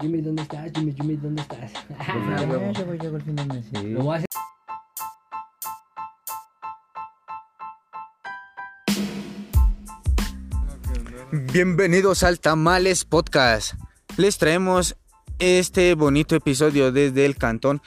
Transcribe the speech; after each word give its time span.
Jimmy, 0.00 0.20
¿dónde 0.20 0.42
estás? 0.42 0.70
Jimmy, 0.74 0.92
Jimmy, 0.92 1.16
¿dónde 1.16 1.40
estás? 1.40 1.72
Ah, 1.98 2.04
fin 3.24 3.36
de 3.36 3.44
mes. 3.46 3.64
sí. 3.72 3.88
Lo 3.88 4.02
voy 4.02 4.14
a 4.14 4.18
hacer. 4.18 4.26
Bienvenidos 11.52 12.22
al 12.22 12.40
Tamales 12.40 13.06
Podcast. 13.06 13.74
Les 14.18 14.36
traemos 14.36 14.96
este 15.38 15.94
bonito 15.94 16.36
episodio 16.36 16.92
desde 16.92 17.24
el 17.24 17.36
cantón 17.36 17.80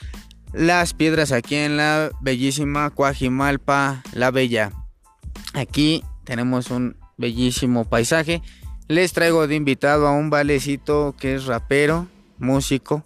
Las 0.51 0.95
Piedras 0.95 1.31
aquí 1.31 1.55
en 1.55 1.77
la 1.77 2.09
bellísima 2.21 2.89
Coajimalpa, 2.89 4.01
La 4.13 4.31
Bella. 4.31 4.71
Aquí 5.53 6.03
tenemos 6.23 6.71
un 6.71 6.97
bellísimo 7.17 7.85
paisaje. 7.85 8.41
Les 8.89 9.13
traigo 9.13 9.45
de 9.45 9.53
invitado 9.53 10.07
a 10.07 10.13
un 10.13 10.31
valecito 10.31 11.13
que 11.15 11.35
es 11.35 11.45
rapero, 11.45 12.07
músico. 12.39 13.03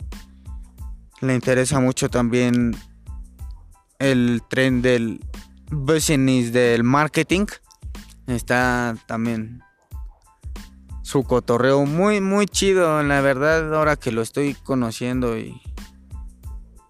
Le 1.20 1.36
interesa 1.36 1.82
mucho 1.82 2.08
también 2.08 2.74
el 4.00 4.42
tren 4.50 4.82
del 4.82 5.20
business 5.70 6.54
del 6.54 6.86
marketing. 6.86 7.48
Está 8.28 8.96
también 9.08 9.62
su 11.02 11.26
cotorreo 11.26 11.86
muy 11.86 12.22
muy 12.22 12.46
chido 12.46 13.04
la 13.04 13.20
verdad 13.20 13.76
ahora 13.76 13.98
que 13.98 14.14
lo 14.14 14.22
estoy 14.22 14.54
conociendo 14.54 15.38
y 15.38 15.62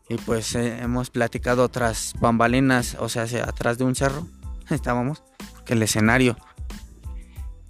y 0.08 0.18
pues 0.18 0.54
eh, 0.54 0.78
hemos 0.84 1.10
platicado 1.10 1.68
tras 1.70 2.14
bambalinas 2.20 2.96
o 3.00 3.10
sea 3.10 3.24
atrás 3.24 3.80
de 3.80 3.86
un 3.86 3.96
cerro 3.96 4.28
estábamos 4.70 5.24
porque 5.54 5.74
el 5.74 5.82
escenario 5.82 6.38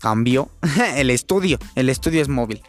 cambió 0.03 0.49
el 0.97 1.09
estudio 1.09 1.57
el 1.75 1.87
estudio 1.87 2.21
es 2.21 2.27
móvil 2.27 2.61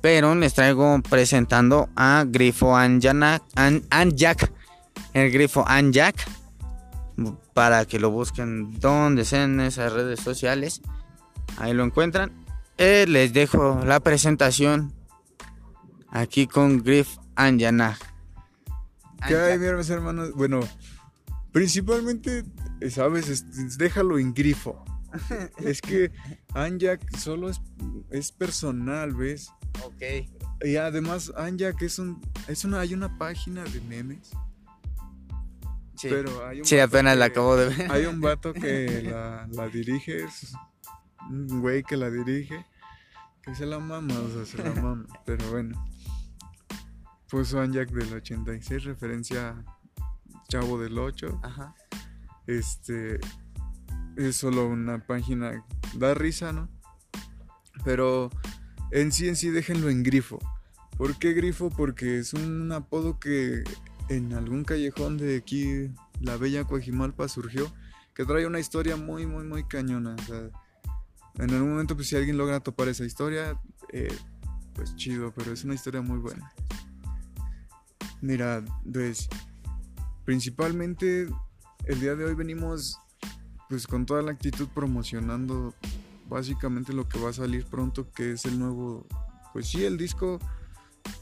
pero 0.00 0.32
les 0.36 0.54
traigo 0.54 1.02
presentando 1.02 1.88
a 1.96 2.24
Grifo 2.28 2.76
Anjana, 2.76 3.42
An, 3.56 3.82
Anjak 3.90 4.52
el 5.12 5.32
Grifo 5.32 5.64
Anjak 5.66 6.14
para 7.54 7.86
que 7.86 7.98
lo 7.98 8.10
busquen 8.10 8.78
donde 8.78 9.24
sean 9.24 9.54
en 9.58 9.66
esas 9.66 9.92
redes 9.92 10.20
sociales 10.20 10.80
ahí 11.58 11.74
lo 11.74 11.82
encuentran 11.82 12.30
eh, 12.78 13.04
les 13.08 13.32
dejo 13.32 13.80
la 13.84 13.98
presentación 14.00 14.92
aquí 16.10 16.46
con 16.46 16.82
Griff 16.82 17.16
Anjana. 17.34 17.98
¿Qué 19.26 19.34
hay, 19.36 19.58
mis 19.58 19.90
hermanos? 19.90 20.32
Bueno, 20.34 20.60
principalmente, 21.52 22.44
eh, 22.80 22.90
¿sabes? 22.90 23.28
Es- 23.28 23.78
déjalo 23.78 24.18
en 24.18 24.34
grifo. 24.34 24.84
es 25.58 25.80
que 25.80 26.10
Anjak 26.54 27.16
solo 27.16 27.48
es, 27.50 27.60
es 28.10 28.32
personal, 28.32 29.14
¿ves? 29.14 29.50
Ok. 29.84 30.02
Y 30.64 30.76
además, 30.76 31.32
Anjak 31.36 31.82
es 31.82 31.98
un. 31.98 32.20
Es 32.48 32.64
una, 32.64 32.80
hay 32.80 32.94
una 32.94 33.18
página 33.18 33.64
de 33.64 33.80
memes. 33.82 34.30
Sí, 35.96 36.08
Pero 36.10 36.46
hay 36.46 36.60
un 36.60 36.66
Sí, 36.66 36.78
apenas 36.78 37.16
la 37.16 37.26
que- 37.26 37.32
acabo 37.32 37.56
de 37.56 37.68
ver. 37.74 37.90
Hay 37.92 38.04
un 38.06 38.20
vato 38.20 38.52
que 38.52 39.02
la, 39.10 39.48
la 39.50 39.68
dirige, 39.68 40.24
es 40.24 40.52
un 41.30 41.60
güey 41.60 41.82
que 41.82 41.96
la 41.96 42.10
dirige, 42.10 42.64
que 43.42 43.54
se 43.54 43.64
la 43.66 43.78
mama, 43.78 44.14
o 44.18 44.28
sea, 44.28 44.44
se 44.44 44.62
la 44.62 44.78
mama. 44.80 45.06
Pero 45.26 45.50
bueno, 45.50 45.88
puso 47.28 47.60
Anjak 47.60 47.90
del 47.90 48.12
86, 48.12 48.84
referencia 48.84 49.48
a 49.50 49.64
Chavo 50.48 50.78
del 50.78 50.98
8. 50.98 51.40
Ajá. 51.42 51.74
Este 52.46 53.18
es 54.16 54.36
solo 54.36 54.66
una 54.68 55.06
página, 55.06 55.64
da 55.94 56.14
risa, 56.14 56.52
¿no? 56.52 56.68
Pero 57.84 58.30
en 58.90 59.12
sí, 59.12 59.28
en 59.28 59.36
sí, 59.36 59.50
déjenlo 59.50 59.90
en 59.90 60.02
grifo. 60.02 60.38
¿Por 60.96 61.18
qué 61.18 61.32
grifo? 61.32 61.70
Porque 61.70 62.18
es 62.18 62.32
un 62.32 62.72
apodo 62.72 63.18
que 63.18 63.62
en 64.08 64.32
algún 64.32 64.64
callejón 64.64 65.18
de 65.18 65.36
aquí, 65.36 65.90
la 66.20 66.36
bella 66.36 66.64
Coajimalpa, 66.64 67.28
surgió, 67.28 67.70
que 68.14 68.24
trae 68.24 68.46
una 68.46 68.60
historia 68.60 68.96
muy, 68.96 69.26
muy, 69.26 69.44
muy 69.44 69.64
cañona. 69.64 70.14
O 70.14 70.22
sea, 70.22 70.50
en 71.38 71.50
algún 71.50 71.70
momento, 71.70 71.96
pues 71.96 72.08
si 72.08 72.16
alguien 72.16 72.38
logra 72.38 72.60
topar 72.60 72.88
esa 72.88 73.04
historia, 73.04 73.60
eh, 73.92 74.16
pues 74.74 74.96
chido, 74.96 75.32
pero 75.34 75.52
es 75.52 75.64
una 75.64 75.74
historia 75.74 76.00
muy 76.00 76.18
buena. 76.18 76.50
Mira, 78.22 78.64
pues, 78.90 79.28
principalmente 80.24 81.28
el 81.84 82.00
día 82.00 82.14
de 82.14 82.24
hoy 82.24 82.34
venimos 82.34 82.98
pues 83.68 83.86
con 83.86 84.06
toda 84.06 84.22
la 84.22 84.32
actitud 84.32 84.68
promocionando 84.74 85.74
básicamente 86.28 86.92
lo 86.92 87.08
que 87.08 87.18
va 87.18 87.30
a 87.30 87.32
salir 87.32 87.64
pronto 87.66 88.10
que 88.12 88.32
es 88.32 88.44
el 88.44 88.58
nuevo 88.58 89.06
pues 89.52 89.68
sí 89.68 89.84
el 89.84 89.96
disco 89.96 90.38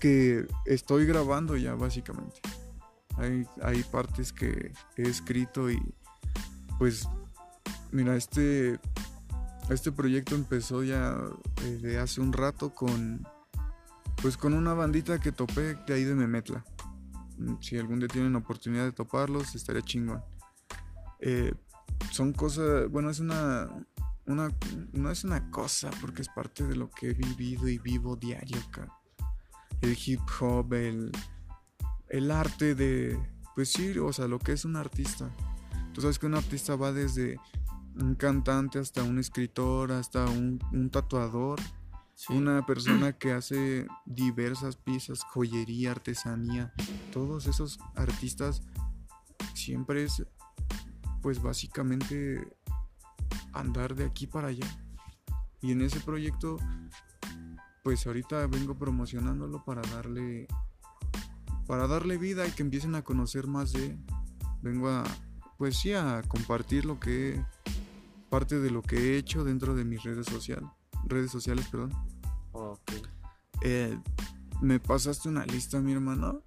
que 0.01 0.47
estoy 0.67 1.07
grabando 1.07 1.57
ya 1.57 1.75
básicamente. 1.75 2.41
Hay, 3.17 3.47
hay 3.63 3.83
partes 3.85 4.33
que 4.33 4.73
he 4.97 5.03
escrito 5.03 5.71
y 5.71 5.81
pues 6.79 7.09
mira 7.93 8.17
este 8.17 8.81
este 9.71 9.93
proyecto 9.93 10.35
empezó 10.35 10.83
ya 10.83 11.17
eh, 11.63 11.79
de 11.81 11.99
hace 11.99 12.21
un 12.21 12.33
rato 12.33 12.75
con 12.75 13.27
pues 14.21 14.37
con 14.37 14.53
una 14.53 14.75
bandita 14.75 15.21
que 15.21 15.33
topé 15.33 15.75
de 15.87 15.95
ahí 15.95 16.05
de 16.05 16.15
Memetla. 16.15 16.65
Mm, 17.39 17.55
si 17.61 17.79
algún 17.79 18.01
día 18.01 18.09
tienen 18.09 18.35
oportunidad 18.37 18.85
de 18.85 18.93
toparlos 18.93 19.55
estaría 19.55 19.83
chingón. 19.83 20.23
Eh, 21.21 21.55
son 22.11 22.33
cosas, 22.33 22.89
bueno, 22.91 23.11
es 23.11 23.21
una, 23.21 23.69
una, 24.27 24.51
no 24.93 25.11
es 25.11 25.25
una 25.25 25.51
cosa, 25.51 25.91
porque 26.01 26.23
es 26.23 26.29
parte 26.29 26.65
de 26.65 26.77
lo 26.77 26.91
que 26.91 27.11
he 27.11 27.15
vivido 27.15 27.69
y 27.69 27.79
vivo 27.79 28.17
diario 28.17 28.59
acá. 28.69 28.89
El 29.81 29.97
hip 30.05 30.21
hop, 30.41 30.73
el, 30.75 31.13
el 32.09 32.31
arte 32.31 32.75
de, 32.75 33.19
pues 33.55 33.71
sí, 33.71 33.99
o 33.99 34.13
sea, 34.13 34.29
lo 34.29 34.39
que 34.39 34.53
es 34.53 34.65
un 34.65 34.77
artista. 34.77 35.31
Tú 35.93 36.01
sabes 36.01 36.19
que 36.19 36.27
un 36.27 36.35
artista 36.35 36.77
va 36.77 36.93
desde 36.93 37.39
un 37.97 38.15
cantante 38.15 38.79
hasta 38.79 39.03
un 39.03 39.19
escritor, 39.19 39.93
hasta 39.93 40.25
un, 40.25 40.59
un 40.73 40.91
tatuador, 40.91 41.61
una 42.29 42.65
persona 42.65 43.13
que 43.13 43.33
hace 43.33 43.87
diversas 44.07 44.77
piezas, 44.77 45.23
joyería, 45.25 45.91
artesanía. 45.91 46.73
Todos 47.13 47.47
esos 47.47 47.79
artistas 47.95 48.63
siempre 49.55 50.05
es 50.05 50.25
pues 51.25 51.41
básicamente 51.41 52.47
andar 53.55 53.95
de 53.95 54.05
aquí 54.05 54.27
para 54.27 54.49
allá. 54.49 54.67
Y 55.63 55.73
en 55.73 55.81
ese 55.81 55.99
proyecto, 56.01 56.59
pues 57.83 58.07
ahorita 58.07 58.47
vengo 58.47 58.77
promocionándolo 58.77 59.65
para 59.65 59.81
darle 59.91 60.47
para 61.67 61.87
darle 61.87 62.19
vida 62.19 62.47
y 62.47 62.51
que 62.51 62.63
empiecen 62.63 62.95
a 62.95 63.03
conocer 63.03 63.47
más 63.47 63.73
de 63.73 63.97
vengo 64.61 64.91
a 64.91 65.03
pues 65.57 65.79
sí 65.79 65.95
a 65.95 66.21
compartir 66.29 66.85
lo 66.85 67.01
que 67.01 67.43
parte 68.29 68.61
de 68.61 68.71
lo 68.71 68.83
que 68.83 68.97
he 68.97 69.17
hecho 69.17 69.45
dentro 69.45 69.75
de 69.75 69.85
mis 69.87 70.03
redes 70.03 70.27
sociales, 70.27 70.69
redes 71.07 71.31
sociales, 71.31 71.67
perdón. 71.69 71.93
Ok. 72.53 72.93
Eh, 73.63 73.99
me 74.61 74.79
pasaste 74.79 75.31
una 75.31 75.47
lista, 75.47 75.81
mi 75.81 75.93
hermano, 75.93 76.43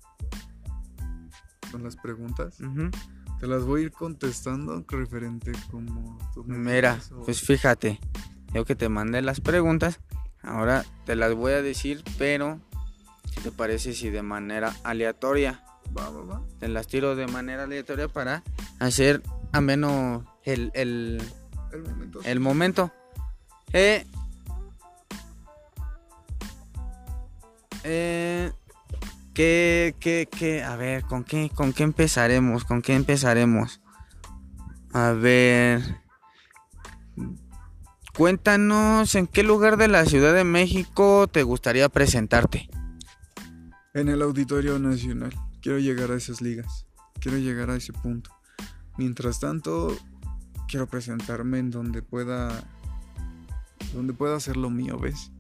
con 1.71 1.81
las 1.81 1.95
preguntas. 1.95 2.59
Te 3.39 3.47
las 3.47 3.63
voy 3.63 3.81
a 3.81 3.83
ir 3.85 3.91
contestando 3.91 4.83
referente 4.87 5.51
como 5.69 6.17
tú 6.33 6.43
me 6.43 6.57
Mira, 6.57 6.99
o- 7.15 7.23
pues 7.23 7.41
fíjate, 7.41 7.99
yo 8.53 8.65
que 8.65 8.75
te 8.75 8.89
mandé 8.89 9.21
las 9.21 9.41
preguntas, 9.41 9.99
ahora 10.41 10.85
te 11.05 11.15
las 11.15 11.33
voy 11.35 11.53
a 11.53 11.61
decir, 11.61 12.03
pero 12.17 12.59
¿qué 13.33 13.41
te 13.41 13.51
parece 13.51 13.93
si 13.93 14.09
de 14.09 14.23
manera 14.23 14.73
aleatoria? 14.83 15.63
Va, 15.97 16.09
va, 16.09 16.23
va. 16.23 16.41
Te 16.59 16.67
las 16.67 16.87
tiro 16.87 17.15
de 17.15 17.27
manera 17.27 17.63
aleatoria 17.63 18.07
para 18.07 18.43
hacer 18.79 19.21
ameno 19.53 20.25
el, 20.43 20.71
el, 20.73 21.21
El 21.71 21.81
momento. 21.83 22.19
el 22.23 22.39
momento. 22.39 22.91
Eh, 23.73 24.05
eh, 27.83 28.51
¿qué, 29.37 29.95
qué, 29.99 30.27
qué? 30.31 30.63
A 30.63 30.75
ver, 30.75 31.03
¿con 31.03 31.23
qué, 31.23 31.51
¿con 31.53 31.71
qué 31.71 31.83
empezaremos? 31.83 32.65
¿Con 32.65 32.81
qué 32.81 32.95
empezaremos? 32.95 33.81
A 34.93 35.11
ver. 35.11 36.01
Cuéntanos 38.17 39.13
en 39.13 39.27
qué 39.27 39.43
lugar 39.43 39.77
de 39.77 39.89
la 39.89 40.05
Ciudad 40.05 40.33
de 40.33 40.43
México 40.43 41.27
te 41.27 41.43
gustaría 41.43 41.87
presentarte. 41.87 42.67
En 43.93 44.09
el 44.09 44.23
Auditorio 44.23 44.79
Nacional. 44.79 45.35
Quiero 45.61 45.77
llegar 45.77 46.09
a 46.09 46.15
esas 46.15 46.41
ligas. 46.41 46.87
Quiero 47.19 47.37
llegar 47.37 47.69
a 47.69 47.75
ese 47.75 47.93
punto. 47.93 48.31
Mientras 48.97 49.39
tanto, 49.39 49.95
quiero 50.67 50.87
presentarme 50.87 51.59
en 51.59 51.69
donde 51.69 52.01
pueda. 52.01 52.63
Donde 53.93 54.13
pueda 54.13 54.35
hacer 54.35 54.57
lo 54.57 54.71
mío, 54.71 54.97
¿ves? 54.97 55.31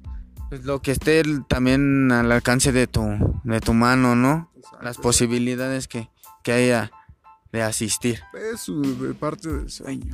Pues 0.49 0.63
lo 0.65 0.81
que 0.81 0.91
esté 0.91 1.23
también 1.47 2.11
al 2.11 2.31
alcance 2.31 2.71
de 2.71 2.87
tu, 2.87 3.01
de 3.43 3.59
tu 3.59 3.73
mano, 3.73 4.15
¿no? 4.15 4.51
Las 4.81 4.97
posibilidades 4.97 5.87
que, 5.87 6.09
que 6.43 6.51
haya 6.53 6.91
de 7.51 7.61
asistir. 7.63 8.19
Es 8.53 8.61
su 8.61 9.15
parte 9.19 9.51
del 9.51 9.69
sueño. 9.69 10.13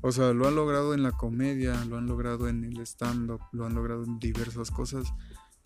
O 0.00 0.12
sea, 0.12 0.32
lo 0.32 0.46
han 0.48 0.54
logrado 0.56 0.94
en 0.94 1.02
la 1.02 1.12
comedia, 1.12 1.84
lo 1.84 1.96
han 1.98 2.06
logrado 2.06 2.48
en 2.48 2.64
el 2.64 2.78
stand-up, 2.80 3.40
lo 3.52 3.66
han 3.66 3.74
logrado 3.74 4.04
en 4.04 4.18
diversas 4.18 4.70
cosas. 4.70 5.06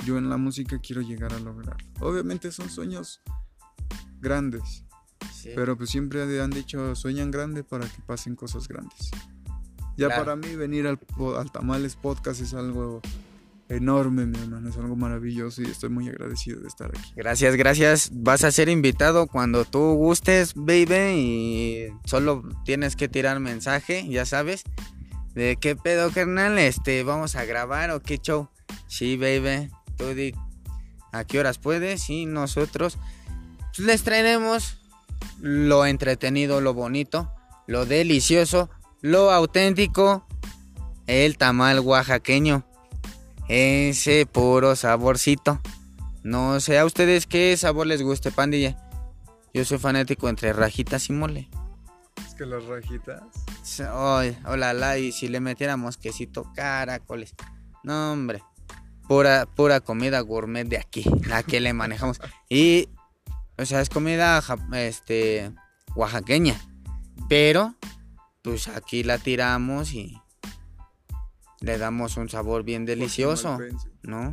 yo 0.06 0.17
en 0.17 0.31
la 0.31 0.38
música 0.38 0.79
quiero 0.79 1.03
llegar 1.03 1.35
a 1.35 1.41
lograr. 1.41 1.77
Obviamente 2.00 2.50
son 2.53 2.71
sueños 2.71 3.21
grandes, 4.19 4.85
Sí. 5.35 5.50
pero 5.55 5.77
pues 5.77 5.91
siempre 5.91 6.41
han 6.41 6.50
dicho 6.50 6.94
sueñan 6.94 7.31
grande 7.31 7.65
para 7.65 7.87
que 7.87 8.00
pasen 8.06 8.35
cosas 8.35 8.67
grandes. 8.67 9.11
Ya 9.99 10.06
Claro. 10.06 10.25
para 10.25 10.37
mí 10.37 10.56
venir 10.56 10.87
al, 10.87 10.99
al 11.38 11.53
Tamales 11.53 11.97
Podcast 11.97 12.41
es 12.41 12.55
algo 12.55 13.03
enorme, 13.70 14.26
mi 14.26 14.37
hermano, 14.37 14.69
es 14.69 14.76
algo 14.76 14.96
maravilloso 14.96 15.62
y 15.62 15.67
estoy 15.67 15.90
muy 15.90 16.08
agradecido 16.08 16.61
de 16.61 16.69
estar 16.69 16.90
aquí. 16.90 17.12
Gracias, 17.14 17.55
gracias. 17.56 18.11
Vas 18.12 18.43
a 18.44 18.50
ser 18.50 18.69
invitado 18.69 19.28
cuando 19.28 19.64
tú 19.64 19.94
gustes, 19.94 20.55
baby. 20.55 21.14
Y 21.14 21.88
solo 22.05 22.43
tienes 22.64 22.96
que 22.96 23.08
tirar 23.08 23.38
mensaje, 23.38 24.06
ya 24.08 24.26
sabes. 24.26 24.64
De 25.34 25.56
qué 25.61 25.76
pedo, 25.76 26.11
carnal. 26.11 26.58
Este, 26.58 27.05
vamos 27.05 27.37
a 27.37 27.44
grabar 27.44 27.90
o 27.93 28.02
qué 28.02 28.19
show. 28.19 28.49
Sí, 28.88 29.17
baby. 29.17 29.70
Tú 29.96 30.14
di 30.14 30.34
a 31.12 31.25
qué 31.25 31.38
horas 31.38 31.58
puedes. 31.58 32.11
Y 32.11 32.26
nosotros 32.26 32.99
pues, 33.76 33.87
les 33.87 34.02
traeremos 34.02 34.78
lo 35.40 35.87
entretenido, 35.87 36.61
lo 36.61 36.75
bonito, 36.75 37.32
lo 37.69 37.87
delicioso, 37.87 38.69
lo 39.00 39.31
auténtico. 39.31 40.26
El 41.06 41.38
tamal 41.38 41.81
oaxaqueño. 41.81 42.69
Ese 43.52 44.26
puro 44.26 44.76
saborcito. 44.76 45.61
No 46.23 46.61
sé 46.61 46.79
a 46.79 46.85
ustedes 46.85 47.26
qué 47.26 47.56
sabor 47.56 47.88
les 47.88 48.00
guste, 48.00 48.31
pandilla. 48.31 48.76
Yo 49.52 49.64
soy 49.64 49.79
fanático 49.79 50.29
entre 50.29 50.52
rajitas 50.52 51.08
y 51.08 51.12
mole. 51.12 51.50
Es 52.25 52.37
que 52.37 52.47
las 52.47 52.64
rajitas. 52.67 53.25
Ay, 53.93 54.38
hola, 54.47 54.73
la, 54.73 54.99
y 54.99 55.11
si 55.11 55.26
le 55.26 55.41
metiéramos 55.41 55.97
quesito, 55.97 56.52
caracoles. 56.55 57.35
No, 57.82 58.12
hombre. 58.12 58.41
Pura, 59.08 59.47
pura 59.47 59.81
comida 59.81 60.20
gourmet 60.20 60.69
de 60.69 60.79
aquí, 60.79 61.05
la 61.26 61.43
que 61.43 61.58
le 61.58 61.73
manejamos. 61.73 62.20
Y, 62.49 62.88
o 63.58 63.67
sea, 63.67 63.81
es 63.81 63.91
comida 63.91 64.41
este, 64.75 65.50
oaxaqueña. 65.96 66.55
Pero, 67.29 67.75
pues 68.43 68.69
aquí 68.69 69.03
la 69.03 69.19
tiramos 69.19 69.93
y 69.93 70.20
le 71.61 71.77
damos 71.79 72.17
un 72.17 72.29
sabor 72.29 72.62
bien 72.65 72.87
delicioso, 72.87 73.57
Guajimalpense. 73.57 73.89
¿no? 74.03 74.33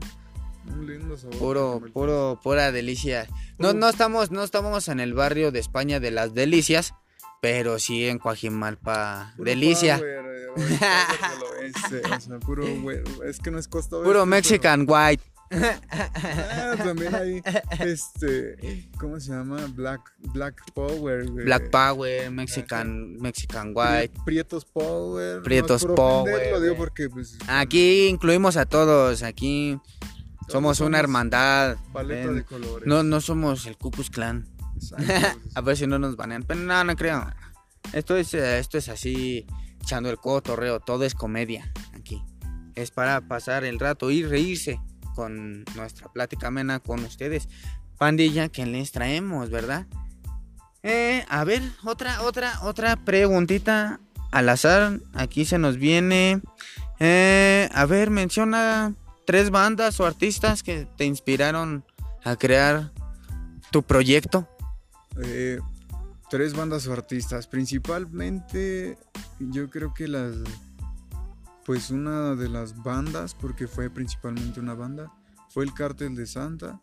Un 0.72 0.88
lindo 0.88 1.18
sabor. 1.18 1.38
Puro, 1.38 1.82
puro, 1.94 2.40
pura 2.42 2.72
delicia. 2.72 3.28
No, 3.58 3.74
no 3.74 3.90
estamos, 3.90 4.32
no 4.32 4.44
estamos 4.44 4.88
en 4.88 5.00
el 5.00 5.14
barrio 5.14 5.52
de 5.52 5.60
España 5.60 6.00
de 6.00 6.12
las 6.12 6.34
delicias, 6.34 6.94
pero 7.42 7.80
sí 7.80 8.08
en 8.08 8.20
Coajimalpa, 8.20 9.34
Puro 9.36 9.46
delicia. 9.50 9.98
power, 9.98 10.26
eh, 10.58 11.72
ese, 11.86 12.02
o 12.02 12.20
sea, 12.20 12.40
puro, 12.40 12.66
es 13.26 13.40
que 13.40 13.52
no 13.52 13.60
es 13.60 13.68
Puro 13.68 14.26
Mexican 14.26 14.86
white. 14.88 15.24
Ah, 15.50 16.76
también 16.78 17.16
hay, 17.16 17.42
este, 17.80 18.90
¿cómo 19.00 19.20
se 19.20 19.32
llama? 19.32 19.66
Black, 19.76 20.02
Black 20.34 20.62
Power, 20.74 21.30
güey. 21.30 21.46
Black 21.46 21.70
Power, 21.70 22.32
Mexican, 22.32 23.18
Mexican 23.18 23.72
white. 23.74 24.14
Prietos 24.26 24.66
Power. 24.66 25.42
Prietos 25.44 25.86
no 25.86 25.94
ofender, 25.94 25.96
Power, 25.96 26.52
Lo 26.52 26.62
digo 26.62 26.76
güey. 26.76 26.78
porque, 26.78 27.10
pues. 27.10 27.38
Aquí 27.48 28.08
incluimos 28.08 28.58
a 28.58 28.66
todos, 28.66 29.24
aquí 29.24 29.80
somos 30.50 30.80
una 30.82 31.00
hermandad. 31.00 31.78
Paleta 31.94 32.32
de 32.32 32.44
colores. 32.44 32.88
No, 32.88 33.04
no 33.04 33.22
somos 33.22 33.66
el 33.68 33.78
Ku 33.78 33.92
Klux 33.92 34.10
Klan. 34.10 34.48
Exacto, 34.76 35.06
A 35.56 35.62
ver 35.62 35.78
si 35.78 35.88
no 35.88 35.98
nos 36.00 36.16
banean. 36.16 36.44
Pero 36.44 36.60
no, 36.60 36.84
no 36.84 36.96
creo. 36.96 37.26
Esto 37.94 38.18
es, 38.18 38.34
esto 38.34 38.78
es 38.78 38.90
así, 38.90 39.48
echando 39.82 40.10
el 40.10 40.18
cotorreo. 40.18 40.80
Todo 40.80 41.06
es 41.06 41.16
comedia 41.16 41.72
aquí. 41.94 42.22
Es 42.76 42.92
para 42.92 43.22
pasar 43.22 43.64
el 43.64 43.80
rato 43.80 44.12
y 44.12 44.24
reírse 44.24 44.80
con 45.18 45.66
nuestra 45.76 46.14
plática 46.14 46.50
amena 46.50 46.80
con 46.80 47.04
ustedes. 47.04 47.50
Pandilla 47.98 48.50
que 48.50 48.68
les 48.68 48.92
traemos, 48.92 49.50
¿verdad? 49.50 49.88
Eh, 50.84 51.26
a 51.28 51.44
ver, 51.44 51.64
otra, 51.84 52.22
otra, 52.22 52.62
otra 52.62 52.96
preguntita 52.98 54.00
al 54.32 54.48
azar. 54.48 55.00
Aquí 55.16 55.44
se 55.44 55.58
nos 55.58 55.78
viene. 55.78 56.44
Eh, 57.00 57.68
a 57.74 57.88
ver, 57.88 58.12
menciona 58.12 58.94
tres 59.26 59.50
bandas 59.50 60.00
o 60.00 60.06
artistas 60.06 60.62
que 60.62 60.88
te 60.98 61.06
inspiraron 61.06 61.84
a 62.24 62.36
crear 62.36 62.92
tu 63.72 63.82
proyecto. 63.82 64.48
Eh, 65.24 65.60
tres 66.30 66.54
bandas 66.54 66.86
o 66.86 66.94
artistas. 66.94 67.48
Principalmente, 67.48 69.00
yo 69.40 69.68
creo 69.72 69.96
que 69.96 70.08
las. 70.08 70.36
Pues 71.68 71.92
una 71.92 72.34
de 72.34 72.50
las 72.50 72.82
bandas, 72.82 73.36
porque 73.36 73.68
fue 73.68 73.90
principalmente 73.92 74.60
una 74.60 74.74
banda, 74.74 75.12
fue 75.50 75.64
el 75.66 75.74
Cártel 75.74 76.16
de 76.16 76.26
Santa. 76.26 76.82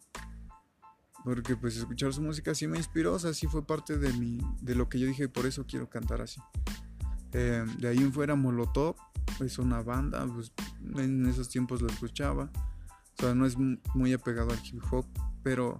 Porque 1.24 1.56
pues 1.56 1.74
escuchar 1.78 2.12
su 2.12 2.20
música 2.20 2.54
sí 2.54 2.66
me 2.68 2.76
inspiró, 2.76 3.14
o 3.14 3.18
sea, 3.18 3.32
sí 3.32 3.46
fue 3.46 3.66
parte 3.66 3.96
de 3.96 4.12
mi, 4.12 4.38
de 4.60 4.74
lo 4.74 4.90
que 4.90 4.98
yo 4.98 5.06
dije, 5.06 5.26
por 5.26 5.46
eso 5.46 5.64
quiero 5.66 5.88
cantar 5.88 6.20
así. 6.20 6.38
Eh, 7.32 7.64
de 7.78 7.88
ahí 7.88 7.96
en 7.96 8.12
fuera 8.12 8.34
Molotov, 8.36 8.94
es 9.40 9.58
una 9.58 9.80
banda, 9.82 10.26
pues 10.26 10.52
en 10.96 11.26
esos 11.26 11.48
tiempos 11.48 11.80
lo 11.80 11.88
escuchaba. 11.88 12.50
O 13.18 13.22
sea, 13.22 13.34
no 13.34 13.46
es 13.46 13.56
mu- 13.56 13.78
muy 13.94 14.12
apegado 14.12 14.50
al 14.50 14.60
hip 14.66 14.82
hop, 14.90 15.06
pero 15.42 15.78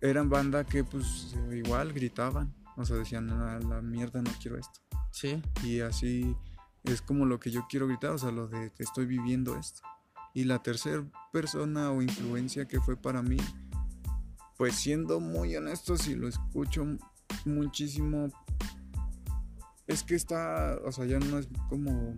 eran 0.00 0.30
banda 0.30 0.64
que 0.64 0.82
pues 0.82 1.36
igual 1.52 1.92
gritaban. 1.92 2.54
O 2.78 2.86
sea, 2.86 2.96
decían, 2.96 3.28
a 3.28 3.58
la 3.58 3.82
mierda 3.82 4.22
no 4.22 4.30
quiero 4.40 4.56
esto. 4.56 4.80
Sí. 5.10 5.42
Y 5.62 5.80
así 5.80 6.34
es 6.84 7.02
como 7.02 7.26
lo 7.26 7.40
que 7.40 7.50
yo 7.50 7.66
quiero 7.68 7.86
gritar, 7.86 8.12
o 8.12 8.18
sea, 8.18 8.30
lo 8.30 8.48
de 8.48 8.72
que 8.72 8.82
estoy 8.82 9.06
viviendo 9.06 9.56
esto. 9.56 9.82
Y 10.34 10.44
la 10.44 10.62
tercera 10.62 11.04
persona 11.32 11.90
o 11.90 12.02
influencia 12.02 12.66
que 12.66 12.80
fue 12.80 12.96
para 12.96 13.22
mí, 13.22 13.38
pues 14.56 14.74
siendo 14.74 15.20
muy 15.20 15.56
honesto, 15.56 15.96
si 15.96 16.14
lo 16.14 16.28
escucho 16.28 16.84
muchísimo, 17.44 18.28
es 19.86 20.02
que 20.02 20.14
está, 20.14 20.78
o 20.84 20.92
sea, 20.92 21.06
ya 21.06 21.18
no 21.18 21.38
es 21.38 21.48
como 21.68 22.16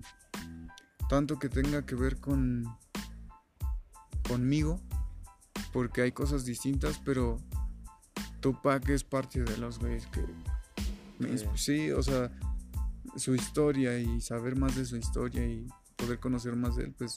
tanto 1.08 1.38
que 1.38 1.48
tenga 1.48 1.86
que 1.86 1.94
ver 1.94 2.20
con 2.20 2.64
conmigo, 4.28 4.80
porque 5.72 6.02
hay 6.02 6.12
cosas 6.12 6.44
distintas, 6.44 7.00
pero 7.04 7.38
Tupac 8.40 8.88
es 8.88 9.04
parte 9.04 9.42
de 9.42 9.56
los 9.56 9.78
güeyes 9.78 10.06
que 10.06 10.24
me 11.18 11.36
sí, 11.56 11.90
o 11.90 12.02
sea, 12.02 12.30
su 13.16 13.34
historia 13.34 13.98
y 13.98 14.20
saber 14.20 14.56
más 14.56 14.76
de 14.76 14.84
su 14.84 14.96
historia 14.96 15.44
y 15.46 15.66
poder 15.96 16.18
conocer 16.18 16.56
más 16.56 16.76
de 16.76 16.84
él, 16.84 16.94
pues 16.96 17.16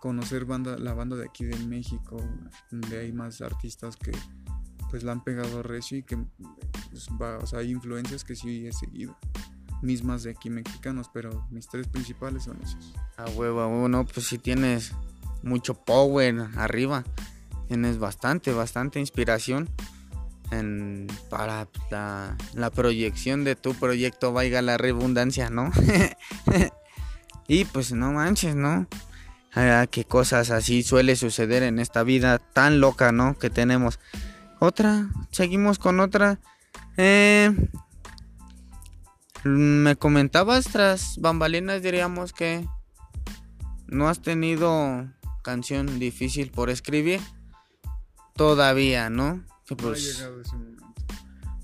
conocer 0.00 0.44
banda, 0.44 0.76
la 0.78 0.94
banda 0.94 1.16
de 1.16 1.26
aquí 1.26 1.44
de 1.44 1.56
México, 1.66 2.16
donde 2.70 2.98
hay 2.98 3.12
más 3.12 3.40
artistas 3.40 3.96
que 3.96 4.12
pues 4.90 5.04
la 5.04 5.12
han 5.12 5.24
pegado 5.24 5.62
recio 5.62 5.98
y 5.98 6.02
que 6.02 6.18
pues, 6.90 7.54
hay 7.54 7.70
influencias 7.70 8.24
que 8.24 8.34
sí 8.34 8.66
he 8.66 8.72
seguido, 8.72 9.16
mismas 9.80 10.22
de 10.24 10.30
aquí 10.30 10.50
mexicanos, 10.50 11.08
pero 11.12 11.46
mis 11.50 11.68
tres 11.68 11.88
principales 11.88 12.44
son 12.44 12.60
esos. 12.62 12.94
A 13.16 13.24
huevo, 13.30 13.60
a 13.60 14.04
pues 14.04 14.26
si 14.26 14.38
tienes 14.38 14.92
mucho 15.42 15.74
power 15.74 16.48
arriba. 16.56 17.04
Tienes 17.68 17.98
bastante, 17.98 18.52
bastante 18.52 19.00
inspiración 19.00 19.68
en, 20.52 21.08
para 21.28 21.66
la, 21.90 22.70
proyección 22.70 23.42
de 23.44 23.56
tu 23.56 23.74
proyecto, 23.74 24.32
vaya 24.32 24.62
la 24.62 24.78
redundancia, 24.78 25.50
¿no? 25.50 25.72
y 27.48 27.64
pues 27.64 27.92
no 27.92 28.12
manches, 28.12 28.54
¿no? 28.54 28.86
Ah, 29.54 29.86
qué 29.90 30.04
cosas 30.04 30.50
así 30.50 30.82
suele 30.82 31.16
suceder 31.16 31.62
en 31.62 31.78
esta 31.78 32.02
vida 32.02 32.38
tan 32.38 32.80
loca, 32.80 33.12
¿no? 33.12 33.38
Que 33.38 33.50
tenemos. 33.50 33.98
Otra, 34.60 35.08
seguimos 35.30 35.78
con 35.78 36.00
otra. 36.00 36.38
Eh, 36.96 37.50
me 39.44 39.96
comentabas 39.96 40.66
tras 40.66 41.18
bambalinas, 41.18 41.82
diríamos 41.82 42.32
que 42.32 42.66
no 43.88 44.08
has 44.08 44.22
tenido 44.22 45.06
canción 45.42 45.98
difícil 45.98 46.50
por 46.50 46.70
escribir. 46.70 47.20
Todavía, 48.34 49.10
¿no? 49.10 49.44
No 49.76 49.88
ha 49.88 49.90
pues, 49.92 50.16
llegado 50.16 50.40
ese 50.40 50.56
momento. 50.56 50.84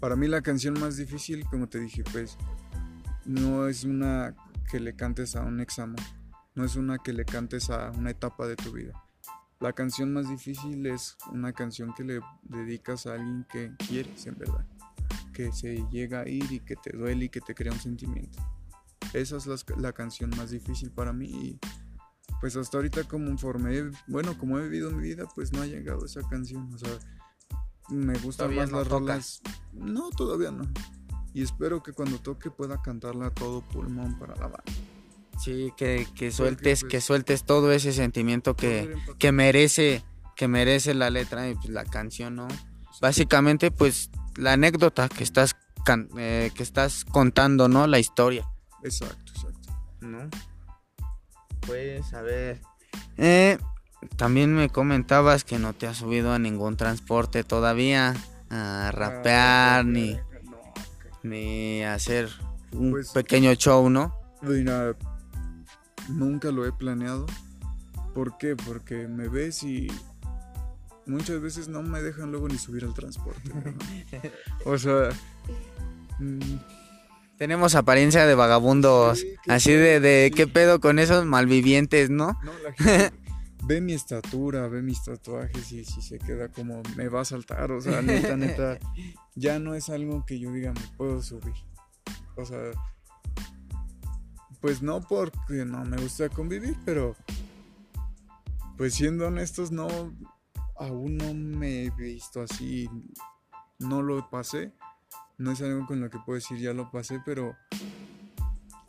Para 0.00 0.16
mí 0.16 0.28
la 0.28 0.42
canción 0.42 0.78
más 0.78 0.96
difícil, 0.96 1.44
como 1.46 1.68
te 1.68 1.80
dije, 1.80 2.04
pues 2.12 2.36
no 3.24 3.66
es 3.68 3.84
una 3.84 4.34
que 4.70 4.80
le 4.80 4.94
cantes 4.94 5.34
a 5.34 5.42
un 5.42 5.60
examen, 5.60 5.96
no 6.54 6.64
es 6.64 6.76
una 6.76 6.98
que 6.98 7.12
le 7.12 7.24
cantes 7.24 7.70
a 7.70 7.90
una 7.90 8.10
etapa 8.10 8.46
de 8.46 8.56
tu 8.56 8.72
vida. 8.72 8.92
La 9.60 9.72
canción 9.72 10.12
más 10.12 10.28
difícil 10.28 10.86
es 10.86 11.16
una 11.32 11.52
canción 11.52 11.92
que 11.94 12.04
le 12.04 12.20
dedicas 12.44 13.06
a 13.06 13.14
alguien 13.14 13.44
que 13.50 13.72
quieres 13.88 14.26
en 14.26 14.38
verdad, 14.38 14.64
que 15.32 15.52
se 15.52 15.84
llega 15.90 16.20
a 16.20 16.28
ir 16.28 16.52
y 16.52 16.60
que 16.60 16.76
te 16.76 16.96
duele 16.96 17.24
y 17.24 17.28
que 17.28 17.40
te 17.40 17.54
crea 17.54 17.72
un 17.72 17.80
sentimiento. 17.80 18.38
Esa 19.12 19.36
es 19.36 19.46
las- 19.46 19.66
la, 19.78 19.92
canción 19.92 20.30
más 20.36 20.50
difícil 20.50 20.90
para 20.92 21.12
mí 21.12 21.26
y 21.26 21.60
pues 22.40 22.54
hasta 22.56 22.76
ahorita 22.76 23.04
conforme, 23.04 23.90
bueno, 24.06 24.38
como 24.38 24.58
he 24.58 24.62
vivido 24.62 24.92
mi 24.92 25.02
vida, 25.02 25.24
pues 25.34 25.52
no 25.52 25.62
ha 25.62 25.66
llegado 25.66 26.04
esa 26.06 26.20
canción, 26.28 26.72
o 26.72 26.78
sea, 26.78 26.98
me 27.90 28.12
gustan 28.18 28.46
Todavía 28.48 28.62
más 28.62 28.70
no 28.70 28.78
las 28.78 28.88
toca. 28.88 28.98
rolas. 29.00 29.40
No, 29.72 30.10
todavía 30.10 30.50
no. 30.50 30.64
Y 31.34 31.42
espero 31.42 31.82
que 31.82 31.92
cuando 31.92 32.18
toque 32.18 32.50
pueda 32.50 32.80
cantarla 32.82 33.26
a 33.26 33.30
todo 33.30 33.60
pulmón 33.62 34.18
para 34.18 34.34
la 34.36 34.42
banda. 34.48 34.64
Sí, 35.38 35.72
que, 35.76 36.06
que 36.16 36.32
sueltes, 36.32 36.80
pues, 36.80 36.90
que 36.90 37.00
sueltes 37.00 37.44
todo 37.44 37.70
ese 37.72 37.92
sentimiento 37.92 38.56
que, 38.56 38.96
que 39.18 39.30
merece, 39.30 40.04
que 40.34 40.48
merece 40.48 40.94
la 40.94 41.10
letra 41.10 41.48
y 41.48 41.54
pues, 41.54 41.68
la 41.68 41.84
canción, 41.84 42.34
¿no? 42.34 42.48
Básicamente, 43.00 43.70
pues, 43.70 44.10
la 44.36 44.54
anécdota 44.54 45.08
que 45.08 45.22
estás, 45.22 45.54
can- 45.84 46.08
eh, 46.18 46.50
que 46.56 46.62
estás 46.64 47.04
contando, 47.04 47.68
¿no? 47.68 47.86
La 47.86 48.00
historia. 48.00 48.48
Exacto, 48.82 49.32
exacto. 49.36 49.70
¿no? 50.00 50.28
Pues, 51.60 52.12
a 52.14 52.22
ver. 52.22 52.60
Eh, 53.16 53.58
también 54.16 54.54
me 54.54 54.68
comentabas 54.68 55.44
que 55.44 55.58
no 55.58 55.72
te 55.72 55.86
has 55.86 55.96
subido 55.98 56.32
a 56.32 56.38
ningún 56.38 56.76
transporte 56.76 57.44
todavía 57.44 58.14
a 58.50 58.90
rapear 58.92 59.80
Ah, 59.80 59.82
ni, 59.84 60.14
no, 60.14 60.20
que- 61.22 61.28
ni 61.28 61.82
hacer 61.84 62.28
un 62.72 62.92
Pues- 62.92 63.10
pequeño 63.10 63.52
show, 63.54 63.90
¿no? 63.90 64.14
Mira, 64.42 64.94
nunca 66.08 66.50
lo 66.50 66.64
he 66.66 66.72
planeado. 66.72 67.26
¿Por 68.14 68.38
qué? 68.38 68.56
Porque 68.56 69.06
me 69.08 69.28
ves 69.28 69.62
y 69.62 69.88
muchas 71.06 71.40
veces 71.40 71.68
no 71.68 71.82
me 71.82 72.00
dejan 72.02 72.30
luego 72.30 72.48
ni 72.48 72.58
subir 72.58 72.84
al 72.84 72.94
transporte. 72.94 73.50
¿no? 73.52 73.62
o 74.64 74.78
sea, 74.78 75.10
mm, 76.18 76.56
Tenemos 77.36 77.74
apariencia 77.76 78.26
de 78.26 78.34
vagabundos, 78.34 79.20
Sí, 79.20 79.34
así 79.48 79.72
de, 79.72 80.00
de 80.00 80.32
qué 80.34 80.46
pedo 80.48 80.80
con 80.80 80.98
esos 80.98 81.24
malvivientes, 81.24 82.10
¿no? 82.10 82.36
no, 82.42 82.52
la 82.64 82.72
gente 82.72 83.12
ve 83.64 83.80
mi 83.80 83.92
estatura, 83.92 84.68
ve 84.68 84.82
mis 84.82 85.02
tatuajes 85.04 85.72
y 85.72 85.84
si 85.84 86.02
se 86.02 86.18
queda 86.18 86.48
como 86.48 86.82
me 86.96 87.08
va 87.08 87.22
a 87.22 87.24
saltar. 87.24 87.72
O 87.72 87.80
sea, 87.80 88.02
neta, 88.02 88.36
neta, 88.36 88.78
ya 89.34 89.58
no 89.58 89.74
es 89.74 89.88
algo 89.88 90.24
que 90.26 90.38
yo 90.38 90.52
diga 90.52 90.72
me 90.72 90.96
puedo 90.96 91.22
subir. 91.22 91.54
O 92.36 92.44
sea, 92.44 92.58
pues 94.60 94.82
no 94.82 95.00
porque 95.00 95.64
no 95.64 95.84
me 95.84 95.96
gusta 95.96 96.28
convivir, 96.28 96.76
pero 96.84 97.16
pues 98.76 98.94
siendo 98.94 99.26
honestos, 99.26 99.72
no, 99.72 99.88
aún 100.76 101.16
no 101.16 101.34
me 101.34 101.84
he 101.84 101.90
visto 101.90 102.42
así, 102.42 102.88
no 103.78 104.02
lo 104.02 104.28
pasé. 104.30 104.72
No 105.36 105.52
es 105.52 105.62
algo 105.62 105.86
con 105.86 106.00
lo 106.00 106.10
que 106.10 106.18
puedo 106.18 106.34
decir 106.34 106.58
ya 106.58 106.72
lo 106.72 106.90
pasé, 106.90 107.20
pero 107.24 107.54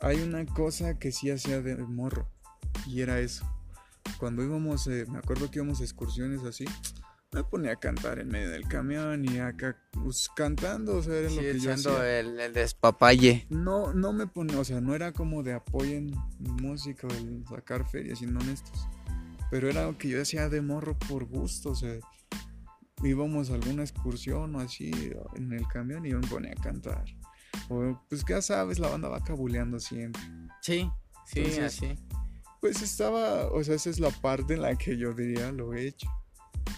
hay 0.00 0.20
una 0.20 0.44
cosa 0.46 0.98
que 0.98 1.12
sí 1.12 1.30
hacía 1.30 1.60
de 1.60 1.76
morro 1.76 2.28
y 2.86 3.02
era 3.02 3.20
eso. 3.20 3.44
Cuando 4.20 4.44
íbamos, 4.44 4.86
eh, 4.86 5.06
me 5.08 5.18
acuerdo 5.18 5.50
que 5.50 5.60
íbamos 5.60 5.80
a 5.80 5.84
excursiones 5.84 6.44
así, 6.44 6.66
me 7.32 7.42
ponía 7.42 7.72
a 7.72 7.76
cantar 7.76 8.18
en 8.18 8.28
medio 8.28 8.50
del 8.50 8.68
camión 8.68 9.24
y 9.24 9.38
acá 9.38 9.78
pues, 9.92 10.28
cantando, 10.36 10.98
o 10.98 11.02
sea, 11.02 11.14
era 11.14 11.30
lo 11.30 11.40
que 11.40 11.58
yo 11.58 11.72
hacía. 11.72 12.18
el, 12.20 12.38
el 12.38 12.52
despapalle. 12.52 13.46
No, 13.48 13.94
no 13.94 14.12
me 14.12 14.26
ponía, 14.26 14.60
o 14.60 14.64
sea, 14.64 14.82
no 14.82 14.94
era 14.94 15.12
como 15.12 15.42
de 15.42 15.54
apoyen 15.54 16.14
música 16.38 17.06
o 17.06 17.10
el 17.10 17.42
sacar 17.48 17.88
ferias, 17.88 18.18
siendo 18.18 18.40
honestos. 18.40 18.86
Pero 19.50 19.70
era 19.70 19.80
algo 19.80 19.96
que 19.96 20.10
yo 20.10 20.20
hacía 20.20 20.50
de 20.50 20.60
morro 20.60 20.98
por 20.98 21.24
gusto, 21.24 21.70
o 21.70 21.74
sea, 21.74 21.98
íbamos 23.02 23.50
a 23.50 23.54
alguna 23.54 23.84
excursión 23.84 24.54
o 24.54 24.60
así 24.60 24.90
en 25.34 25.52
el 25.54 25.66
camión 25.66 26.04
y 26.04 26.10
yo 26.10 26.20
me 26.20 26.28
ponía 26.28 26.52
a 26.52 26.62
cantar. 26.62 27.04
O 27.70 27.98
pues 28.10 28.22
ya 28.28 28.42
sabes, 28.42 28.78
la 28.78 28.88
banda 28.88 29.08
va 29.08 29.24
cabuleando 29.24 29.80
siempre. 29.80 30.20
Sí, 30.60 30.90
sí, 31.24 31.38
Entonces, 31.38 31.64
así. 31.64 31.98
Pues 32.60 32.82
estaba, 32.82 33.46
o 33.46 33.64
sea, 33.64 33.74
esa 33.74 33.90
es 33.90 34.00
la 34.00 34.10
parte 34.10 34.54
en 34.54 34.62
la 34.62 34.76
que 34.76 34.96
yo 34.96 35.12
diría 35.14 35.50
lo 35.50 35.74
he 35.74 35.86
hecho. 35.86 36.08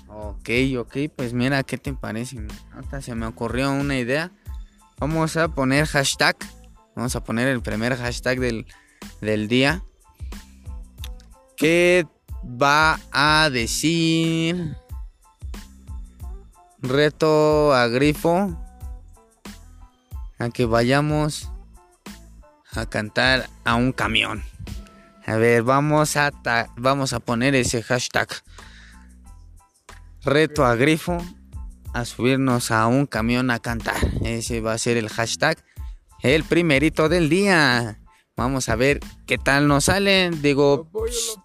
Ok, 0.09 0.49
ok, 0.79 0.97
pues 1.17 1.33
mira, 1.33 1.63
¿qué 1.63 1.79
te 1.79 1.93
parece? 1.93 2.47
Hasta 2.73 3.01
se 3.01 3.15
me 3.15 3.27
ocurrió 3.27 3.73
una 3.73 3.99
idea. 3.99 4.31
Vamos 4.99 5.37
a 5.37 5.49
poner 5.49 5.87
hashtag. 5.87 6.37
Vamos 6.95 7.17
a 7.17 7.25
poner 7.25 7.49
el 7.49 7.63
primer 7.63 7.97
hashtag 7.97 8.39
del, 8.39 8.67
del 9.21 9.49
día. 9.49 9.83
¿Qué 11.57 12.07
va 12.45 13.01
a 13.11 13.51
decir? 13.51 14.77
Reto 16.79 17.73
a 17.73 17.89
Grifo. 17.89 18.59
A 20.39 20.51
que 20.51 20.67
vayamos 20.67 21.51
a 22.73 22.87
cantar 22.87 23.49
a 23.65 23.77
un 23.77 23.93
camión. 23.93 24.52
A 25.27 25.37
ver, 25.37 25.63
vamos 25.63 26.17
a, 26.17 26.33
vamos 26.77 27.13
a 27.13 27.21
poner 27.21 27.55
ese 27.55 27.83
hashtag. 27.83 28.29
Reto 30.25 30.65
a 30.65 30.75
Grifo 30.75 31.19
a 31.93 32.05
subirnos 32.05 32.71
a 32.71 32.87
un 32.87 33.07
camión 33.07 33.51
a 33.51 33.59
cantar. 33.59 33.97
Ese 34.25 34.61
va 34.61 34.73
a 34.73 34.79
ser 34.79 34.97
el 34.97 35.09
hashtag. 35.09 35.63
El 36.23 36.45
primerito 36.45 37.09
del 37.09 37.29
día. 37.29 37.99
Vamos 38.37 38.69
a 38.69 38.77
ver 38.77 39.01
qué 39.27 39.39
tal 39.39 39.69
nos 39.69 39.85
salen. 39.85 40.41
Digo, 40.43 40.89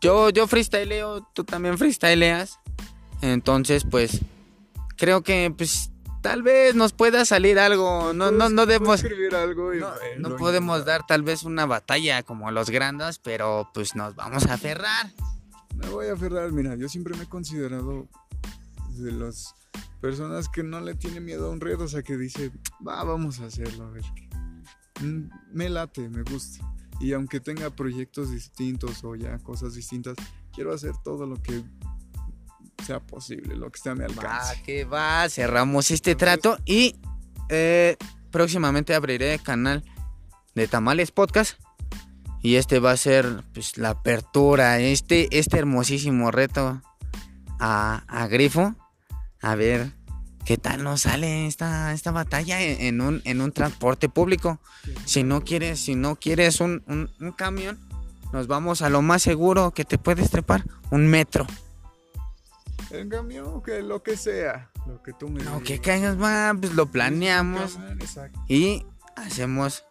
yo, 0.02 0.30
yo 0.30 0.48
freestyleo, 0.48 1.28
tú 1.34 1.44
también 1.44 1.78
freestyleas. 1.78 2.60
Entonces, 3.22 3.84
pues, 3.90 4.22
creo 4.96 5.22
que, 5.22 5.54
pues, 5.56 5.92
tal 6.28 6.44
vez 6.44 6.76
nos 6.76 6.92
pueda 6.92 7.24
salir 7.24 7.58
algo. 7.58 8.14
No, 8.14 8.32
no, 8.32 8.50
no 8.50 8.66
Puedo 8.66 8.66
debemos, 8.66 9.04
algo 9.34 9.74
no, 9.74 9.94
no 10.18 10.36
podemos 10.36 10.84
dar 10.84 11.08
tal 11.08 11.24
vez 11.24 11.44
una 11.44 11.66
batalla 11.66 12.22
como 12.24 12.52
los 12.52 12.70
grandes, 12.70 13.18
pero 13.20 13.70
pues 13.74 13.96
nos 13.96 14.14
vamos 14.16 14.46
a 14.48 14.56
aferrar. 14.56 15.14
Me 15.76 15.88
voy 15.88 16.08
a 16.08 16.14
aferrar, 16.14 16.52
mira, 16.52 16.76
yo 16.76 16.90
siempre 16.90 17.16
me 17.16 17.24
he 17.24 17.30
considerado 17.30 18.10
de 18.98 19.12
las 19.14 19.56
personas 20.02 20.50
que 20.50 20.64
no 20.64 20.82
le 20.82 20.96
tiene 20.96 21.22
miedo 21.22 21.48
a 21.48 21.50
un 21.50 21.62
reto, 21.62 21.86
o 21.86 21.88
sea, 21.88 22.04
que 22.04 22.18
dice, 22.18 22.52
va, 22.86 23.04
vamos 23.04 23.40
a 23.40 23.46
hacerlo, 23.46 23.86
a 23.86 23.90
ver. 23.92 24.04
qué". 24.14 24.28
Mm, 25.06 25.30
Me 25.54 25.70
late, 25.70 26.10
me 26.10 26.24
gusta. 26.24 26.66
Y 27.00 27.14
aunque 27.14 27.40
tenga 27.40 27.70
proyectos 27.70 28.32
distintos 28.32 29.02
o 29.04 29.16
ya 29.16 29.38
cosas 29.40 29.76
distintas, 29.76 30.18
quiero 30.52 30.74
hacer 30.74 30.92
todo 31.06 31.26
lo 31.26 31.42
que 31.42 31.64
sea 32.86 33.00
posible, 33.00 33.56
lo 33.56 33.70
que 33.70 33.78
esté 33.78 33.90
a 33.90 33.96
mi 33.96 34.02
Va, 34.02 34.06
alcance. 34.08 34.62
que 34.64 34.86
va, 34.86 35.28
cerramos 35.30 35.92
este 35.92 36.12
Entonces- 36.12 36.40
trato 36.42 36.58
y 36.66 36.96
eh, 37.50 37.98
próximamente 38.32 38.94
abriré 38.96 39.40
canal 39.40 39.84
de 40.56 40.68
Tamales 40.68 41.12
Podcast 41.12 41.60
y 42.42 42.56
este 42.56 42.80
va 42.80 42.92
a 42.92 42.98
ser 42.98 43.44
pues 43.54 43.78
la 43.78 43.90
apertura, 43.92 44.80
este, 44.80 45.28
este 45.38 45.58
hermosísimo 45.58 46.32
reto 46.32 46.82
a, 47.60 48.04
a 48.08 48.28
Grifo, 48.28 48.76
a 49.42 49.56
ver 49.56 49.92
qué 50.46 50.58
tal 50.58 50.84
nos 50.84 51.02
sale 51.02 51.46
esta, 51.48 51.92
esta 51.94 52.12
batalla 52.12 52.62
en, 52.62 52.80
en 52.82 53.02
un, 53.02 53.22
en 53.26 53.42
un 53.42 53.52
transporte 53.52 54.08
público. 54.08 54.60
Si 55.06 55.24
no 55.24 55.44
quieres, 55.44 55.80
si 55.80 55.96
no 55.96 56.16
quieres 56.16 56.62
un, 56.62 56.84
un- 56.88 57.10
un 57.20 57.32
camión, 57.34 57.78
nos 58.32 58.48
vamos 58.48 58.82
a 58.82 58.90
lo 58.90 59.02
más 59.02 59.22
seguro 59.24 59.72
que 59.72 59.84
te 59.84 59.98
puedes 59.98 60.30
trepar, 60.30 60.64
un 60.92 61.08
metro. 61.08 61.48
En 62.92 63.10
cambio, 63.10 63.62
que 63.64 63.82
lo 63.82 64.02
que 64.02 64.16
sea, 64.16 64.72
lo 64.86 65.02
que 65.04 65.14
tú 65.14 65.28
me 65.28 65.44
No, 65.44 65.62
que 65.62 65.80
caigas, 65.80 66.20
va, 66.22 66.54
pues 66.60 66.74
lo 66.74 66.90
planeamos. 66.90 67.78
Exacto. 68.00 68.44
Y 68.48 68.86
hacemos 69.16 69.84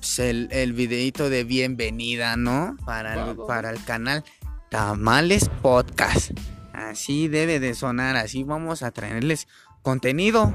pues, 0.00 0.18
el, 0.18 0.48
el 0.50 0.72
videito 0.72 1.30
de 1.30 1.44
bienvenida, 1.44 2.36
¿no? 2.36 2.76
Para 2.84 3.30
el, 3.30 3.36
para 3.46 3.70
el 3.70 3.82
canal 3.84 4.24
Tamales 4.70 5.48
Podcast. 5.62 6.32
Así 6.72 7.28
debe 7.28 7.60
de 7.60 7.74
sonar, 7.74 8.16
así 8.16 8.42
vamos 8.42 8.82
a 8.82 8.90
traerles 8.90 9.46
contenido. 9.82 10.52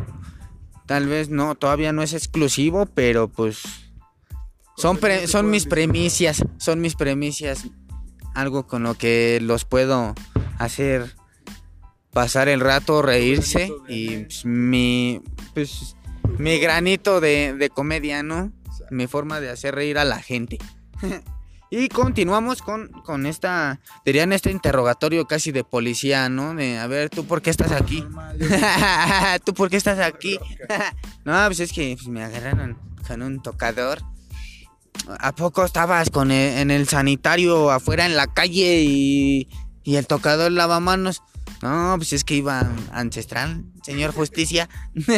Tal 0.85 1.07
vez 1.07 1.29
no, 1.29 1.55
todavía 1.55 1.93
no 1.93 2.03
es 2.03 2.13
exclusivo, 2.13 2.85
pero 2.85 3.29
pues 3.29 3.63
son, 4.75 4.97
pre- 4.97 5.27
son 5.27 5.49
mis 5.49 5.65
premicias, 5.65 6.43
son 6.57 6.81
mis 6.81 6.95
premicias. 6.95 7.67
Algo 8.33 8.67
con 8.67 8.83
lo 8.83 8.95
que 8.95 9.39
los 9.41 9.63
puedo 9.63 10.13
hacer 10.59 11.15
pasar 12.15 12.47
el 12.47 12.61
rato, 12.61 13.01
reírse 13.01 13.69
y 13.89 14.19
pues, 14.23 14.45
mi, 14.45 15.21
pues, 15.53 15.97
mi 16.39 16.57
granito 16.59 17.19
de, 17.19 17.53
de 17.53 17.69
comedia, 17.69 18.23
¿no? 18.23 18.53
Mi 18.89 19.05
forma 19.05 19.41
de 19.41 19.49
hacer 19.49 19.75
reír 19.75 19.97
a 19.97 20.05
la 20.05 20.21
gente. 20.21 20.57
y 21.69 21.89
continuamos 21.89 22.61
con, 22.61 22.87
con 23.03 23.25
esta, 23.25 23.81
dirían 24.05 24.31
este 24.31 24.49
interrogatorio 24.49 25.25
casi 25.27 25.51
de 25.51 25.65
policía, 25.65 26.29
¿no? 26.29 26.55
De, 26.55 26.77
a 26.79 26.87
ver, 26.87 27.09
¿tú 27.09 27.25
por 27.25 27.41
qué 27.41 27.49
estás 27.49 27.73
aquí? 27.73 28.05
¿Tú 29.45 29.53
por 29.53 29.69
qué 29.69 29.75
estás 29.75 29.99
aquí? 29.99 30.39
no, 31.25 31.33
pues 31.47 31.59
es 31.59 31.73
que 31.73 31.95
pues, 31.97 32.07
me 32.07 32.23
agarraron 32.23 32.77
con 33.05 33.23
un 33.23 33.41
tocador. 33.41 34.01
¿A 35.19 35.35
poco 35.35 35.65
estabas 35.65 36.09
con 36.09 36.31
el- 36.31 36.59
en 36.59 36.71
el 36.71 36.87
sanitario 36.87 37.71
afuera 37.71 38.05
en 38.05 38.15
la 38.15 38.27
calle 38.27 38.83
y, 38.83 39.49
y 39.83 39.97
el 39.97 40.07
tocador 40.07 40.53
lavamanos? 40.53 41.21
No, 41.61 41.93
pues 41.97 42.13
es 42.13 42.23
que 42.23 42.35
iba 42.35 42.69
ancestral, 42.91 43.63
señor 43.83 44.13
justicia. 44.13 44.69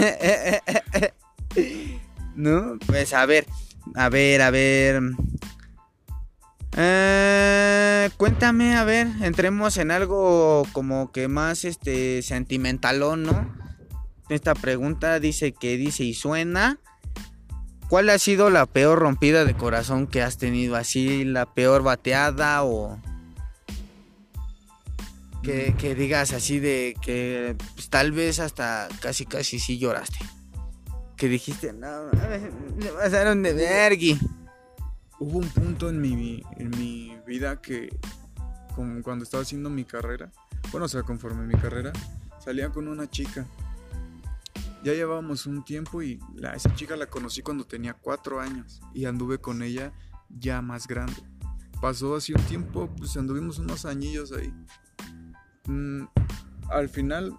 no, 2.35 2.77
pues 2.85 3.13
a 3.13 3.25
ver, 3.25 3.45
a 3.95 4.09
ver, 4.09 4.41
a 4.41 4.49
ver. 4.49 5.01
Eh, 6.75 8.09
cuéntame, 8.17 8.75
a 8.75 8.83
ver, 8.83 9.07
entremos 9.21 9.77
en 9.77 9.91
algo 9.91 10.67
como 10.73 11.11
que 11.11 11.27
más 11.27 11.65
este 11.65 12.21
sentimentalón, 12.21 13.23
¿no? 13.23 13.55
Esta 14.29 14.53
pregunta 14.53 15.19
dice 15.19 15.53
que 15.53 15.77
dice 15.77 16.03
y 16.03 16.13
suena. 16.13 16.79
¿cuál 17.87 18.09
ha 18.09 18.19
sido 18.19 18.49
la 18.49 18.65
peor 18.65 18.99
rompida 18.99 19.45
de 19.45 19.55
corazón 19.55 20.07
que 20.07 20.21
has 20.21 20.37
tenido? 20.37 20.75
¿Así 20.75 21.25
la 21.25 21.45
peor 21.45 21.83
bateada 21.83 22.63
o 22.63 22.99
que, 25.47 25.73
que 25.77 25.95
digas 25.95 26.33
así 26.33 26.59
de 26.59 26.93
que 27.01 27.55
pues, 27.75 27.89
tal 27.89 28.11
vez 28.11 28.41
hasta 28.41 28.89
casi 28.99 29.25
casi 29.25 29.59
sí 29.59 29.77
lloraste? 29.79 30.19
Que 31.15 31.29
dijiste, 31.29 31.71
no, 31.71 32.11
me 32.75 32.89
pasaron 32.89 33.41
de 33.43 33.53
vergui. 33.53 34.19
Hubo 35.19 35.39
un 35.39 35.47
punto 35.47 35.87
en 35.87 36.01
mi, 36.01 36.43
en 36.57 36.69
mi 36.71 37.17
vida 37.25 37.61
que, 37.61 37.97
como 38.75 39.01
cuando 39.01 39.23
estaba 39.23 39.43
haciendo 39.43 39.69
mi 39.69 39.85
carrera, 39.85 40.33
bueno, 40.69 40.85
o 40.85 40.89
sea, 40.89 41.03
conforme 41.03 41.47
mi 41.47 41.57
carrera, 41.57 41.93
salía 42.43 42.69
con 42.69 42.89
una 42.89 43.09
chica. 43.09 43.47
Ya 44.83 44.93
llevábamos 44.93 45.45
un 45.45 45.63
tiempo 45.63 46.01
y 46.01 46.19
la, 46.35 46.55
esa 46.55 46.75
chica 46.75 46.97
la 46.97 47.05
conocí 47.05 47.41
cuando 47.41 47.65
tenía 47.65 47.93
cuatro 47.93 48.41
años 48.41 48.81
y 48.93 49.05
anduve 49.05 49.39
con 49.39 49.63
ella 49.63 49.93
ya 50.29 50.61
más 50.61 50.87
grande. 50.87 51.23
Pasó 51.79 52.17
así 52.17 52.33
un 52.33 52.43
tiempo, 52.43 52.89
pues 52.97 53.15
anduvimos 53.15 53.59
unos 53.59 53.85
añillos 53.85 54.33
ahí. 54.33 54.53
Mm, 55.67 56.03
al 56.69 56.89
final 56.89 57.37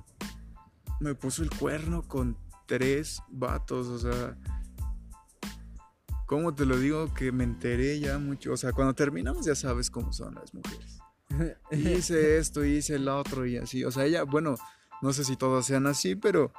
me 1.01 1.15
puso 1.15 1.43
el 1.43 1.51
cuerno 1.51 2.03
con 2.03 2.37
tres 2.67 3.23
vatos, 3.29 3.87
o 3.89 3.99
sea, 3.99 4.37
¿cómo 6.27 6.55
te 6.55 6.67
lo 6.67 6.79
digo? 6.79 7.13
Que 7.15 7.33
me 7.33 7.45
enteré 7.45 7.99
ya 8.01 8.19
mucho, 8.19 8.53
o 8.53 8.57
sea, 8.57 8.73
cuando 8.73 8.95
terminamos 8.95 9.47
ya 9.47 9.55
sabes 9.55 9.91
cómo 9.91 10.13
son 10.13 10.35
las 10.35 10.53
mujeres. 10.55 10.99
hice 11.71 12.39
esto, 12.39 12.65
hice 12.65 12.97
el 12.97 13.09
otro 13.09 13.47
y 13.47 13.57
así, 13.57 13.85
o 13.85 13.91
sea, 13.91 14.05
ella, 14.05 14.25
bueno, 14.25 14.55
no 15.03 15.13
sé 15.13 15.25
si 15.25 15.37
todas 15.37 15.67
sean 15.67 15.87
así, 15.87 16.15
pero 16.15 16.53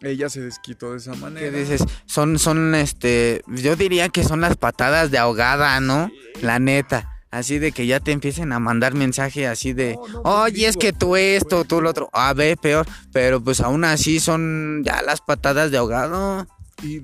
ella 0.00 0.28
se 0.28 0.40
desquitó 0.40 0.92
de 0.92 0.98
esa 0.98 1.12
¿Qué 1.12 1.18
manera. 1.18 1.56
dices? 1.58 1.84
Son, 2.06 2.38
son, 2.38 2.74
este, 2.74 3.42
yo 3.46 3.76
diría 3.76 4.08
que 4.08 4.24
son 4.24 4.40
las 4.40 4.56
patadas 4.56 5.10
de 5.10 5.18
ahogada, 5.18 5.80
¿no? 5.80 6.10
La 6.42 6.58
neta. 6.58 7.13
Así 7.34 7.58
de 7.58 7.72
que 7.72 7.88
ya 7.88 7.98
te 7.98 8.12
empiecen 8.12 8.52
a 8.52 8.60
mandar 8.60 8.94
mensaje 8.94 9.48
así 9.48 9.72
de, 9.72 9.96
No, 9.96 10.22
no, 10.22 10.42
oye, 10.42 10.68
es 10.68 10.76
que 10.76 10.92
tú 10.92 11.16
esto, 11.16 11.56
contigo. 11.56 11.64
tú 11.64 11.82
lo 11.82 11.90
otro. 11.90 12.08
A 12.12 12.32
ver, 12.32 12.56
peor. 12.56 12.86
Pero 13.12 13.42
pues 13.42 13.60
aún 13.60 13.82
así 13.82 14.20
son 14.20 14.82
ya 14.84 15.02
las 15.02 15.20
patadas 15.20 15.72
de 15.72 15.78
ahogado. 15.78 16.46
Y 16.80 17.02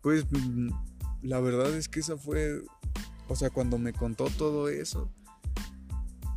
pues 0.00 0.24
la 1.20 1.40
verdad 1.40 1.74
es 1.76 1.88
que 1.90 2.00
esa 2.00 2.16
fue, 2.16 2.62
o 3.28 3.36
sea, 3.36 3.50
cuando 3.50 3.76
me 3.76 3.92
contó 3.92 4.30
todo 4.30 4.70
eso, 4.70 5.10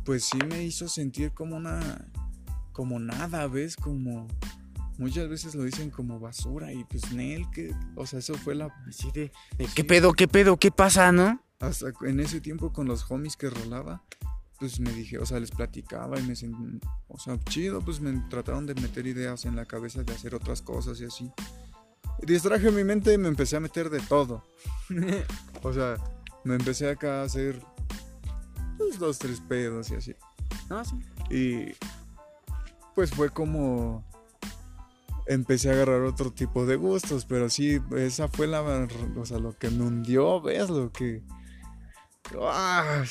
pues 0.04 0.24
sí 0.24 0.36
me 0.46 0.62
hizo 0.62 0.86
sentir 0.88 1.32
como 1.32 1.56
una, 1.56 2.06
como 2.72 2.98
nada, 2.98 3.46
¿ves? 3.46 3.74
Como 3.74 4.28
muchas 4.98 5.30
veces 5.30 5.54
lo 5.54 5.64
dicen 5.64 5.88
como 5.88 6.20
basura 6.20 6.74
y 6.74 6.84
pues 6.84 7.10
Nel, 7.12 7.50
que, 7.50 7.74
o 7.94 8.06
sea, 8.06 8.18
eso 8.18 8.34
fue 8.34 8.54
la, 8.54 8.66
Así 8.86 9.10
de, 9.12 9.32
de, 9.56 9.66
¿qué 9.74 9.82
pedo, 9.82 10.12
qué 10.12 10.28
pedo, 10.28 10.58
qué 10.58 10.70
pasa, 10.70 11.10
no? 11.10 11.40
Hasta 11.66 11.92
en 12.02 12.20
ese 12.20 12.40
tiempo 12.40 12.72
con 12.72 12.86
los 12.86 13.10
homies 13.10 13.36
que 13.36 13.50
rolaba, 13.50 14.02
pues 14.58 14.80
me 14.80 14.92
dije, 14.92 15.18
o 15.18 15.26
sea, 15.26 15.40
les 15.40 15.50
platicaba 15.50 16.18
y 16.18 16.22
me 16.22 16.34
sent- 16.34 16.80
o 17.08 17.18
sea, 17.18 17.38
chido, 17.44 17.80
pues 17.80 18.00
me 18.00 18.12
trataron 18.30 18.66
de 18.66 18.74
meter 18.74 19.06
ideas 19.06 19.44
en 19.44 19.56
la 19.56 19.64
cabeza 19.64 20.02
de 20.02 20.12
hacer 20.12 20.34
otras 20.34 20.62
cosas 20.62 21.00
y 21.00 21.04
así. 21.04 21.30
Distraje 22.22 22.70
mi 22.70 22.84
mente 22.84 23.12
y 23.12 23.18
me 23.18 23.28
empecé 23.28 23.56
a 23.56 23.60
meter 23.60 23.90
de 23.90 24.00
todo. 24.00 24.44
o 25.62 25.72
sea, 25.72 25.96
me 26.44 26.54
empecé 26.54 26.88
acá 26.88 27.20
a 27.20 27.24
hacer 27.24 27.60
pues, 28.78 28.98
dos, 28.98 29.18
tres 29.18 29.40
pedos 29.40 29.90
y 29.90 29.96
así. 29.96 30.14
No, 30.70 30.84
sí. 30.84 30.96
Y 31.30 31.72
pues 32.94 33.10
fue 33.10 33.30
como 33.30 34.04
empecé 35.26 35.70
a 35.70 35.72
agarrar 35.72 36.02
otro 36.02 36.32
tipo 36.32 36.66
de 36.66 36.76
gustos, 36.76 37.24
pero 37.24 37.48
sí, 37.48 37.80
esa 37.96 38.28
fue 38.28 38.46
la, 38.46 38.62
o 39.16 39.26
sea, 39.26 39.38
lo 39.38 39.56
que 39.56 39.70
me 39.70 39.84
hundió, 39.84 40.40
¿ves? 40.40 40.70
Lo 40.70 40.92
que... 40.92 41.22
Ah. 42.40 43.04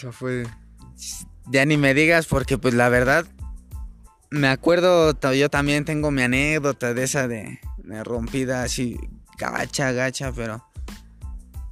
Ya 1.51 1.65
ni 1.65 1.77
me 1.77 1.93
digas 1.93 2.25
porque 2.25 2.57
pues 2.57 2.73
la 2.73 2.89
verdad 2.89 3.25
me 4.33 4.47
acuerdo, 4.47 5.13
yo 5.33 5.49
también 5.49 5.85
tengo 5.85 6.09
mi 6.09 6.23
anécdota 6.23 6.95
de 6.95 7.03
esa 7.03 7.27
de, 7.27 7.59
rompida 8.03 8.63
así 8.63 8.97
gacha, 9.37 9.91
gacha, 9.91 10.31
pero 10.31 10.65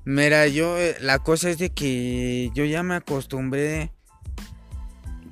mira, 0.05 0.45
yo 0.45 0.77
eh, 0.77 0.95
la 0.99 1.17
cosa 1.17 1.49
es 1.49 1.57
de 1.57 1.71
que 1.71 2.51
yo 2.53 2.63
ya 2.65 2.83
me 2.83 2.93
acostumbré 2.93 3.91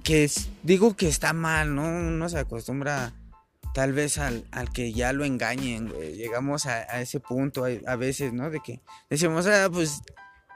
que 0.03 0.27
digo 0.63 0.95
que 0.95 1.07
está 1.07 1.33
mal, 1.33 1.75
¿no? 1.75 1.83
Uno 1.83 2.29
se 2.29 2.39
acostumbra 2.39 3.13
tal 3.75 3.93
vez 3.93 4.17
al, 4.17 4.47
al 4.49 4.71
que 4.73 4.91
ya 4.91 5.13
lo 5.13 5.23
engañen. 5.23 5.89
Llegamos 5.91 6.65
a, 6.65 6.77
a 6.89 6.99
ese 7.01 7.19
punto 7.19 7.65
a, 7.65 7.69
a 7.85 7.95
veces, 7.95 8.33
¿no? 8.33 8.49
De 8.49 8.59
que 8.59 8.81
decimos, 9.07 9.45
ah, 9.45 9.69
pues 9.71 10.01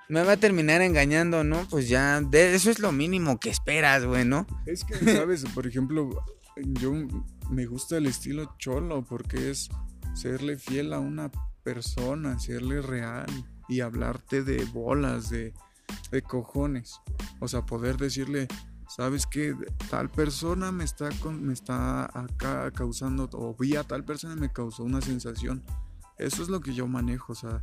me 0.09 0.23
va 0.23 0.33
a 0.33 0.37
terminar 0.37 0.81
engañando, 0.81 1.43
¿no? 1.43 1.65
Pues 1.69 1.89
ya, 1.89 2.21
de 2.21 2.55
eso 2.55 2.69
es 2.69 2.79
lo 2.79 2.91
mínimo 2.91 3.39
que 3.39 3.49
esperas, 3.49 4.05
güey, 4.05 4.25
¿no? 4.25 4.45
Es 4.65 4.83
que, 4.83 4.95
¿sabes? 4.95 5.45
Por 5.53 5.67
ejemplo, 5.67 6.23
yo 6.55 6.93
me 7.49 7.65
gusta 7.65 7.97
el 7.97 8.05
estilo 8.05 8.55
cholo 8.57 9.03
porque 9.03 9.51
es 9.51 9.69
serle 10.13 10.57
fiel 10.57 10.93
a 10.93 10.99
una 10.99 11.31
persona, 11.63 12.39
serle 12.39 12.81
real 12.81 13.25
y 13.67 13.79
hablarte 13.79 14.43
de 14.43 14.63
bolas, 14.65 15.29
de, 15.29 15.53
de 16.11 16.21
cojones. 16.21 16.99
O 17.39 17.47
sea, 17.47 17.65
poder 17.65 17.97
decirle, 17.97 18.47
¿sabes 18.87 19.25
qué? 19.25 19.55
Tal 19.89 20.09
persona 20.09 20.71
me 20.71 20.83
está, 20.83 21.09
con, 21.21 21.43
me 21.43 21.53
está 21.53 22.05
acá 22.05 22.71
causando, 22.71 23.29
o 23.33 23.55
vi 23.55 23.75
a 23.75 23.83
tal 23.83 24.03
persona 24.03 24.35
me 24.35 24.51
causó 24.51 24.83
una 24.83 25.01
sensación. 25.01 25.63
Eso 26.17 26.43
es 26.43 26.49
lo 26.49 26.61
que 26.61 26.73
yo 26.73 26.87
manejo, 26.87 27.33
o 27.33 27.35
sea, 27.35 27.59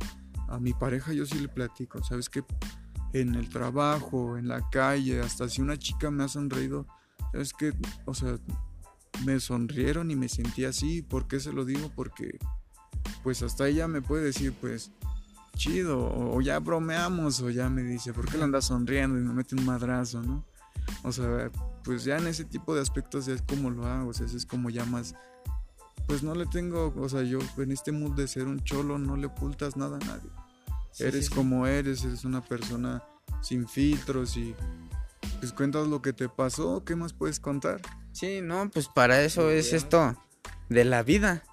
a 0.51 0.59
mi 0.59 0.73
pareja 0.73 1.13
yo 1.13 1.25
sí 1.25 1.39
le 1.39 1.47
platico, 1.47 2.03
¿sabes 2.03 2.29
qué? 2.29 2.43
En 3.13 3.35
el 3.35 3.49
trabajo, 3.49 4.37
en 4.37 4.47
la 4.47 4.69
calle, 4.69 5.19
hasta 5.21 5.49
si 5.49 5.61
una 5.61 5.77
chica 5.77 6.11
me 6.11 6.23
ha 6.23 6.27
sonreído, 6.27 6.87
¿sabes 7.31 7.53
qué? 7.53 7.73
O 8.05 8.13
sea, 8.13 8.37
me 9.25 9.39
sonrieron 9.39 10.11
y 10.11 10.15
me 10.15 10.29
sentí 10.29 10.65
así. 10.65 11.01
¿Por 11.01 11.27
qué 11.27 11.39
se 11.39 11.53
lo 11.53 11.65
digo? 11.65 11.91
Porque, 11.95 12.39
pues 13.23 13.43
hasta 13.43 13.67
ella 13.67 13.87
me 13.87 14.01
puede 14.01 14.25
decir, 14.25 14.53
pues, 14.59 14.91
chido, 15.55 15.99
o, 15.99 16.41
ya 16.41 16.59
bromeamos, 16.59 17.41
o 17.41 17.49
ya 17.49 17.69
me 17.69 17.83
dice, 17.83 18.13
¿por 18.13 18.29
qué 18.29 18.37
le 18.37 18.45
andas 18.45 18.65
sonriendo? 18.65 19.19
Y 19.19 19.21
me 19.21 19.33
mete 19.33 19.55
un 19.55 19.65
madrazo, 19.65 20.21
¿no? 20.21 20.45
O 21.03 21.11
sea, 21.11 21.51
pues 21.83 22.03
ya 22.03 22.17
en 22.17 22.27
ese 22.27 22.45
tipo 22.45 22.75
de 22.75 22.81
aspectos 22.81 23.25
ya 23.25 23.33
es 23.33 23.41
como 23.41 23.69
lo 23.69 23.85
hago, 23.85 24.09
o 24.09 24.13
sea, 24.13 24.25
es 24.25 24.45
como 24.45 24.69
ya 24.69 24.85
más. 24.85 25.15
Pues 26.07 26.23
no 26.23 26.33
le 26.33 26.45
tengo, 26.47 26.93
o 26.97 27.09
sea, 27.09 27.21
yo 27.23 27.39
en 27.57 27.71
este 27.71 27.91
mood 27.91 28.15
de 28.15 28.27
ser 28.27 28.47
un 28.47 28.59
cholo 28.63 28.97
no 28.97 29.15
le 29.15 29.27
ocultas 29.27 29.77
nada 29.77 29.97
a 29.97 30.05
nadie. 30.05 30.29
Sí, 30.91 31.03
eres 31.03 31.27
sí, 31.27 31.33
como 31.33 31.67
eres, 31.67 32.03
eres 32.03 32.25
una 32.25 32.41
persona 32.41 33.03
sin 33.41 33.67
filtros 33.67 34.37
y 34.37 34.55
pues 35.39 35.53
cuentas 35.53 35.87
lo 35.87 36.01
que 36.01 36.13
te 36.13 36.29
pasó, 36.29 36.83
¿qué 36.83 36.95
más 36.95 37.13
puedes 37.13 37.39
contar? 37.39 37.81
Sí, 38.11 38.41
no, 38.41 38.69
pues 38.69 38.87
para 38.87 39.21
eso 39.23 39.49
es 39.49 39.71
Ya. 39.71 39.77
esto 39.77 40.23
de 40.69 40.85
la 40.85 41.03
vida. 41.03 41.43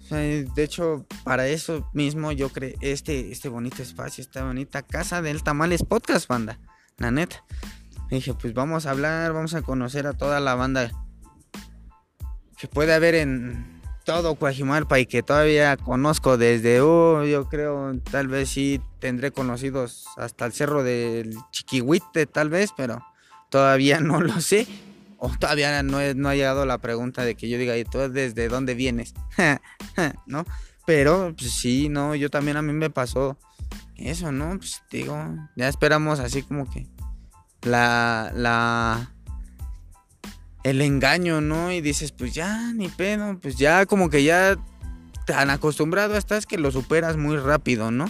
O 0.00 0.08
sea, 0.08 0.18
de 0.18 0.62
hecho, 0.62 1.04
para 1.24 1.48
eso 1.48 1.90
mismo 1.92 2.30
yo 2.32 2.50
creé 2.50 2.76
este, 2.80 3.32
este 3.32 3.48
bonito 3.48 3.82
espacio, 3.82 4.22
esta 4.22 4.44
bonita 4.44 4.82
casa 4.82 5.20
del 5.20 5.42
Tamales 5.42 5.82
Podcast, 5.82 6.28
banda. 6.28 6.58
La 6.98 7.10
neta. 7.10 7.44
Dije, 8.10 8.32
pues 8.34 8.54
vamos 8.54 8.86
a 8.86 8.92
hablar, 8.92 9.32
vamos 9.32 9.54
a 9.54 9.62
conocer 9.62 10.06
a 10.06 10.12
toda 10.12 10.38
la 10.40 10.54
banda 10.54 10.92
que 12.56 12.68
puede 12.68 12.94
haber 12.94 13.16
en 13.16 13.75
todo 14.06 14.36
Coajimalpa 14.36 15.00
y 15.00 15.06
que 15.06 15.24
todavía 15.24 15.76
conozco 15.76 16.38
desde, 16.38 16.80
uh, 16.80 17.24
yo 17.24 17.48
creo, 17.48 17.92
tal 18.10 18.28
vez 18.28 18.48
sí 18.48 18.80
tendré 19.00 19.32
conocidos 19.32 20.06
hasta 20.16 20.46
el 20.46 20.52
cerro 20.52 20.84
del 20.84 21.36
Chiquihuite, 21.50 22.26
tal 22.26 22.48
vez, 22.48 22.70
pero 22.74 23.04
todavía 23.50 24.00
no 24.00 24.22
lo 24.22 24.40
sé. 24.40 24.66
O 25.18 25.30
todavía 25.30 25.82
no, 25.82 25.98
no 26.14 26.28
ha 26.28 26.34
llegado 26.34 26.66
la 26.66 26.78
pregunta 26.78 27.24
de 27.24 27.34
que 27.34 27.48
yo 27.48 27.58
diga, 27.58 27.76
¿y 27.76 27.84
tú 27.84 27.98
desde 27.98 28.48
dónde 28.48 28.74
vienes? 28.74 29.14
¿No? 30.26 30.44
Pero, 30.86 31.34
pues 31.36 31.50
sí, 31.52 31.88
no, 31.88 32.14
yo 32.14 32.30
también 32.30 32.58
a 32.58 32.62
mí 32.62 32.72
me 32.72 32.90
pasó 32.90 33.36
eso, 33.96 34.30
¿no? 34.30 34.56
Pues 34.58 34.82
digo, 34.90 35.16
ya 35.56 35.68
esperamos 35.68 36.20
así 36.20 36.42
como 36.42 36.70
que 36.70 36.86
la, 37.62 38.30
la, 38.34 39.15
el 40.70 40.82
engaño, 40.82 41.40
¿no? 41.40 41.70
Y 41.70 41.80
dices, 41.80 42.12
pues 42.12 42.34
ya, 42.34 42.72
ni 42.72 42.88
pedo, 42.88 43.38
pues 43.40 43.56
ya 43.56 43.86
como 43.86 44.10
que 44.10 44.24
ya 44.24 44.56
tan 45.26 45.50
acostumbrado 45.50 46.16
estás 46.16 46.46
que 46.46 46.58
lo 46.58 46.70
superas 46.72 47.16
muy 47.16 47.36
rápido, 47.36 47.90
¿no? 47.90 48.06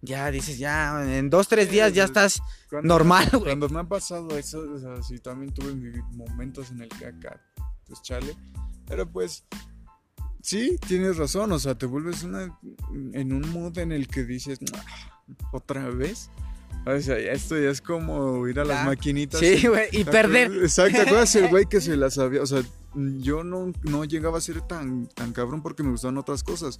Ya 0.00 0.30
dices, 0.30 0.58
ya, 0.58 1.02
en 1.18 1.28
dos, 1.28 1.48
tres 1.48 1.70
días 1.70 1.92
ya 1.92 2.04
estás 2.04 2.40
Cuando- 2.70 2.88
normal, 2.88 3.28
güey. 3.32 3.44
Cuando 3.44 3.68
me 3.68 3.80
ha 3.80 3.84
pasado 3.84 4.36
eso, 4.38 4.60
o 4.60 4.78
sea, 4.78 5.02
sí 5.02 5.18
también 5.18 5.52
tuve 5.52 5.74
momentos 6.12 6.70
en 6.70 6.82
el 6.82 6.88
que 6.88 7.06
acá, 7.06 7.40
pues 7.86 8.00
chale. 8.02 8.34
Pero 8.86 9.10
pues, 9.10 9.44
sí, 10.40 10.78
tienes 10.86 11.16
razón, 11.16 11.52
o 11.52 11.58
sea, 11.58 11.74
te 11.76 11.84
vuelves 11.86 12.22
una, 12.22 12.56
en 13.12 13.32
un 13.32 13.50
mood 13.50 13.76
en 13.78 13.92
el 13.92 14.06
que 14.08 14.24
dices, 14.24 14.58
"Ah, 14.74 14.84
¿otra 15.52 15.88
vez? 15.90 16.30
O 16.86 17.00
sea, 17.00 17.18
esto 17.18 17.58
ya 17.58 17.70
es 17.70 17.80
como 17.82 18.46
ir 18.48 18.58
a 18.60 18.64
las 18.64 18.86
maquinitas. 18.86 19.40
Sí, 19.40 19.66
güey, 19.66 19.88
y 19.92 20.04
¿Te 20.04 20.10
perder. 20.10 20.50
Exacto, 20.62 20.96
¿te 20.96 21.02
acuerdas 21.02 21.34
el 21.36 21.48
güey 21.48 21.66
que 21.66 21.80
se 21.80 21.96
la 21.98 22.10
sabía? 22.10 22.42
O 22.42 22.46
sea, 22.46 22.62
yo 22.94 23.44
no, 23.44 23.72
no 23.82 24.04
llegaba 24.04 24.38
a 24.38 24.40
ser 24.40 24.62
tan, 24.62 25.06
tan 25.06 25.32
cabrón 25.32 25.62
porque 25.62 25.82
me 25.82 25.90
gustaban 25.90 26.16
otras 26.18 26.42
cosas. 26.42 26.78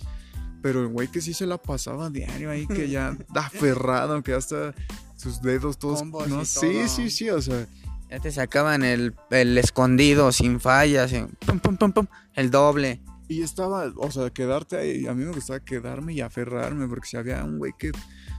Pero 0.63 0.81
el 0.81 0.89
güey 0.89 1.09
que 1.09 1.21
sí 1.21 1.35
se 1.35 1.47
la 1.47 1.59
pasaba 1.59 2.11
diario 2.11 2.51
ahí, 2.51 2.67
que 2.67 2.89
ya 2.89 3.17
da 3.33 3.43
aferrado, 3.47 4.23
que 4.23 4.33
hasta 4.33 4.75
sus 5.17 5.43
dedos 5.43 5.79
todos. 5.79 5.99
Combos 6.01 6.29
no, 6.29 6.43
y 6.43 6.47
sí, 6.47 6.73
todo. 6.73 6.89
sí, 6.89 7.11
sí, 7.11 7.31
o 7.31 7.43
sea, 7.43 7.67
Ya 8.11 8.19
te 8.19 8.33
sacaban 8.33 8.83
el, 8.83 9.15
el 9.31 9.59
escondido 9.59 10.33
sin 10.33 10.59
fallas. 10.59 11.13
en 11.13 11.29
pum, 11.29 11.61
pum, 11.61 11.77
pum, 11.77 11.93
pum, 11.93 12.07
el 12.35 12.51
doble. 12.51 13.03
Y 13.29 13.43
estaba, 13.43 13.93
o 13.97 14.11
sea, 14.11 14.31
quedarte 14.31 14.79
ahí, 14.79 15.07
a 15.07 15.13
mí 15.13 15.23
me 15.23 15.33
gustaba 15.33 15.61
quedarme 15.61 16.15
y 16.15 16.23
aferrarme, 16.23 16.89
porque 16.89 17.07
si 17.09 17.17
había 17.19 17.45
un 17.45 17.59
güey 17.59 17.73
que 17.79 17.93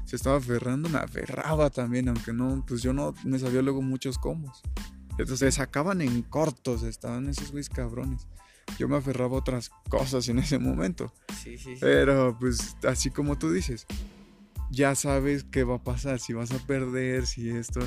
se 0.09 0.15
estaba 0.15 0.37
aferrando, 0.37 0.89
me 0.89 0.97
aferraba 0.97 1.69
también, 1.69 2.07
aunque 2.09 2.33
no, 2.33 2.65
pues 2.67 2.81
yo 2.81 2.93
no 2.93 3.13
me 3.23 3.37
sabía 3.37 3.61
luego 3.61 3.83
muchos 3.83 4.17
combos. 4.17 4.63
Entonces 5.19 5.53
sacaban 5.53 6.01
en 6.01 6.23
cortos, 6.23 6.81
estaban 6.81 7.29
esos 7.29 7.51
güeyes 7.51 7.69
cabrones. 7.69 8.27
Yo 8.79 8.87
me 8.87 8.97
aferraba 8.97 9.35
a 9.35 9.39
otras 9.39 9.69
cosas 9.87 10.27
en 10.29 10.39
ese 10.39 10.57
momento. 10.57 11.13
Sí, 11.43 11.59
sí, 11.59 11.75
sí. 11.75 11.77
Pero 11.79 12.35
pues 12.39 12.75
así 12.87 13.11
como 13.11 13.37
tú 13.37 13.51
dices, 13.51 13.85
ya 14.71 14.95
sabes 14.95 15.43
qué 15.43 15.63
va 15.63 15.75
a 15.75 15.83
pasar, 15.83 16.19
si 16.19 16.33
vas 16.33 16.49
a 16.53 16.57
perder, 16.57 17.27
si 17.27 17.51
esto, 17.51 17.79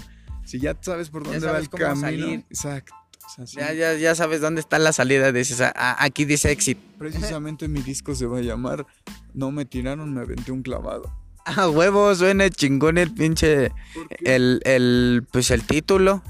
si 0.45 0.61
ya 0.61 0.79
sabes 0.81 1.11
por 1.11 1.25
dónde 1.25 1.41
va 1.41 1.55
sabes 1.55 1.63
el 1.65 1.71
cómo 1.71 1.83
camino. 1.83 2.01
salir. 2.03 2.45
Exacto. 2.51 2.95
o 3.37 3.47
sea. 3.49 3.73
Ya, 3.73 3.73
ya, 3.75 3.95
ya 3.99 4.15
sabes 4.15 4.41
dónde 4.41 4.61
está 4.61 4.79
la 4.79 4.93
salida. 4.93 5.33
Dices, 5.33 5.61
"Ah, 5.61 5.73
ah, 5.75 5.97
aquí 5.99 6.25
dice 6.25 6.53
exit. 6.53 6.79
Precisamente 6.99 7.67
mi 7.67 7.83
disco 7.83 8.15
se 8.15 8.27
va 8.27 8.39
a 8.39 8.43
llamar 8.43 8.87
No 9.35 9.51
me 9.51 9.65
tiraron, 9.65 10.15
me 10.15 10.21
aventé 10.21 10.53
un 10.53 10.63
clavado. 10.63 11.13
Ah, 11.57 11.69
huevo, 11.69 12.15
suena 12.15 12.49
chingón 12.51 12.99
el 12.99 13.13
pinche. 13.13 13.73
El, 14.25 14.61
el, 14.65 15.27
pues 15.33 15.51
el 15.51 15.65
título. 15.65 16.23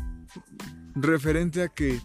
referente 0.95 1.63
a 1.63 1.69
que 1.69 2.01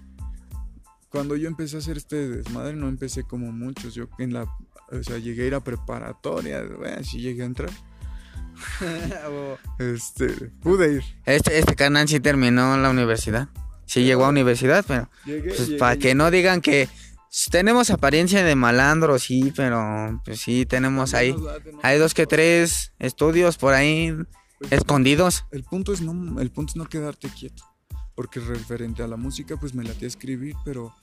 cuando 1.10 1.36
yo 1.38 1.48
empecé 1.48 1.78
a 1.78 1.80
hacer 1.80 1.98
este 1.98 2.28
desmadre, 2.28 2.76
no 2.76 2.88
empecé 2.89 3.24
como 3.24 3.52
muchos. 3.54 3.96
Yo 3.96 4.10
en 4.20 4.34
la, 4.34 4.43
o 4.91 5.04
sea, 5.04 5.17
llegué 5.20 5.43
a 5.43 5.48
ir 5.48 5.56
a 5.56 5.63
preparatoria, 5.63 6.63
bueno, 6.63 7.04
sí 7.04 7.20
llegué 7.22 7.43
a 7.43 7.46
entrar. 7.46 7.70
Este, 9.80 10.28
pude 10.62 10.93
ir. 10.93 11.04
Este, 11.26 11.60
este 11.60 11.76
canal 11.76 12.08
sí 12.08 12.20
terminó 12.20 12.78
la 12.78 12.89
universidad. 12.89 13.50
Sí 13.86 14.04
llegó 14.04 14.26
a 14.26 14.30
universidad, 14.30 14.84
pero 14.88 15.10
Llegué, 15.26 15.50
pues 15.50 15.65
llegué, 15.67 15.78
para 15.78 15.93
llegué. 15.93 16.10
que 16.10 16.15
no 16.15 16.30
digan 16.32 16.62
que 16.62 16.89
tenemos 17.52 17.90
apariencia 17.90 18.44
de 18.44 18.56
malandro, 18.56 19.20
sí, 19.20 19.54
pero 19.56 20.22
pues 20.26 20.42
sí 20.42 20.66
tenemos 20.66 21.13
ahí. 21.13 21.36
Hay 21.84 21.98
dos 21.98 22.13
que 22.13 22.26
tres 22.26 22.94
estudios 23.00 23.58
por 23.58 23.74
ahí 23.74 24.16
escondidos. 24.72 25.46
El 25.52 25.63
punto 25.63 25.94
es 25.94 26.02
no, 26.02 26.40
el 26.40 26.52
punto 26.52 26.72
es 26.72 26.76
no 26.76 26.86
quedarte 26.86 27.30
quieto. 27.30 27.63
Porque 28.16 28.40
referente 28.40 29.04
a 29.04 29.08
la 29.08 29.18
música, 29.18 29.58
pues 29.58 29.76
me 29.76 29.84
latía 29.84 30.08
escribir, 30.08 30.56
pero 30.66 30.94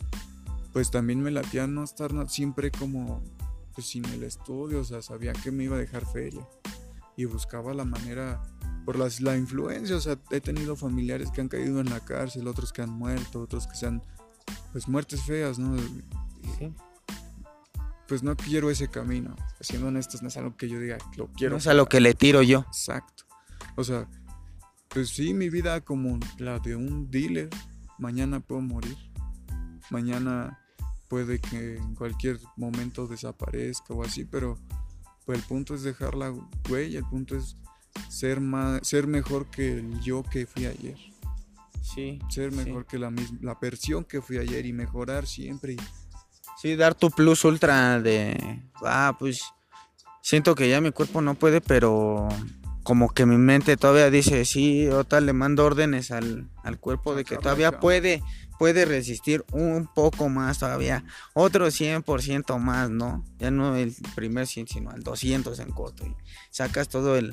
pues 0.72 0.90
también 0.90 1.22
me 1.22 1.30
latía 1.30 1.66
no 1.66 1.84
estar 1.84 2.10
siempre 2.28 2.72
como 2.72 3.22
pues 3.74 3.88
sin 3.88 4.04
el 4.06 4.22
estudio, 4.22 4.80
o 4.80 4.84
sea, 4.84 5.02
sabía 5.02 5.32
que 5.32 5.50
me 5.50 5.64
iba 5.64 5.76
a 5.76 5.78
dejar 5.78 6.06
feria. 6.06 6.46
Y 7.16 7.26
buscaba 7.26 7.74
la 7.74 7.84
manera, 7.84 8.42
por 8.84 8.98
las, 8.98 9.20
la 9.20 9.36
influencia, 9.36 9.96
o 9.96 10.00
sea, 10.00 10.18
he 10.30 10.40
tenido 10.40 10.76
familiares 10.76 11.30
que 11.30 11.40
han 11.40 11.48
caído 11.48 11.80
en 11.80 11.90
la 11.90 12.00
cárcel, 12.00 12.48
otros 12.48 12.72
que 12.72 12.82
han 12.82 12.90
muerto, 12.90 13.40
otros 13.40 13.66
que 13.66 13.76
se 13.76 13.86
han, 13.86 14.02
pues 14.72 14.88
muertes 14.88 15.22
feas, 15.22 15.58
¿no? 15.58 15.76
Pues 18.08 18.22
no 18.22 18.36
quiero 18.36 18.70
ese 18.70 18.88
camino. 18.88 19.34
Siendo 19.60 19.88
honestos, 19.88 20.22
no 20.22 20.28
es 20.28 20.36
algo 20.36 20.56
que 20.56 20.68
yo 20.68 20.78
diga, 20.78 20.98
lo 21.16 21.28
quiero. 21.28 21.52
No 21.52 21.58
es 21.58 21.66
a 21.66 21.74
lo 21.74 21.86
que 21.86 22.00
le 22.00 22.14
tiro 22.14 22.42
yo. 22.42 22.60
Exacto. 22.60 23.24
O 23.76 23.84
sea, 23.84 24.08
pues 24.88 25.08
sí, 25.08 25.34
mi 25.34 25.48
vida 25.48 25.80
como 25.80 26.18
la 26.38 26.58
de 26.58 26.76
un 26.76 27.10
dealer. 27.10 27.48
Mañana 27.98 28.40
puedo 28.40 28.60
morir. 28.60 28.96
Mañana 29.90 30.60
puede 31.08 31.38
que 31.38 31.76
en 31.76 31.94
cualquier 31.94 32.40
momento 32.56 33.06
desaparezca 33.06 33.94
o 33.94 34.02
así, 34.02 34.24
pero 34.24 34.58
pues 35.24 35.38
el 35.38 35.44
punto 35.44 35.74
es 35.74 35.82
dejar 35.82 36.14
la 36.14 36.34
huella, 36.68 36.98
el 36.98 37.04
punto 37.06 37.36
es 37.36 37.56
ser 38.08 38.40
más, 38.40 38.86
ser 38.86 39.06
mejor 39.06 39.46
que 39.46 39.78
el 39.78 40.00
yo 40.00 40.22
que 40.22 40.46
fui 40.46 40.66
ayer. 40.66 40.98
Sí. 41.94 42.18
Ser 42.30 42.50
Sí. 42.50 42.56
mejor 42.56 42.86
que 42.86 42.98
la 42.98 43.10
misma, 43.10 43.38
la 43.42 43.58
versión 43.60 44.04
que 44.04 44.22
fui 44.22 44.38
ayer 44.38 44.64
y 44.64 44.72
mejorar 44.72 45.26
siempre. 45.26 45.76
Sí, 46.60 46.76
dar 46.76 46.94
tu 46.94 47.10
plus 47.10 47.44
ultra 47.44 48.00
de. 48.00 48.62
Ah, 48.84 49.14
pues. 49.18 49.42
Siento 50.22 50.54
que 50.54 50.68
ya 50.70 50.80
mi 50.80 50.90
cuerpo 50.92 51.20
no 51.20 51.34
puede, 51.34 51.60
pero. 51.60 52.28
Como 52.82 53.08
que 53.14 53.24
mi 53.24 53.38
mente 53.38 53.78
todavía 53.78 54.10
dice, 54.10 54.44
sí, 54.44 54.88
o 54.88 55.04
tal, 55.04 55.24
le 55.24 55.32
mando 55.32 55.64
órdenes 55.64 56.10
al, 56.10 56.50
al 56.62 56.78
cuerpo 56.78 57.14
de 57.14 57.24
que 57.24 57.38
todavía 57.38 57.80
puede, 57.80 58.22
puede 58.58 58.84
resistir 58.84 59.42
un 59.52 59.86
poco 59.86 60.28
más 60.28 60.58
todavía. 60.58 61.02
Otro 61.32 61.68
100% 61.70 62.58
más, 62.58 62.90
¿no? 62.90 63.24
Ya 63.38 63.50
no 63.50 63.74
el 63.76 63.94
primer 64.14 64.46
100, 64.46 64.68
sino 64.68 64.90
al 64.90 65.02
200 65.02 65.58
en 65.60 65.70
corto. 65.70 66.04
Y 66.04 66.14
sacas 66.50 66.90
todo 66.90 67.16
el, 67.16 67.32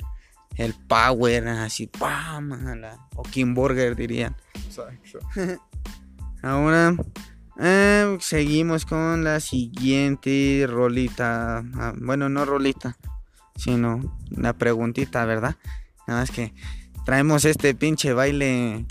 el 0.56 0.74
power, 0.74 1.48
así, 1.48 1.86
¡pam! 1.86 2.52
a 2.52 2.74
la- 2.76 3.08
O 3.16 3.22
Kimburger 3.22 3.96
dirían. 3.96 4.34
Exacto. 4.54 5.18
Ahora 6.42 6.94
eh, 7.60 8.16
seguimos 8.20 8.84
con 8.86 9.24
la 9.24 9.40
siguiente 9.40 10.66
rolita. 10.68 11.58
Ah, 11.74 11.92
bueno, 11.96 12.28
no 12.28 12.44
rolita, 12.44 12.96
sino 13.56 14.18
una 14.36 14.52
preguntita, 14.52 15.24
¿verdad? 15.24 15.56
Nada 16.08 16.20
más 16.20 16.30
que 16.30 16.52
traemos 17.04 17.44
este 17.44 17.74
pinche 17.74 18.12
baile 18.12 18.86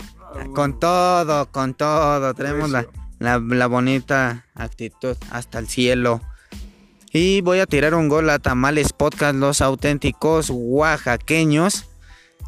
con 0.54 0.80
todo, 0.80 1.50
con 1.50 1.74
todo. 1.74 2.32
Traemos 2.34 2.70
la, 2.70 2.86
la, 3.18 3.38
la 3.38 3.66
bonita 3.66 4.46
actitud 4.54 5.16
hasta 5.30 5.58
el 5.58 5.68
cielo. 5.68 6.20
Y 7.14 7.42
voy 7.42 7.58
a 7.58 7.66
tirar 7.66 7.94
un 7.94 8.08
gol 8.08 8.30
a 8.30 8.38
Tamales 8.38 8.94
Podcast, 8.94 9.34
los 9.34 9.60
auténticos 9.60 10.48
oaxaqueños, 10.50 11.84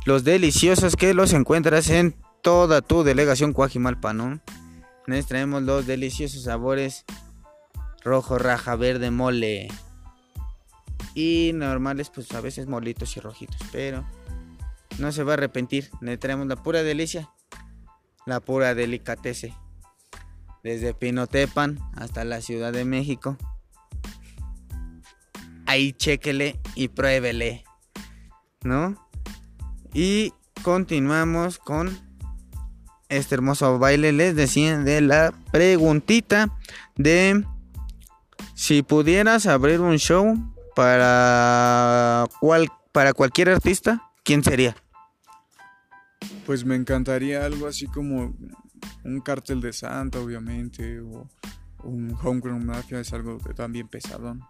los 0.07 0.24
deliciosos 0.24 0.96
que 0.96 1.12
los 1.12 1.35
encuentras 1.35 1.90
en 1.90 2.16
toda 2.40 2.81
tu 2.81 3.05
delegación 3.05 3.53
Cuajimalpa, 3.53 4.14
¿no? 4.14 4.40
Les 5.07 5.27
traemos 5.27 5.62
los 5.62 5.87
deliciosos 5.87 6.44
sabores 6.44 7.05
rojo, 8.03 8.38
raja, 8.38 8.74
verde, 8.74 9.11
mole. 9.11 9.68
Y 11.14 11.53
normales, 11.55 12.09
pues 12.09 12.33
a 12.33 12.40
veces 12.40 12.66
molitos 12.66 13.18
y 13.18 13.20
rojitos, 13.20 13.61
pero 13.70 14.07
no 14.98 15.12
se 15.12 15.24
va 15.24 15.33
a 15.33 15.35
arrepentir. 15.35 15.90
Le 16.00 16.16
traemos 16.16 16.46
la 16.46 16.57
pura 16.57 16.83
delicia, 16.83 17.31
la 18.24 18.40
pura 18.40 18.74
delicatese. 18.74 19.55
Desde 20.62 20.94
Pinotepan 20.94 21.79
hasta 21.94 22.24
la 22.24 22.40
Ciudad 22.40 22.72
de 22.72 22.87
México. 22.87 23.37
Ahí 25.66 25.92
chéquele 25.92 26.61
y 26.74 26.88
pruébele. 26.88 27.64
¿No? 28.62 28.96
Y 29.92 30.33
continuamos 30.62 31.59
con 31.59 31.98
este 33.09 33.35
hermoso 33.35 33.79
baile. 33.79 34.12
Les 34.12 34.35
decía 34.35 34.79
de 34.79 35.00
la 35.00 35.33
preguntita 35.53 36.57
de 36.96 37.44
si 38.55 38.83
pudieras 38.83 39.46
abrir 39.46 39.81
un 39.81 39.96
show 39.98 40.37
para, 40.74 42.27
cual, 42.40 42.68
para 42.92 43.12
cualquier 43.12 43.50
artista, 43.50 44.03
¿quién 44.24 44.42
sería? 44.42 44.77
Pues 46.46 46.64
me 46.64 46.77
encantaría 46.77 47.44
algo 47.44 47.66
así 47.66 47.87
como 47.87 48.35
un 49.05 49.20
cartel 49.20 49.61
de 49.61 49.72
Santa, 49.72 50.18
obviamente, 50.20 51.00
o 51.00 51.29
un 51.83 52.16
Homegrown 52.22 52.64
Mafia, 52.64 53.00
es 53.00 53.12
algo 53.12 53.38
también 53.55 53.88
pesadón. 53.88 54.42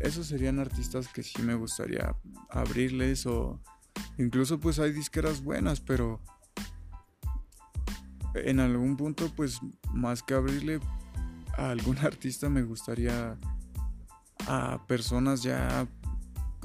Esos 0.00 0.26
serían 0.26 0.58
artistas 0.58 1.08
que 1.08 1.22
sí 1.22 1.40
me 1.42 1.54
gustaría 1.54 2.14
abrirles 2.50 3.26
o 3.26 3.60
incluso 4.18 4.58
pues 4.60 4.78
hay 4.78 4.92
disqueras 4.92 5.42
buenas, 5.42 5.80
pero 5.80 6.20
en 8.34 8.60
algún 8.60 8.96
punto 8.96 9.30
pues 9.36 9.60
más 9.92 10.22
que 10.22 10.34
abrirle 10.34 10.80
a 11.56 11.70
algún 11.70 11.98
artista 12.04 12.48
me 12.48 12.62
gustaría 12.62 13.38
a 14.46 14.84
personas 14.86 15.42
ya 15.42 15.86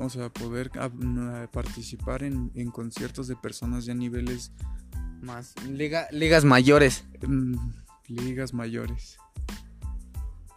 o 0.02 0.10
sea, 0.10 0.30
poder 0.30 0.72
ah, 0.80 0.90
no, 0.98 1.50
participar 1.52 2.24
en, 2.24 2.52
en 2.56 2.72
conciertos 2.72 3.28
de 3.28 3.36
personas 3.36 3.84
ya 3.84 3.92
a 3.92 3.96
niveles, 3.96 4.54
Más 5.22 5.54
liga- 5.68 6.08
ligas 6.12 6.46
mayores. 6.46 7.04
mm, 7.28 7.56
ligas 8.08 8.54
mayores. 8.54 9.18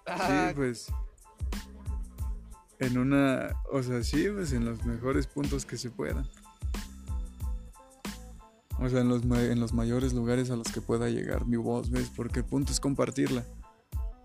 Sí, 0.07 0.55
pues. 0.55 0.87
En 2.83 2.99
una. 2.99 3.55
O 3.71 3.83
sea, 3.83 4.03
sí, 4.03 4.27
pues 4.35 4.53
en 4.53 4.65
los 4.65 4.85
mejores 4.85 5.27
puntos 5.27 5.65
que 5.65 5.77
se 5.79 5.91
puedan. 5.91 6.29
O 8.79 8.89
sea, 8.89 9.01
en 9.01 9.09
los, 9.09 9.25
ma- 9.25 9.43
en 9.43 9.61
los 9.61 9.73
mayores 9.73 10.13
lugares 10.13 10.51
a 10.51 10.57
los 10.57 10.67
que 10.73 10.81
pueda 10.81 11.09
llegar 11.09 11.47
mi 11.47 11.57
voz, 11.57 11.91
¿ves? 11.91 12.11
Porque 12.15 12.41
el 12.41 12.45
punto 12.45 12.73
es 12.73 12.81
compartirla. 12.81 13.45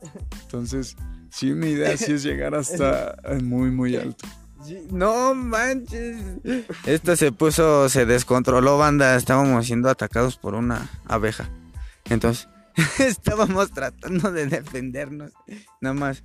Entonces, 0.44 0.96
sí, 1.30 1.54
mi 1.54 1.68
idea 1.68 1.96
sí 1.98 2.14
es 2.14 2.24
llegar 2.24 2.56
hasta 2.56 3.16
muy, 3.44 3.70
muy 3.70 3.96
alto. 3.96 4.26
No 4.92 5.36
manches. 5.36 6.18
Esto 6.86 7.16
se 7.16 7.32
puso, 7.32 7.88
se 7.90 8.06
descontroló, 8.06 8.78
banda. 8.78 9.16
Estábamos 9.16 9.68
siendo 9.68 9.90
atacados 9.90 10.38
por 10.38 10.56
una 10.56 10.90
abeja. 11.06 11.48
Entonces, 12.10 12.50
estábamos 13.00 13.72
tratando 13.72 14.32
de 14.32 14.48
defendernos. 14.48 15.32
Nada 15.80 15.94
más 15.94 16.24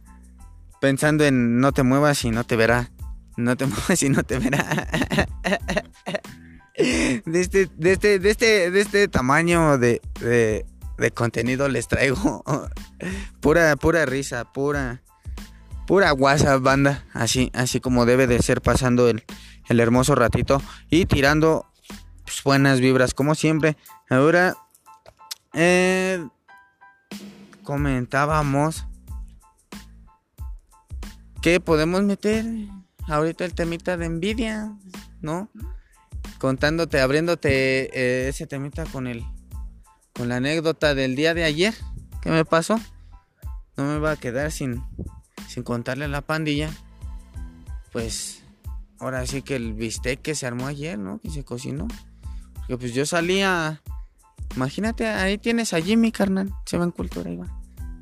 pensando 0.83 1.25
en 1.25 1.61
no 1.61 1.71
te 1.71 1.85
muevas 1.85 2.25
y 2.25 2.33
no 2.33 2.42
te 2.42 2.57
verá. 2.57 2.90
No 3.37 3.57
te 3.57 3.66
muevas 3.66 4.03
y 4.03 4.09
no 4.09 4.25
te 4.25 4.40
verá. 4.40 5.29
De 6.75 7.40
este, 7.40 7.71
de 7.77 7.92
este, 7.92 8.18
de 8.18 8.31
este, 8.31 8.71
de 8.73 8.81
este 8.81 9.07
tamaño 9.07 9.79
de, 9.79 10.03
de, 10.18 10.66
de 10.99 11.11
contenido 11.12 11.68
les 11.68 11.87
traigo 11.87 12.42
pura, 13.40 13.77
pura 13.77 14.07
risa, 14.07 14.53
pura, 14.53 15.03
pura 15.87 16.12
WhatsApp 16.14 16.61
banda, 16.61 17.05
así, 17.12 17.53
así 17.55 17.79
como 17.79 18.05
debe 18.05 18.27
de 18.27 18.42
ser 18.42 18.61
pasando 18.61 19.09
el, 19.09 19.23
el 19.68 19.79
hermoso 19.79 20.16
ratito 20.16 20.61
y 20.90 21.07
tirando 21.07 21.64
pues, 22.25 22.42
buenas 22.42 22.81
vibras 22.81 23.14
como 23.14 23.37
siempre. 23.37 23.77
Ahora 24.11 24.57
eh, 25.53 26.27
comentábamos 27.62 28.87
que 31.42 31.61
podemos 31.61 32.02
meter 32.02 32.44
ahorita 33.09 33.44
el 33.44 33.55
temita 33.55 33.96
de 33.96 34.07
envidia, 34.07 34.72
¿no? 35.20 35.50
Contándote, 36.38 37.00
abriéndote 37.00 37.90
eh, 37.92 38.28
ese 38.28 38.46
temita 38.46 38.85
con 38.87 39.07
el 39.07 39.22
con 40.14 40.28
la 40.28 40.37
anécdota 40.37 40.94
del 40.94 41.16
día 41.16 41.35
de 41.35 41.44
ayer 41.44 41.74
que 42.20 42.31
me 42.31 42.44
pasó. 42.44 42.81
No 43.76 43.85
me 43.85 43.98
va 43.98 44.12
a 44.12 44.16
quedar 44.16 44.50
sin 44.52 44.83
sin 45.48 45.62
contarle 45.62 46.07
a 46.07 46.09
la 46.09 46.22
pandilla. 46.22 46.70
Pues 47.92 48.42
ahora 48.98 49.26
sí 49.26 49.42
que 49.42 49.57
el 49.57 49.74
bistec 49.74 50.22
que 50.22 50.35
se 50.35 50.46
armó 50.46 50.66
ayer, 50.66 50.98
¿no? 50.98 51.18
Que 51.18 51.31
se 51.31 51.44
cocinó. 51.44 51.88
Porque 52.55 52.78
pues 52.78 52.94
yo 52.94 53.05
salía 53.05 53.83
Imagínate, 54.57 55.07
ahí 55.07 55.38
tienes 55.38 55.72
a 55.72 55.81
Jimmy, 55.81 56.12
carnal. 56.12 56.52
Se 56.66 56.76
va 56.76 56.85
en 56.85 56.90
cultura, 56.90 57.31
ahí 57.31 57.37
va. 57.37 57.48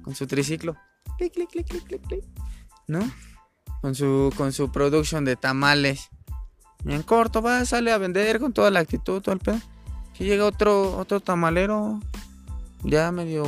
Con 0.02 0.14
su 0.14 0.26
triciclo. 0.26 0.76
Clic, 1.18 1.32
clic, 1.32 1.48
clic, 1.50 1.66
clic, 1.66 1.84
clic, 1.84 2.02
clic. 2.06 2.24
¿No? 2.88 3.00
Con 3.80 3.94
su, 3.94 4.32
con 4.36 4.52
su 4.52 4.70
production 4.70 5.24
de 5.24 5.36
tamales. 5.36 6.10
Y 6.84 6.92
en 6.92 7.02
corto 7.02 7.42
va, 7.42 7.64
sale 7.64 7.92
a 7.92 7.98
vender 7.98 8.40
con 8.40 8.52
toda 8.52 8.70
la 8.70 8.80
actitud, 8.80 9.20
todo 9.20 9.32
el 9.34 9.40
pedo. 9.40 9.60
Que 10.14 10.24
llega 10.24 10.44
otro, 10.44 10.96
otro 10.98 11.20
tamalero. 11.20 12.00
Ya 12.82 13.10
medio 13.12 13.44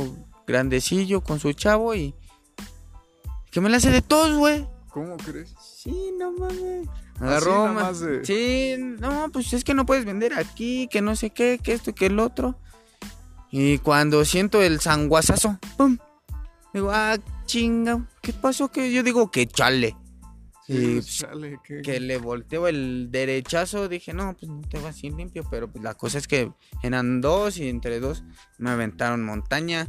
grandecillo 0.47 1.21
con 1.21 1.39
su 1.39 1.53
chavo 1.53 1.93
y. 1.95 2.13
Que 3.51 3.61
me 3.61 3.69
la 3.69 3.77
hace 3.77 3.91
de 3.91 4.01
todos, 4.01 4.37
güey. 4.37 4.67
¿Cómo 4.89 5.17
crees? 5.17 5.53
Sí, 5.61 6.11
no 6.19 6.31
mames. 6.31 6.87
Agarró, 7.19 7.71
más 7.73 7.99
de- 7.99 8.25
Sí, 8.25 8.75
no, 8.77 9.29
pues 9.31 9.53
es 9.53 9.63
que 9.63 9.73
no 9.73 9.85
puedes 9.85 10.05
vender 10.05 10.33
aquí, 10.33 10.87
que 10.91 11.01
no 11.01 11.15
sé 11.15 11.29
qué, 11.29 11.59
que 11.61 11.73
esto 11.73 11.91
y 11.91 11.93
que 11.93 12.07
el 12.07 12.19
otro. 12.19 12.55
Y 13.51 13.77
cuando 13.79 14.25
siento 14.25 14.61
el 14.61 14.79
sanguazazo, 14.81 15.59
¡pum! 15.77 15.97
Digo, 16.73 16.89
ah, 16.91 17.17
chinga, 17.45 18.07
¿qué 18.21 18.33
pasó? 18.33 18.69
Que 18.71 18.91
yo 18.91 19.03
digo 19.03 19.29
que 19.29 19.45
chale. 19.47 19.95
Y 20.67 21.01
que, 21.63 21.81
que 21.81 21.99
le 21.99 22.17
volteo 22.17 22.67
el 22.67 23.09
derechazo, 23.11 23.87
dije, 23.89 24.13
no, 24.13 24.35
pues 24.37 24.51
no 24.51 24.61
te 24.61 24.79
vas 24.79 25.01
a 25.01 25.07
ir 25.07 25.13
limpio, 25.13 25.43
pero 25.49 25.69
pues 25.69 25.83
la 25.83 25.93
cosa 25.93 26.17
es 26.17 26.27
que 26.27 26.51
eran 26.81 27.21
dos 27.21 27.57
y 27.57 27.69
entre 27.69 27.99
dos 27.99 28.23
me 28.57 28.69
aventaron 28.69 29.23
montaña. 29.23 29.87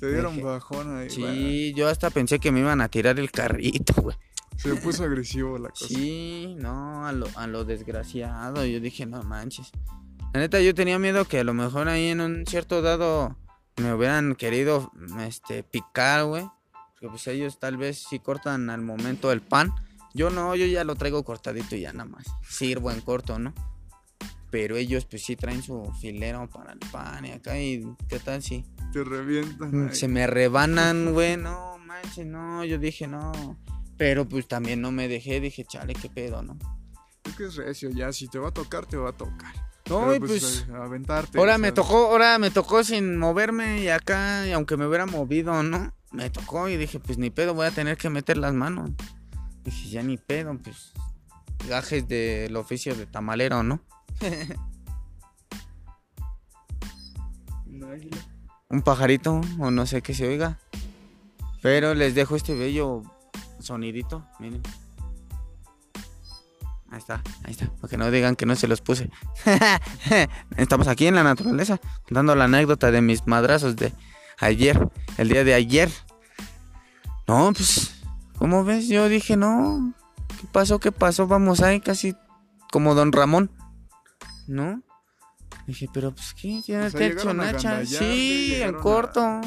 te 0.00 0.10
dieron 0.10 0.34
dije, 0.34 0.44
bajón 0.44 0.96
ahí. 0.96 1.10
Sí, 1.10 1.74
yo 1.74 1.88
hasta 1.88 2.10
pensé 2.10 2.38
que 2.38 2.52
me 2.52 2.60
iban 2.60 2.80
a 2.80 2.88
tirar 2.88 3.18
el 3.18 3.30
carrito, 3.30 3.94
güey. 4.00 4.16
se 4.56 4.74
puso 4.76 5.04
agresivo 5.04 5.58
la 5.58 5.70
cosa. 5.70 5.86
Sí, 5.86 6.56
no, 6.58 7.06
a 7.06 7.12
lo, 7.12 7.26
a 7.36 7.46
lo 7.46 7.64
desgraciado. 7.64 8.64
Yo 8.64 8.80
dije, 8.80 9.06
no 9.06 9.22
manches. 9.22 9.70
La 10.34 10.40
neta, 10.40 10.60
yo 10.60 10.74
tenía 10.74 10.98
miedo 10.98 11.24
que 11.24 11.40
a 11.40 11.44
lo 11.44 11.54
mejor 11.54 11.88
ahí 11.88 12.08
en 12.08 12.20
un 12.20 12.46
cierto 12.46 12.82
dado 12.82 13.36
me 13.76 13.94
hubieran 13.94 14.34
querido 14.34 14.92
este, 15.20 15.62
picar, 15.62 16.24
güey. 16.24 16.44
Porque 16.90 17.08
pues 17.08 17.26
ellos 17.28 17.58
tal 17.58 17.76
vez 17.76 18.04
sí 18.08 18.18
cortan 18.18 18.70
al 18.70 18.82
momento 18.82 19.32
el 19.32 19.40
pan. 19.40 19.72
Yo 20.14 20.30
no, 20.30 20.54
yo 20.56 20.66
ya 20.66 20.84
lo 20.84 20.94
traigo 20.96 21.22
cortadito 21.24 21.76
y 21.76 21.80
ya 21.80 21.92
nada 21.92 22.08
más. 22.08 22.26
Sirvo 22.48 22.90
en 22.90 23.00
corto, 23.00 23.38
¿no? 23.38 23.54
Pero 24.50 24.76
ellos 24.76 25.04
pues 25.04 25.24
sí 25.24 25.36
traen 25.36 25.62
su 25.62 25.92
filero 26.00 26.48
para 26.48 26.72
el 26.72 26.78
pan 26.90 27.26
y 27.26 27.32
acá 27.32 27.60
y 27.60 27.84
qué 28.08 28.18
tal 28.18 28.42
si 28.42 28.64
Te 28.92 29.04
revientan. 29.04 29.86
Mm, 29.86 29.92
se 29.92 30.08
me 30.08 30.26
rebanan, 30.26 31.12
güey, 31.12 31.36
no 31.36 31.78
manches, 31.78 32.26
no, 32.26 32.64
yo 32.64 32.78
dije 32.78 33.06
no. 33.06 33.58
Pero 33.98 34.28
pues 34.28 34.46
también 34.48 34.80
no 34.80 34.92
me 34.92 35.08
dejé, 35.08 35.40
dije, 35.40 35.64
chale, 35.64 35.92
qué 35.92 36.08
pedo, 36.08 36.42
¿no? 36.42 36.56
Es 37.24 37.34
que 37.34 37.44
es 37.46 37.56
recio, 37.56 37.90
ya. 37.90 38.12
Si 38.12 38.28
te 38.28 38.38
va 38.38 38.48
a 38.48 38.52
tocar, 38.52 38.86
te 38.86 38.96
va 38.96 39.10
a 39.10 39.12
tocar. 39.12 39.54
No, 39.90 40.00
Pero, 40.00 40.14
y 40.14 40.20
pues, 40.20 40.66
eh, 40.68 40.72
aventarte. 40.72 41.38
ahora 41.38 41.58
me 41.58 41.72
tocó, 41.72 42.06
ahora 42.10 42.38
me 42.38 42.50
tocó 42.50 42.84
sin 42.84 43.16
moverme 43.18 43.82
y 43.82 43.88
acá, 43.88 44.46
y 44.46 44.52
aunque 44.52 44.76
me 44.76 44.86
hubiera 44.86 45.06
movido, 45.06 45.62
¿no? 45.62 45.92
Me 46.12 46.30
tocó 46.30 46.68
y 46.68 46.76
dije, 46.76 47.00
pues 47.00 47.18
ni 47.18 47.30
pedo, 47.30 47.54
voy 47.54 47.66
a 47.66 47.70
tener 47.70 47.96
que 47.96 48.08
meter 48.08 48.36
las 48.36 48.54
manos. 48.54 48.90
Dije, 49.68 49.90
ya 49.90 50.02
ni 50.02 50.16
pedo, 50.16 50.56
pues 50.56 50.94
gajes 51.68 52.08
del 52.08 52.56
oficio 52.56 52.94
de 52.94 53.04
tamalero, 53.04 53.62
¿no? 53.62 53.82
Un 58.70 58.80
pajarito 58.80 59.42
o 59.58 59.70
no 59.70 59.84
sé 59.84 60.00
qué 60.00 60.14
se 60.14 60.26
oiga. 60.26 60.58
Pero 61.60 61.94
les 61.94 62.14
dejo 62.14 62.34
este 62.34 62.54
bello 62.54 63.02
sonidito, 63.60 64.26
miren. 64.38 64.62
Ahí 66.90 66.98
está, 66.98 67.22
ahí 67.44 67.50
está, 67.50 67.66
para 67.66 67.90
que 67.90 67.98
no 67.98 68.10
digan 68.10 68.36
que 68.36 68.46
no 68.46 68.56
se 68.56 68.68
los 68.68 68.80
puse. 68.80 69.10
Estamos 70.56 70.88
aquí 70.88 71.06
en 71.06 71.14
la 71.14 71.24
naturaleza, 71.24 71.78
contando 72.06 72.34
la 72.34 72.44
anécdota 72.44 72.90
de 72.90 73.02
mis 73.02 73.26
madrazos 73.26 73.76
de 73.76 73.92
ayer, 74.38 74.88
el 75.18 75.28
día 75.28 75.44
de 75.44 75.52
ayer. 75.52 75.90
No, 77.26 77.52
pues, 77.52 77.97
¿cómo 78.38 78.64
ves? 78.64 78.88
Yo 78.88 79.08
dije, 79.08 79.36
no, 79.36 79.94
¿qué 80.40 80.46
pasó? 80.52 80.78
¿Qué 80.80 80.92
pasó? 80.92 81.26
Vamos 81.26 81.60
ahí 81.60 81.80
casi 81.80 82.14
como 82.72 82.94
Don 82.94 83.12
Ramón, 83.12 83.50
¿no? 84.46 84.82
Dije, 85.66 85.88
pero 85.92 86.14
pues, 86.14 86.34
¿qué? 86.34 86.60
¿Ya 86.66 86.86
O 86.86 86.90
sea, 86.90 86.98
te 86.98 87.08
llegaron 87.10 87.40
a 87.40 87.52
nacha? 87.52 87.84
Sí, 87.84 88.54
en 88.56 88.74
a- 88.76 88.78
corto. 88.78 89.40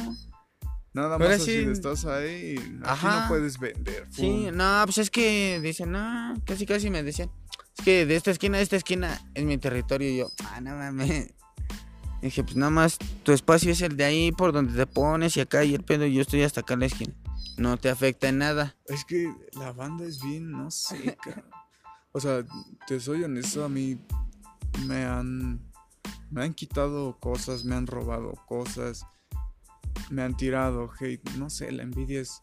Nada 0.94 1.18
más 1.18 1.42
sí- 1.44 1.66
estás 1.72 2.04
ahí. 2.06 2.56
Aquí 2.58 2.80
Ajá. 2.84 3.22
no 3.22 3.28
puedes 3.30 3.58
vender. 3.58 4.08
Sí, 4.12 4.50
no, 4.54 4.82
pues 4.86 4.98
es 4.98 5.10
que 5.10 5.60
dicen, 5.62 5.92
no, 5.94 6.34
casi 6.46 6.66
casi 6.66 6.90
me 6.90 7.02
decían, 7.02 7.32
es 7.78 7.86
que 7.86 8.06
de 8.06 8.16
esta 8.18 8.30
esquina 8.32 8.58
a 8.58 8.62
esta 8.62 8.76
esquina 8.76 9.22
es 9.34 9.46
mi 9.46 9.58
territorio 9.58 10.10
y 10.10 10.18
yo, 10.18 10.28
ah, 10.52 10.60
no 10.60 10.76
mames. 10.76 11.34
Dije, 12.22 12.44
pues 12.44 12.56
nada 12.58 12.70
más 12.72 12.98
tu 13.24 13.32
espacio 13.32 13.72
es 13.72 13.82
el 13.82 13.96
de 13.98 14.04
ahí 14.04 14.32
por 14.34 14.52
donde 14.52 14.74
te 14.74 14.86
pones 14.86 15.38
y 15.38 15.40
acá 15.40 15.64
y 15.64 15.74
el 15.74 15.84
pedo 15.84 16.06
y 16.06 16.14
yo 16.14 16.22
estoy 16.22 16.44
hasta 16.44 16.60
acá 16.62 16.74
en 16.76 16.82
la 16.82 16.86
esquina. 16.88 17.14
No 17.62 17.78
te 17.78 17.90
afecta 17.90 18.28
en 18.30 18.40
nada. 18.40 18.76
Es 18.88 19.06
que 19.06 19.32
la 19.54 19.72
banda 19.72 20.06
es 20.06 20.22
bien, 20.22 20.52
no 20.52 20.72
sé. 20.72 21.18
O 22.14 22.20
sea, 22.20 22.44
te 22.88 23.00
soy 23.00 23.24
honesto, 23.24 23.64
a 23.64 23.70
mí 23.70 23.98
me 24.86 25.06
han 25.06 25.62
me 26.30 26.44
han 26.44 26.54
quitado 26.54 27.18
cosas, 27.22 27.64
me 27.64 27.74
han 27.74 27.88
robado 27.88 28.34
cosas, 28.50 29.06
me 30.10 30.22
han 30.22 30.36
tirado 30.36 30.90
hate, 31.00 31.30
no 31.38 31.50
sé, 31.50 31.72
la 31.72 31.84
envidia 31.84 32.20
es 32.20 32.42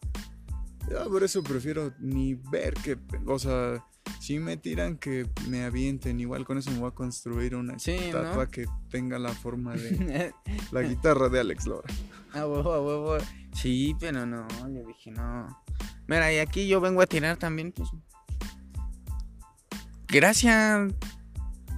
ya 0.89 1.03
por 1.05 1.23
eso 1.23 1.43
prefiero 1.43 1.93
ni 1.99 2.33
ver 2.33 2.73
que, 2.73 2.97
o 3.27 3.37
sea, 3.37 3.85
si 4.19 4.39
me 4.39 4.57
tiran 4.57 4.97
que 4.97 5.29
me 5.47 5.63
avienten, 5.65 6.19
igual 6.19 6.45
con 6.45 6.57
eso 6.57 6.71
me 6.71 6.79
voy 6.79 6.89
a 6.89 6.95
construir 6.95 7.53
una 7.55 7.77
Sí, 7.77 7.91
¿no? 7.95 8.01
estatua 8.05 8.49
que 8.49 8.65
tenga 8.89 9.19
la 9.19 9.33
forma 9.33 9.75
de 9.75 10.33
la 10.71 10.81
guitarra 10.81 11.29
de 11.29 11.41
Alex 11.41 11.67
Lora. 11.67 11.93
A 12.33 12.47
huevo, 12.47 12.73
a 12.73 12.81
huevo. 12.81 13.17
Sí, 13.53 13.95
pero 13.99 14.25
no, 14.25 14.47
yo 14.69 14.83
dije, 14.87 15.11
no. 15.11 15.63
Mira, 16.07 16.31
y 16.33 16.39
aquí 16.39 16.67
yo 16.67 16.81
vengo 16.81 17.01
a 17.01 17.07
tirar 17.07 17.37
también, 17.37 17.71
pues. 17.71 17.89
Gracias 20.07 20.91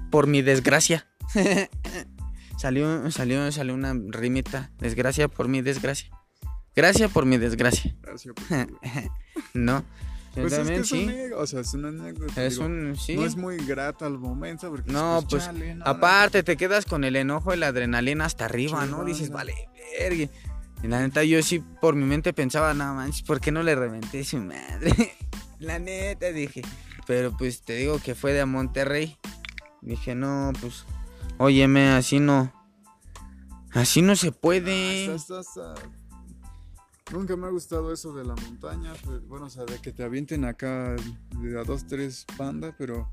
por 0.09 0.27
mi 0.27 0.41
desgracia. 0.41 1.07
salió, 2.57 3.11
salió, 3.11 3.51
salió 3.51 3.73
una 3.73 3.93
rimita. 3.93 4.71
Desgracia 4.79 5.27
por 5.27 5.47
mi 5.47 5.61
desgracia. 5.61 6.09
Gracias 6.75 7.11
por 7.11 7.25
mi 7.25 7.37
desgracia. 7.37 7.95
Gracias 8.01 8.33
por 8.33 8.45
tu- 8.45 8.79
No. 9.53 9.83
Pues 10.33 10.53
es 10.53 10.67
que 10.69 10.75
es 10.77 10.87
sí. 10.87 11.03
una 11.03 11.35
o 11.37 11.45
sea, 11.45 11.59
es 11.59 11.73
una 11.73 11.89
anécdota. 11.89 12.41
Es 12.45 12.53
digo, 12.53 12.65
un. 12.65 12.95
Sí. 12.95 13.15
No 13.17 13.25
es 13.25 13.35
muy 13.35 13.57
grata 13.57 14.05
al 14.05 14.17
momento 14.17 14.69
porque 14.69 14.89
No, 14.89 15.25
pues, 15.29 15.43
chale, 15.43 15.75
no, 15.75 15.83
Aparte, 15.85 16.41
te 16.41 16.55
quedas 16.55 16.85
con 16.85 17.03
el 17.03 17.17
enojo 17.17 17.53
y 17.53 17.57
la 17.57 17.67
adrenalina 17.67 18.25
hasta 18.25 18.45
arriba, 18.45 18.85
¿no? 18.85 19.03
Dices, 19.03 19.29
vale, 19.29 19.53
verga. 19.99 20.31
Y 20.83 20.87
la 20.87 20.99
neta, 21.01 21.23
yo 21.23 21.41
sí 21.43 21.59
por 21.59 21.95
mi 21.95 22.05
mente 22.05 22.33
pensaba, 22.33 22.73
no 22.73 22.93
manches, 22.95 23.21
¿por 23.23 23.39
qué 23.39 23.51
no 23.51 23.61
le 23.63 23.75
reventé 23.75 24.23
su 24.23 24.37
madre? 24.37 25.13
la 25.59 25.77
neta, 25.79 26.27
dije. 26.31 26.61
Pero 27.07 27.35
pues 27.37 27.61
te 27.61 27.75
digo 27.75 27.99
que 27.99 28.15
fue 28.15 28.33
de 28.33 28.45
Monterrey. 28.45 29.17
Dije, 29.81 30.15
no, 30.15 30.51
pues, 30.61 30.85
óyeme, 31.37 31.89
así 31.89 32.19
no. 32.19 32.51
Así 33.73 34.01
no 34.01 34.15
se 34.15 34.31
puede. 34.31 35.13
está- 35.15 35.39
está- 35.39 35.73
está- 35.73 35.91
Nunca 37.11 37.35
me 37.35 37.47
ha 37.47 37.49
gustado 37.49 37.91
eso 37.91 38.13
de 38.13 38.23
la 38.23 38.35
montaña, 38.35 38.93
pues, 39.03 39.21
bueno, 39.27 39.47
o 39.47 39.49
sea, 39.49 39.65
de 39.65 39.79
que 39.79 39.91
te 39.91 40.01
avienten 40.03 40.45
acá 40.45 40.95
de 41.41 41.59
a 41.59 41.63
dos, 41.63 41.85
tres 41.85 42.25
bandas, 42.37 42.73
pero 42.77 43.11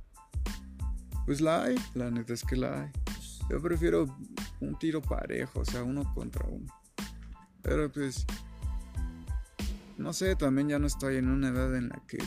pues 1.27 1.41
la 1.41 1.65
hay, 1.65 1.75
la 1.95 2.09
neta 2.11 2.33
es 2.33 2.45
que 2.45 2.55
la 2.55 2.83
hay. 2.83 2.91
Yo 3.51 3.61
prefiero 3.61 4.07
un 4.61 4.79
tiro 4.79 5.03
parejo, 5.03 5.61
o 5.61 5.65
sea, 5.65 5.83
uno 5.83 6.15
contra 6.15 6.47
uno. 6.49 6.73
Pero 7.69 7.93
pues, 7.93 8.25
no 9.99 10.13
sé, 10.13 10.37
también 10.37 10.69
ya 10.69 10.79
no 10.79 10.87
estoy 10.87 11.17
en 11.17 11.29
una 11.29 11.49
edad 11.49 11.77
en 11.77 11.89
la 11.91 12.03
que 12.07 12.19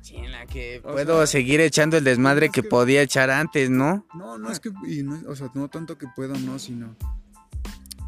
Sí, 0.00 0.16
en 0.16 0.32
la 0.32 0.46
que 0.46 0.80
O 0.82 0.92
puedo 0.92 1.18
sea, 1.18 1.26
seguir 1.26 1.60
echando 1.60 1.96
el 1.98 2.04
desmadre 2.04 2.46
es 2.46 2.52
que 2.52 2.62
que- 2.62 2.68
podía 2.68 3.02
echar 3.02 3.30
antes, 3.30 3.68
¿no? 3.70 4.06
No, 4.14 4.38
no 4.38 4.50
es 4.50 4.58
que, 4.58 4.72
y 4.86 5.02
no, 5.02 5.20
o 5.28 5.36
sea, 5.36 5.50
no 5.54 5.68
tanto 5.68 5.98
que 5.98 6.06
pueda, 6.16 6.36
no, 6.38 6.58
sino, 6.58 6.96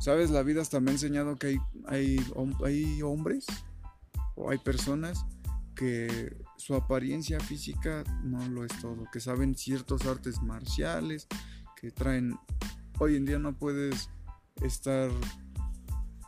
sabes, 0.00 0.30
la 0.30 0.42
vida 0.42 0.62
hasta 0.62 0.80
me 0.80 0.90
ha 0.90 0.94
enseñado 0.94 1.36
que 1.36 1.46
hay, 1.48 1.58
hay, 1.86 2.20
hay 2.64 3.02
hombres 3.02 3.46
o 4.34 4.50
hay 4.50 4.58
personas 4.58 5.24
que 5.76 6.36
su 6.56 6.74
apariencia 6.74 7.38
física 7.38 8.02
no 8.24 8.46
lo 8.48 8.64
es 8.64 8.72
todo, 8.80 9.04
que 9.12 9.20
saben 9.20 9.54
ciertos 9.56 10.06
artes 10.06 10.40
marciales, 10.42 11.28
que 11.80 11.90
traen, 11.90 12.36
hoy 12.98 13.16
en 13.16 13.26
día 13.26 13.38
no 13.38 13.52
puedes 13.52 14.10
estar 14.62 15.10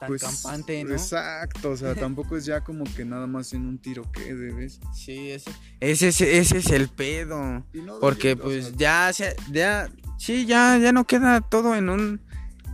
Tan 0.04 0.08
pues, 0.08 0.22
campante, 0.22 0.84
¿no? 0.84 0.92
Exacto, 0.94 1.70
o 1.70 1.76
sea, 1.76 1.94
tampoco 1.94 2.36
es 2.36 2.44
ya 2.44 2.62
como 2.62 2.84
que 2.94 3.04
nada 3.04 3.26
más 3.26 3.52
en 3.52 3.66
un 3.66 3.78
tiro 3.78 4.10
que 4.12 4.34
debes. 4.34 4.80
Sí, 4.94 5.30
ese, 5.30 5.50
ese, 5.80 6.08
es- 6.08 6.20
ese 6.20 6.58
es 6.58 6.70
el 6.70 6.88
pedo. 6.88 7.64
No 7.72 7.98
Porque 8.00 8.32
o 8.32 8.38
pues 8.38 8.66
sea, 8.66 8.74
ya, 8.76 9.12
se- 9.12 9.36
ya, 9.50 9.90
sí, 10.18 10.46
ya, 10.46 10.78
ya 10.78 10.92
no 10.92 11.06
queda 11.06 11.40
todo 11.40 11.74
en 11.74 11.88
un, 11.88 12.20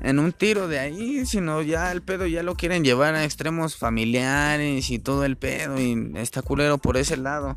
en 0.03 0.19
un 0.19 0.33
tiro 0.33 0.67
de 0.69 0.79
ahí, 0.79 1.27
sino 1.27 1.63
ya 1.63 1.93
el 1.93 2.03
pedo 2.03 2.27
ya 2.27 2.43
lo 2.43 2.55
quieren 2.57 2.85
llevar 2.85 3.15
a 3.15 3.25
extremos 3.25 3.77
familiares 3.77 4.91
y 4.91 4.99
todo 4.99 5.25
el 5.25 5.37
pedo 5.37 5.81
y 5.81 6.13
está 6.17 6.43
culero 6.43 6.79
por 6.79 6.97
ese 6.97 7.17
lado. 7.17 7.57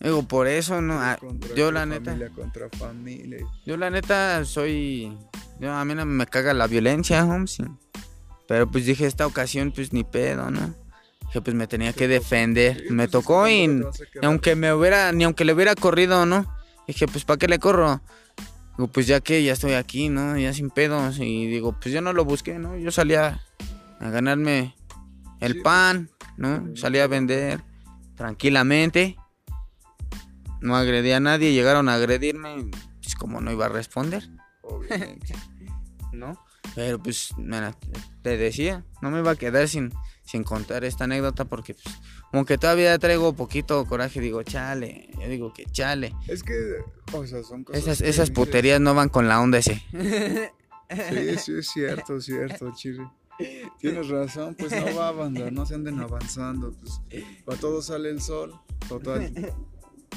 Digo, 0.00 0.22
por 0.24 0.48
eso 0.48 0.82
no, 0.82 1.00
ah, 1.00 1.16
contra 1.18 1.54
yo 1.54 1.68
que 1.68 1.72
la 1.72 1.86
neta, 1.86 2.10
Familia 2.10 2.28
contra 2.30 2.68
familia. 2.68 3.38
yo 3.64 3.76
la 3.78 3.88
neta 3.90 4.44
soy, 4.44 5.16
yo 5.60 5.72
a 5.72 5.82
mí 5.86 5.94
no 5.94 6.04
me 6.04 6.26
caga 6.26 6.52
la 6.52 6.66
violencia, 6.66 7.24
homes, 7.24 7.58
pero 8.46 8.70
pues 8.70 8.86
dije 8.86 9.06
esta 9.06 9.26
ocasión 9.26 9.72
pues 9.72 9.92
ni 9.92 10.04
pedo, 10.04 10.50
¿no? 10.50 10.74
Que 11.32 11.40
pues 11.40 11.56
me 11.56 11.66
tenía 11.66 11.92
que 11.92 12.06
defender, 12.06 12.78
Sí, 12.78 12.90
me 12.90 13.04
pues, 13.04 13.10
tocó 13.10 13.48
y 13.48 13.66
ni 13.66 13.84
aunque 14.22 14.54
me 14.54 14.72
hubiera, 14.72 15.12
ni 15.12 15.24
aunque 15.24 15.44
le 15.44 15.52
hubiera 15.52 15.74
corrido, 15.74 16.26
¿no? 16.26 16.46
Dije, 16.86 17.06
pues 17.06 17.24
¿para 17.24 17.38
qué 17.38 17.48
le 17.48 17.58
corro? 17.58 18.00
Digo, 18.76 18.88
pues 18.88 19.06
ya 19.06 19.20
que 19.20 19.42
ya 19.42 19.52
estoy 19.52 19.72
aquí, 19.72 20.08
¿no? 20.08 20.36
Ya 20.36 20.52
sin 20.52 20.70
pedos. 20.70 21.18
Y 21.18 21.46
digo, 21.46 21.76
pues 21.80 21.94
yo 21.94 22.00
no 22.00 22.12
lo 22.12 22.24
busqué, 22.24 22.58
¿no? 22.58 22.76
Yo 22.76 22.90
salía 22.90 23.40
a 24.00 24.10
ganarme 24.10 24.74
el 25.40 25.62
pan, 25.62 26.10
¿no? 26.36 26.76
Salía 26.76 27.04
a 27.04 27.08
vender 27.08 27.62
tranquilamente. 28.16 29.16
No 30.60 30.76
agredí 30.76 31.12
a 31.12 31.20
nadie, 31.20 31.52
llegaron 31.52 31.88
a 31.88 31.94
agredirme. 31.94 32.70
Pues 33.02 33.14
como 33.14 33.40
no 33.40 33.52
iba 33.52 33.66
a 33.66 33.70
responder. 33.70 34.28
¿no? 36.12 36.38
Pero 36.74 37.02
pues, 37.02 37.30
mira, 37.36 37.76
te 38.22 38.36
decía, 38.36 38.84
no 39.00 39.10
me 39.10 39.20
iba 39.20 39.32
a 39.32 39.36
quedar 39.36 39.68
sin, 39.68 39.92
sin 40.24 40.44
contar 40.44 40.84
esta 40.84 41.04
anécdota 41.04 41.44
porque, 41.44 41.74
pues, 41.74 41.94
aunque 42.32 42.58
todavía 42.58 42.98
traigo 42.98 43.34
poquito 43.34 43.84
coraje, 43.86 44.20
digo, 44.20 44.42
chale, 44.42 45.08
yo 45.20 45.28
digo 45.28 45.52
que 45.52 45.66
chale. 45.66 46.14
Es 46.26 46.42
que, 46.42 46.54
o 47.12 47.26
sea, 47.26 47.42
son 47.42 47.64
cosas. 47.64 47.82
Esas, 47.82 48.02
que 48.02 48.08
esas 48.08 48.30
puterías 48.30 48.80
no 48.80 48.94
van 48.94 49.08
con 49.08 49.28
la 49.28 49.40
onda 49.40 49.58
ese. 49.58 49.82
Sí, 50.90 51.38
sí, 51.38 51.58
es 51.58 51.68
cierto, 51.68 52.20
cierto, 52.20 52.72
chile. 52.74 53.08
Tienes 53.78 54.08
razón, 54.08 54.54
pues 54.54 54.70
no 54.72 54.94
va 54.94 55.10
banda, 55.12 55.50
no 55.50 55.66
se 55.66 55.74
anden 55.74 56.00
avanzando. 56.00 56.72
Pues 56.72 57.00
para 57.44 57.58
todos 57.58 57.86
sale 57.86 58.10
el 58.10 58.20
sol, 58.20 58.54
total. 58.88 59.54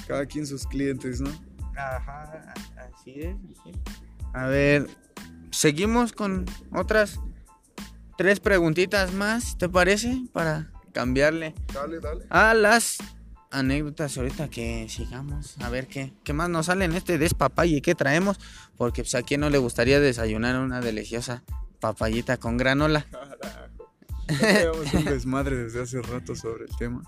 Cada 0.07 0.25
quien 0.25 0.45
sus 0.45 0.67
clientes, 0.67 1.21
¿no? 1.21 1.31
Ajá, 1.75 2.53
así 2.77 3.21
es. 3.21 3.35
A 4.33 4.47
ver, 4.47 4.87
seguimos 5.51 6.13
con 6.13 6.45
otras 6.71 7.19
tres 8.17 8.39
preguntitas 8.39 9.13
más, 9.13 9.57
¿te 9.57 9.69
parece? 9.69 10.21
Para 10.33 10.71
cambiarle 10.93 11.53
Dale, 11.73 11.99
dale. 11.99 12.25
a 12.29 12.53
las 12.53 12.97
anécdotas 13.51 14.17
ahorita 14.17 14.49
que 14.49 14.87
sigamos. 14.89 15.57
A 15.59 15.69
ver 15.69 15.87
qué, 15.87 16.13
qué 16.23 16.33
más 16.33 16.49
nos 16.49 16.65
sale 16.67 16.85
en 16.85 16.93
este 16.93 17.17
despapalle 17.17 17.81
que 17.81 17.95
traemos. 17.95 18.39
Porque 18.75 19.03
pues 19.03 19.15
a 19.15 19.21
quién 19.23 19.41
no 19.41 19.49
le 19.49 19.57
gustaría 19.57 19.99
desayunar 19.99 20.59
una 20.59 20.81
deliciosa 20.81 21.43
papayita 21.79 22.37
con 22.37 22.57
granola. 22.57 23.05
Carajo. 23.11 23.87
Traíamos 24.39 24.93
un 24.93 25.05
desmadre 25.05 25.55
desde 25.55 25.81
hace 25.83 26.01
rato 26.01 26.35
sobre 26.35 26.65
el 26.65 26.75
tema. 26.77 27.01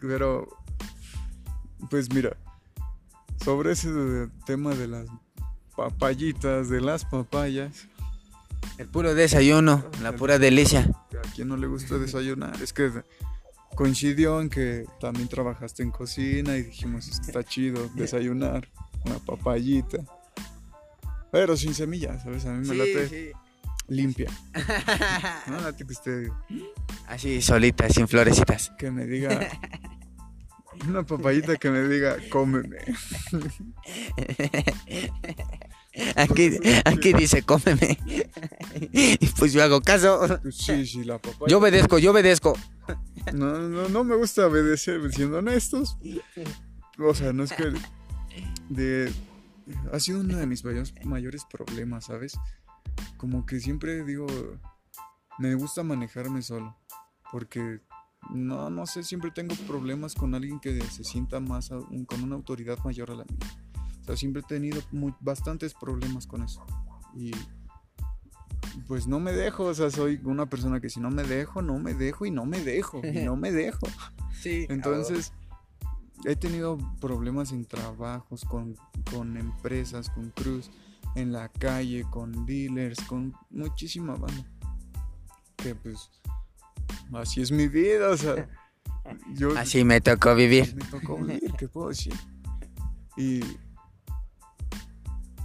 Pero, 0.00 0.48
pues 1.90 2.12
mira, 2.14 2.36
sobre 3.44 3.72
ese 3.72 3.90
tema 4.46 4.74
de 4.74 4.88
las 4.88 5.06
papayitas, 5.90 6.68
de 6.68 6.80
las 6.80 7.04
papayas, 7.04 7.88
El 8.78 8.86
puro 8.86 9.14
desayuno, 9.14 9.84
la 10.00 10.14
pura 10.14 10.38
delicia. 10.38 10.88
a 11.18 11.28
quien 11.34 11.48
no 11.48 11.56
le 11.56 11.66
gusta 11.66 11.98
desayunar, 11.98 12.62
es 12.62 12.72
que 12.72 12.90
coincidió 13.74 14.40
en 14.40 14.48
que 14.48 14.84
también 15.00 15.26
trabajaste 15.28 15.82
en 15.82 15.90
cocina 15.90 16.56
y 16.56 16.62
dijimos, 16.62 17.08
está 17.08 17.42
chido 17.42 17.90
desayunar 17.94 18.68
una 19.04 19.18
papayita. 19.18 19.98
Pero 21.32 21.56
sin 21.56 21.74
semillas, 21.74 22.22
¿sabes? 22.22 22.46
A 22.46 22.52
mí 22.52 22.68
me 22.68 22.74
late 22.76 23.32
limpia. 23.88 24.30
No 25.48 25.60
late 25.60 25.84
que 25.84 25.92
usted 25.92 26.28
Así 27.08 27.42
solita, 27.42 27.88
sin 27.88 28.06
florecitas. 28.06 28.70
que 28.78 28.92
me 28.92 29.06
diga 29.06 29.40
una 30.88 31.02
papayita 31.02 31.56
que 31.56 31.70
me 31.70 31.82
diga 31.88 32.16
cómeme. 32.30 32.78
Aquí, 36.16 36.58
aquí 36.84 37.12
dice, 37.12 37.42
cómeme. 37.42 37.98
Y 38.92 39.26
pues 39.38 39.52
yo 39.52 39.62
hago 39.62 39.80
caso. 39.80 40.40
Sí, 40.50 40.86
sí, 40.86 41.04
la 41.04 41.18
papaya. 41.18 41.48
Yo 41.48 41.58
obedezco, 41.58 41.98
yo 41.98 42.12
obedezco. 42.12 42.56
No, 43.32 43.58
no, 43.68 43.88
no 43.88 44.04
me 44.04 44.16
gusta 44.16 44.46
obedecer, 44.46 45.00
siendo 45.12 45.38
honestos. 45.38 45.98
O 46.98 47.14
sea, 47.14 47.32
no 47.32 47.44
es 47.44 47.52
que 47.52 47.72
de 48.68 49.12
ha 49.92 50.00
sido 50.00 50.20
uno 50.20 50.38
de 50.38 50.46
mis 50.46 50.64
mayores, 50.64 50.94
mayores 51.04 51.44
problemas, 51.44 52.06
¿sabes? 52.06 52.38
Como 53.16 53.46
que 53.46 53.60
siempre 53.60 54.04
digo, 54.04 54.26
me 55.38 55.54
gusta 55.54 55.82
manejarme 55.82 56.42
solo, 56.42 56.76
porque 57.30 57.80
no, 58.30 58.70
no 58.70 58.86
sé, 58.86 59.02
siempre 59.02 59.30
tengo 59.30 59.54
problemas 59.66 60.14
con 60.14 60.34
alguien 60.34 60.60
que 60.60 60.80
se 60.82 61.04
sienta 61.04 61.40
más, 61.40 61.68
con 61.68 62.22
una 62.22 62.34
autoridad 62.34 62.78
mayor 62.84 63.10
a 63.10 63.14
la 63.14 63.24
mía. 63.24 63.38
O 64.02 64.04
sea, 64.04 64.16
siempre 64.16 64.42
he 64.42 64.44
tenido 64.44 64.80
muy- 64.90 65.14
bastantes 65.20 65.74
problemas 65.74 66.26
con 66.26 66.42
eso. 66.42 66.64
Y 67.16 67.32
pues 68.86 69.06
no 69.06 69.20
me 69.20 69.32
dejo, 69.32 69.64
o 69.64 69.74
sea, 69.74 69.90
soy 69.90 70.20
una 70.24 70.46
persona 70.46 70.80
que 70.80 70.88
si 70.88 70.98
no 71.00 71.10
me 71.10 71.22
dejo, 71.24 71.62
no 71.62 71.78
me 71.78 71.94
dejo 71.94 72.26
y 72.26 72.30
no 72.30 72.46
me 72.46 72.60
dejo, 72.60 73.00
y 73.04 73.24
no 73.24 73.36
me 73.36 73.52
dejo. 73.52 73.86
Sí. 74.42 74.66
Entonces, 74.70 75.32
he 76.24 76.34
tenido 76.34 76.76
problemas 77.00 77.52
en 77.52 77.64
trabajos, 77.64 78.44
con, 78.44 78.74
con 79.12 79.36
empresas, 79.36 80.10
con 80.10 80.30
cruz, 80.30 80.68
en 81.14 81.30
la 81.30 81.48
calle, 81.48 82.04
con 82.10 82.44
dealers, 82.44 83.00
con 83.04 83.34
muchísima 83.50 84.16
banda. 84.16 84.44
Que 85.56 85.76
pues, 85.76 86.10
así 87.12 87.40
es 87.40 87.52
mi 87.52 87.68
vida, 87.68 88.08
o 88.10 88.16
sea, 88.16 88.48
yo 89.34 89.56
Así 89.56 89.84
me 89.84 90.00
tocó 90.00 90.34
vivir. 90.34 90.74
me 90.74 90.84
tocó 90.86 91.18
vivir, 91.18 91.52
¿qué 91.56 91.68
puedo 91.68 91.90
decir? 91.90 92.14
Y 93.16 93.42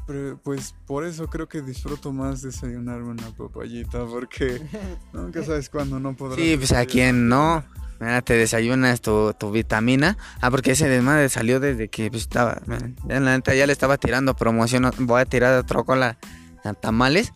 pero, 0.08 0.40
pues 0.42 0.74
por 0.86 1.04
eso 1.04 1.28
creo 1.28 1.50
que 1.50 1.62
disfruto 1.62 2.14
más 2.14 2.42
desayunarme 2.42 3.10
una 3.10 3.30
papayita, 3.32 4.06
porque 4.06 4.62
nunca 5.14 5.44
sabes 5.44 5.70
cuándo 5.70 6.00
no 6.00 6.16
podrás. 6.16 6.40
Sí, 6.40 6.56
pues 6.58 6.72
a 6.72 6.86
quien 6.86 7.28
no. 7.28 7.64
Mira, 8.00 8.22
te 8.22 8.36
desayunas 8.36 9.02
tu, 9.02 9.34
tu 9.34 9.52
vitamina. 9.52 10.18
Ah, 10.40 10.50
porque 10.50 10.72
ese 10.72 10.88
desmadre 10.88 11.30
salió 11.30 11.60
desde 11.60 11.90
que 11.90 12.10
pues, 12.10 12.24
estaba. 12.24 12.62
man, 12.68 12.96
Ya, 13.08 13.20
la 13.20 13.36
neta, 13.36 13.54
ya 13.54 13.68
le 13.68 13.74
estaba 13.74 13.98
tirando 13.98 14.36
promoción. 14.36 14.90
Voy 15.00 15.22
a 15.22 15.26
tirar 15.26 15.60
otro 15.60 15.84
cola 15.84 16.18
a 16.64 16.74
tamales. 16.74 17.34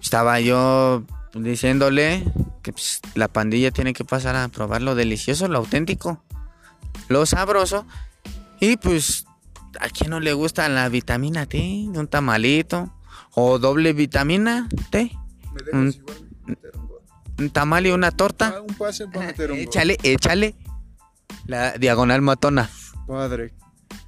Estaba 0.00 0.38
yo 0.40 1.04
diciéndole 1.34 2.22
que 2.62 2.72
pues, 2.72 3.00
la 3.14 3.28
pandilla 3.28 3.70
tiene 3.70 3.92
que 3.92 4.04
pasar 4.04 4.36
a 4.36 4.48
probar 4.48 4.82
lo 4.82 4.94
delicioso, 4.94 5.48
lo 5.48 5.58
auténtico, 5.58 6.22
lo 7.08 7.26
sabroso. 7.26 7.86
Y 8.60 8.76
pues, 8.76 9.26
¿a 9.80 9.88
quién 9.88 10.10
no 10.10 10.20
le 10.20 10.32
gusta 10.32 10.68
la 10.68 10.88
vitamina 10.88 11.46
T? 11.46 11.58
Un 11.94 12.08
tamalito. 12.08 12.92
O 13.34 13.58
doble 13.58 13.92
vitamina 13.92 14.68
T. 14.90 15.12
Me 15.52 15.62
dejas 15.62 15.72
un- 15.74 15.88
igual 15.88 16.16
meter 16.46 16.70
un 16.76 16.86
gol. 16.88 17.00
Un 17.38 17.50
tamal 17.50 17.86
y 17.86 17.90
una 17.90 18.10
torta. 18.10 18.54
Ah, 18.56 18.60
un 18.62 18.74
pase 18.74 19.06
para 19.08 19.26
meter 19.26 19.50
un 19.50 19.58
gol. 19.58 19.66
Échale, 19.66 19.98
échale. 20.02 20.54
La 21.46 21.72
diagonal 21.78 22.22
matona. 22.22 22.68
Padre. 23.06 23.54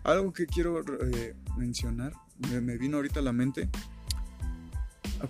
Algo 0.04 0.32
que 0.32 0.46
quiero 0.46 0.80
eh, 1.12 1.34
mencionar, 1.56 2.12
me, 2.50 2.60
me 2.60 2.78
vino 2.78 2.96
ahorita 2.96 3.20
a 3.20 3.22
la 3.22 3.32
mente. 3.32 3.68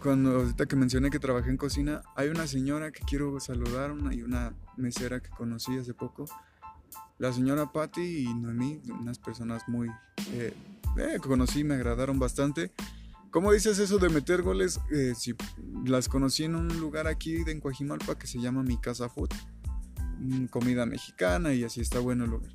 Cuando 0.03 0.37
ahorita 0.41 0.67
que 0.67 0.77
mencioné 0.77 1.11
que 1.11 1.19
trabajé 1.19 1.49
en 1.51 1.57
cocina, 1.57 2.03
hay 2.15 2.29
una 2.29 2.47
señora 2.47 2.93
que 2.93 3.01
quiero 3.01 3.41
saludar, 3.41 3.91
una, 3.91 4.15
y 4.15 4.23
una 4.23 4.53
mesera 4.77 5.21
que 5.21 5.31
conocí 5.31 5.77
hace 5.79 5.95
poco. 5.95 6.27
La 7.19 7.33
señora 7.33 7.73
Patty 7.73 8.29
y 8.29 8.35
Noemí, 8.35 8.81
unas 9.01 9.19
personas 9.19 9.63
muy... 9.69 9.89
eh, 10.33 10.55
eh, 10.97 11.19
conocí, 11.21 11.65
me 11.65 11.75
agradaron 11.75 12.19
bastante. 12.19 12.73
¿Cómo 13.31 13.53
dices 13.53 13.79
eso 13.79 13.99
de 13.99 14.09
meter 14.09 14.43
goles? 14.43 14.81
Eh, 14.91 15.13
si 15.17 15.35
las 15.85 16.09
conocí 16.09 16.45
en 16.45 16.55
un 16.55 16.69
lugar 16.81 17.07
aquí 17.07 17.45
de 17.45 17.53
Encuajimalpa 17.53 18.19
que 18.19 18.27
se 18.27 18.41
llama 18.41 18.63
Mi 18.63 18.79
Casa 18.79 19.09
Food. 19.09 19.31
mm, 20.19 20.47
comida 20.47 20.87
mexicana 20.87 21.53
y 21.53 21.65
así 21.65 21.81
está 21.81 21.99
bueno 21.99 22.25
el 22.25 22.31
lugar. 22.31 22.53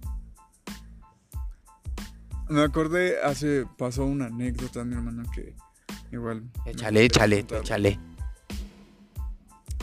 Me 2.50 2.62
acordé, 2.62 3.22
hace, 3.22 3.66
pasó 3.78 4.06
una 4.06 4.26
anécdota, 4.26 4.84
mi 4.84 4.96
hermano, 4.96 5.24
que 5.34 5.56
igual... 6.12 6.50
Échale, 6.66 7.06
échale, 7.06 7.40
contar. 7.40 7.60
échale. 7.60 8.00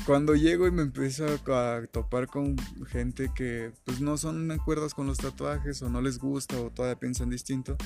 Cuando 0.07 0.34
llego 0.34 0.66
y 0.66 0.70
me 0.70 0.82
empiezo 0.82 1.26
a 1.26 1.86
topar 1.86 2.26
con 2.26 2.57
gente 2.88 3.30
que 3.34 3.72
pues 3.84 4.01
no 4.01 4.16
son 4.16 4.51
acuerdos 4.51 4.94
con 4.94 5.07
los 5.07 5.18
tatuajes 5.18 5.82
o 5.82 5.90
no 5.90 6.01
les 6.01 6.18
gusta 6.18 6.59
o 6.59 6.70
todavía 6.70 6.98
piensan 6.98 7.30
distinto, 7.30 7.76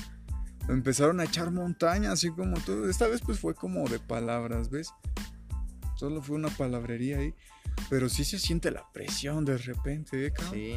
me 0.67 0.73
empezaron 0.73 1.19
a 1.19 1.25
echar 1.25 1.51
montaña, 1.51 2.11
así 2.11 2.29
como 2.29 2.59
todo. 2.61 2.89
Esta 2.89 3.07
vez 3.07 3.21
pues 3.21 3.39
fue 3.39 3.53
como 3.53 3.87
de 3.87 3.99
palabras, 3.99 4.69
¿ves? 4.69 4.93
Solo 5.95 6.21
fue 6.21 6.35
una 6.35 6.49
palabrería 6.49 7.19
ahí, 7.19 7.33
pero 7.89 8.09
sí 8.09 8.25
se 8.25 8.39
siente 8.39 8.71
la 8.71 8.83
presión 8.91 9.45
de 9.45 9.57
repente, 9.57 10.25
¿eh, 10.25 10.31
cabrón? 10.31 10.53
Sí. 10.53 10.75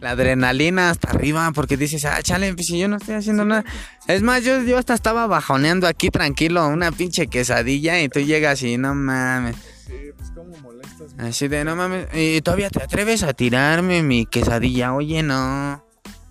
La 0.00 0.10
adrenalina 0.10 0.90
hasta 0.90 1.10
arriba 1.10 1.50
porque 1.52 1.76
dices, 1.76 2.04
ah, 2.04 2.20
chale, 2.22 2.52
pues 2.54 2.66
si 2.66 2.78
yo 2.78 2.88
no 2.88 2.96
estoy 2.96 3.14
haciendo 3.14 3.44
nada. 3.44 3.64
Es 4.08 4.22
más, 4.22 4.42
yo, 4.44 4.62
yo 4.62 4.78
hasta 4.78 4.94
estaba 4.94 5.26
bajoneando 5.26 5.86
aquí 5.86 6.10
tranquilo, 6.10 6.66
una 6.68 6.90
pinche 6.90 7.28
quesadilla 7.28 8.00
y 8.00 8.08
tú 8.08 8.20
llegas 8.20 8.62
y 8.62 8.76
no 8.76 8.94
mames. 8.94 9.56
Sí, 9.86 10.10
pues 10.16 10.30
como 10.32 10.56
molestas. 10.58 11.14
Así 11.18 11.46
de, 11.48 11.64
no 11.64 11.76
mames. 11.76 12.08
Y 12.12 12.40
todavía 12.42 12.70
te 12.70 12.82
atreves 12.82 13.22
a 13.22 13.32
tirarme 13.34 14.02
mi 14.02 14.26
quesadilla, 14.26 14.92
oye, 14.94 15.22
no. 15.22 15.84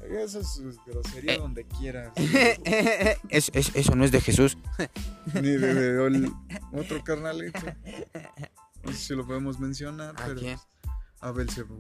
Eso 0.10 0.40
es 0.40 0.62
grosería 0.86 1.34
Eh. 1.34 1.38
donde 1.40 1.66
quieras. 1.66 2.12
Es- 3.30 3.50
es- 3.54 3.76
eso 3.76 3.96
no 3.96 4.04
es 4.06 4.12
de 4.12 4.22
Jesús. 4.22 4.58
Ni 5.34 5.50
de, 5.52 5.74
de 5.74 6.00
ol- 6.00 6.34
otro 6.74 7.04
carnalito. 7.04 7.60
No 8.84 8.92
sé 8.92 8.98
si 8.98 9.16
lo 9.16 9.26
podemos 9.26 9.60
mencionar, 9.60 10.14
¿A 10.22 10.26
pero 10.26 10.40
quién? 10.40 10.60
a 11.22 11.32
Belcebú. 11.32 11.80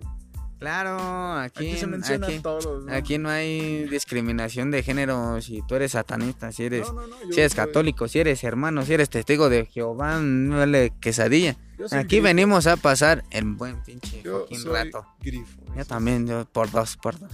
Claro, 0.60 1.34
aquí, 1.34 1.68
Aquí 1.72 1.78
se 1.78 1.88
menciona 1.88 2.28
aquí, 2.28 2.38
a 2.38 2.42
todos. 2.42 2.86
¿no? 2.86 2.94
aquí 2.94 3.18
no 3.18 3.30
hay 3.30 3.86
discriminación 3.86 4.72
de 4.72 4.84
género. 4.84 5.42
Si 5.42 5.62
tú 5.68 5.76
eres 5.76 5.92
satanista, 5.92 6.52
si 6.52 6.64
eres, 6.64 6.92
No, 6.94 7.06
no, 7.08 7.16
si 7.32 7.40
eres 7.42 7.52
soy- 7.54 7.66
católico, 7.66 8.08
si 8.08 8.20
eres 8.20 8.44
hermano, 8.44 8.86
si 8.86 8.94
eres 8.94 9.10
testigo 9.10 9.50
de 9.50 9.66
Jehová, 9.66 10.20
no 10.22 10.58
vale 10.58 10.94
quesadilla. 11.02 11.58
Aquí 11.92 12.08
grifo. 12.18 12.24
venimos 12.24 12.68
a 12.68 12.78
pasar 12.78 13.24
el 13.32 13.44
buen 13.46 13.84
pinche 13.84 14.22
Yo 14.24 14.48
soy 14.50 14.72
rato. 14.72 15.06
grifo. 15.20 15.62
Yo 15.76 15.86
también, 15.86 16.26
yo 16.26 16.46
por 16.46 16.72
dos, 16.72 16.96
por 16.98 17.20
dos. 17.20 17.32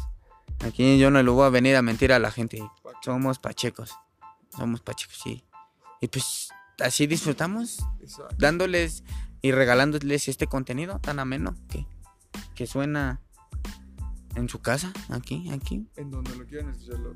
Aquí 0.66 0.98
yo 0.98 1.12
no 1.12 1.22
le 1.22 1.30
voy 1.30 1.46
a 1.46 1.50
venir 1.50 1.76
a 1.76 1.82
mentir 1.82 2.12
a 2.14 2.20
la 2.20 2.32
gente. 2.32 2.62
Somos 3.04 3.38
pachecos. 3.40 3.92
Somos 4.50 4.82
pachecos, 4.82 5.18
sí. 5.24 5.44
Y 6.02 6.08
pues 6.08 6.50
así 6.80 7.06
disfrutamos 7.08 7.80
exacto. 8.02 8.36
dándoles 8.40 9.04
y 9.44 9.52
regalándoles 9.52 10.28
este 10.28 10.48
contenido 10.48 11.00
tan 11.00 11.20
ameno 11.20 11.56
que, 11.70 11.86
que 12.56 12.68
suena 12.68 13.20
en 14.36 14.48
su 14.48 14.60
casa, 14.60 14.94
aquí, 15.10 15.50
aquí. 15.52 15.88
En 15.98 16.10
donde 16.10 16.36
lo 16.36 16.46
quieran. 16.46 16.72
O 16.72 16.74
sea, 16.80 16.96
yo 16.96 16.98
lo 16.98 17.12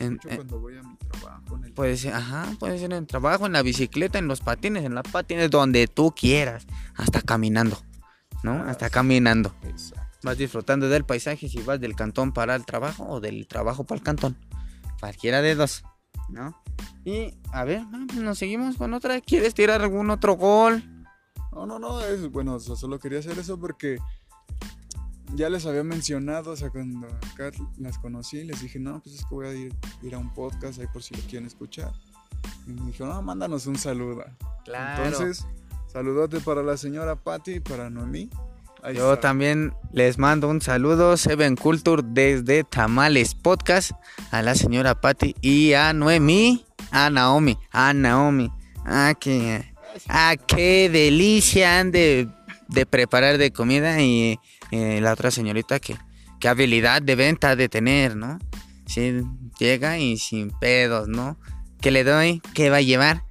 En- 0.00 0.14
escucho 0.14 0.28
en- 0.28 0.36
cuando 0.36 0.58
voy 0.60 0.76
a 0.76 0.82
mi 0.82 0.96
trabajo. 0.96 1.56
En 1.56 1.64
el... 1.64 1.72
Puede 1.72 1.96
ser, 1.96 2.14
ajá, 2.14 2.48
puede 2.58 2.78
ser 2.78 2.86
en 2.92 2.98
el 2.98 3.06
trabajo, 3.06 3.46
en 3.46 3.52
la 3.52 3.62
bicicleta, 3.62 4.18
en 4.18 4.26
los 4.26 4.40
patines, 4.40 4.84
en 4.84 4.94
la 4.94 5.02
patines, 5.04 5.50
donde 5.50 5.86
tú 5.86 6.12
quieras, 6.16 6.66
hasta 6.96 7.22
caminando, 7.22 7.80
¿no? 8.42 8.52
Hasta 8.64 8.90
caminando. 8.90 9.54
Exacto. 9.62 10.04
Vas 10.24 10.36
disfrutando 10.36 10.88
del 10.88 11.04
paisaje 11.04 11.48
si 11.48 11.60
vas 11.62 11.78
del 11.80 11.94
cantón 11.94 12.32
para 12.32 12.56
el 12.56 12.66
trabajo 12.66 13.06
o 13.08 13.20
del 13.20 13.46
trabajo 13.46 13.84
para 13.84 13.98
el 13.98 14.02
cantón. 14.04 14.36
Cualquiera 14.98 15.40
de 15.42 15.54
dos, 15.54 15.84
¿no? 16.28 16.60
Y 17.04 17.34
a 17.52 17.62
ver, 17.62 17.82
ah, 17.92 18.04
pues 18.08 18.18
nos 18.18 18.36
seguimos 18.36 18.76
con 18.76 18.94
otra. 18.94 19.20
¿Quieres 19.20 19.54
tirar 19.54 19.80
algún 19.80 20.10
otro 20.10 20.34
gol? 20.34 20.82
No, 21.52 21.66
no, 21.66 21.78
no, 21.78 22.00
es 22.00 22.28
bueno, 22.32 22.58
solo 22.58 22.98
quería 22.98 23.20
hacer 23.20 23.38
eso 23.38 23.60
porque 23.60 23.98
ya 25.34 25.48
les 25.48 25.66
había 25.66 25.84
mencionado, 25.84 26.52
o 26.52 26.56
sea, 26.56 26.70
cuando 26.70 27.06
acá 27.06 27.50
las 27.78 27.98
conocí, 27.98 28.44
les 28.44 28.60
dije, 28.62 28.78
no, 28.78 29.00
pues 29.00 29.16
es 29.16 29.20
que 29.22 29.34
voy 29.34 29.46
a 29.46 29.54
ir, 29.54 29.74
ir 30.02 30.14
a 30.14 30.18
un 30.18 30.32
podcast 30.32 30.80
ahí 30.80 30.86
por 30.92 31.02
si 31.02 31.14
lo 31.14 31.22
quieren 31.22 31.46
escuchar. 31.46 31.92
Y 32.66 32.72
me 32.72 32.90
dijo, 32.90 33.06
no, 33.06 33.20
mándanos 33.22 33.66
un 33.66 33.76
saludo. 33.76 34.24
Entonces, 34.66 35.46
saludote 35.86 36.40
para 36.40 36.62
la 36.62 36.76
señora 36.76 37.16
Patty 37.16 37.54
y 37.54 37.60
para 37.60 37.90
Noemí. 37.90 38.30
Ahí 38.82 38.94
Yo 38.94 39.14
está. 39.14 39.28
también 39.28 39.74
les 39.92 40.18
mando 40.18 40.48
un 40.48 40.60
saludo, 40.60 41.16
Seven 41.16 41.56
Culture, 41.56 42.02
desde 42.04 42.64
Tamales 42.64 43.34
Podcast, 43.34 43.92
a 44.30 44.40
la 44.42 44.54
señora 44.54 45.00
Patty 45.00 45.34
y 45.40 45.72
a 45.72 45.92
Noemí, 45.92 46.64
a 46.90 47.10
Naomi, 47.10 47.58
a 47.72 47.92
Naomi. 47.92 48.52
Ah, 48.84 49.14
qué, 49.18 49.74
ah, 50.08 50.36
qué 50.46 50.88
delicia 50.88 51.80
han 51.80 51.90
de, 51.90 52.28
de 52.68 52.86
preparar 52.86 53.38
de 53.38 53.52
comida 53.52 54.00
y 54.00 54.38
eh, 54.70 55.00
la 55.00 55.12
otra 55.12 55.30
señorita 55.30 55.80
que, 55.80 55.96
qué 56.38 56.48
habilidad 56.48 57.02
de 57.02 57.16
venta 57.16 57.56
de 57.56 57.68
tener, 57.68 58.16
¿no? 58.16 58.38
Sí, 58.86 59.22
llega 59.58 59.98
y 59.98 60.18
sin 60.18 60.50
pedos, 60.50 61.08
¿no? 61.08 61.38
¿Qué 61.80 61.90
le 61.90 62.04
doy? 62.04 62.40
¿Qué 62.54 62.70
va 62.70 62.78
a 62.78 62.82
llevar? 62.82 63.24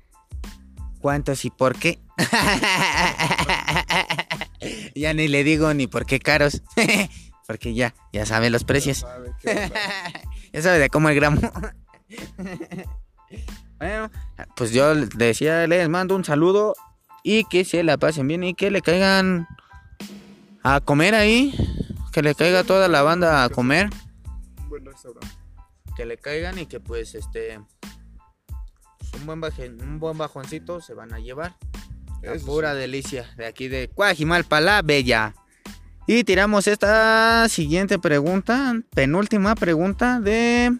¿Cuántos 0.99 1.45
y 1.45 1.49
por 1.49 1.77
qué? 1.77 1.99
ya 4.95 5.13
ni 5.13 5.27
le 5.27 5.43
digo 5.43 5.73
ni 5.73 5.87
por 5.87 6.05
qué 6.05 6.19
caros. 6.19 6.61
Porque 7.47 7.73
ya, 7.73 7.95
ya 8.11 8.25
sabe 8.25 8.49
los 8.49 8.65
precios. 8.65 9.05
ya 10.51 10.61
sabe 10.61 10.79
de 10.79 10.89
cómo 10.89 11.09
el 11.09 11.15
gramo. 11.15 11.39
bueno, 13.79 14.11
pues 14.55 14.71
yo 14.71 14.93
les 14.93 15.09
decía, 15.09 15.65
les 15.65 15.87
mando 15.87 16.15
un 16.15 16.25
saludo 16.25 16.75
y 17.29 17.43
que 17.43 17.65
se 17.65 17.83
la 17.83 17.97
pasen 17.97 18.25
bien 18.25 18.45
y 18.45 18.53
que 18.53 18.71
le 18.71 18.81
caigan 18.81 19.49
a 20.63 20.79
comer 20.79 21.13
ahí. 21.13 21.53
Que 22.13 22.21
le 22.21 22.33
caiga 22.33 22.63
toda 22.63 22.87
la 22.87 23.01
banda 23.01 23.43
a 23.43 23.49
comer. 23.49 23.89
Buen 24.69 24.85
restaurante. 24.85 25.27
Que 25.97 26.05
le 26.05 26.17
caigan 26.17 26.57
y 26.57 26.67
que 26.67 26.79
pues 26.79 27.15
este... 27.15 27.59
Un 29.19 29.25
buen, 29.25 29.41
un 29.81 29.99
buen 29.99 30.17
bajoncito 30.17 30.79
se 30.79 30.93
van 30.93 31.13
a 31.13 31.19
llevar. 31.19 31.57
La 32.21 32.33
pura 32.35 32.71
sí. 32.71 32.79
delicia 32.79 33.29
de 33.35 33.45
aquí 33.45 33.67
de 33.67 33.89
Cuajimalpa 33.89 34.61
la 34.61 34.81
Bella. 34.81 35.35
Y 36.07 36.23
tiramos 36.23 36.65
esta 36.67 37.49
siguiente 37.49 37.99
pregunta, 37.99 38.73
penúltima 38.95 39.53
pregunta 39.55 40.21
de... 40.21 40.77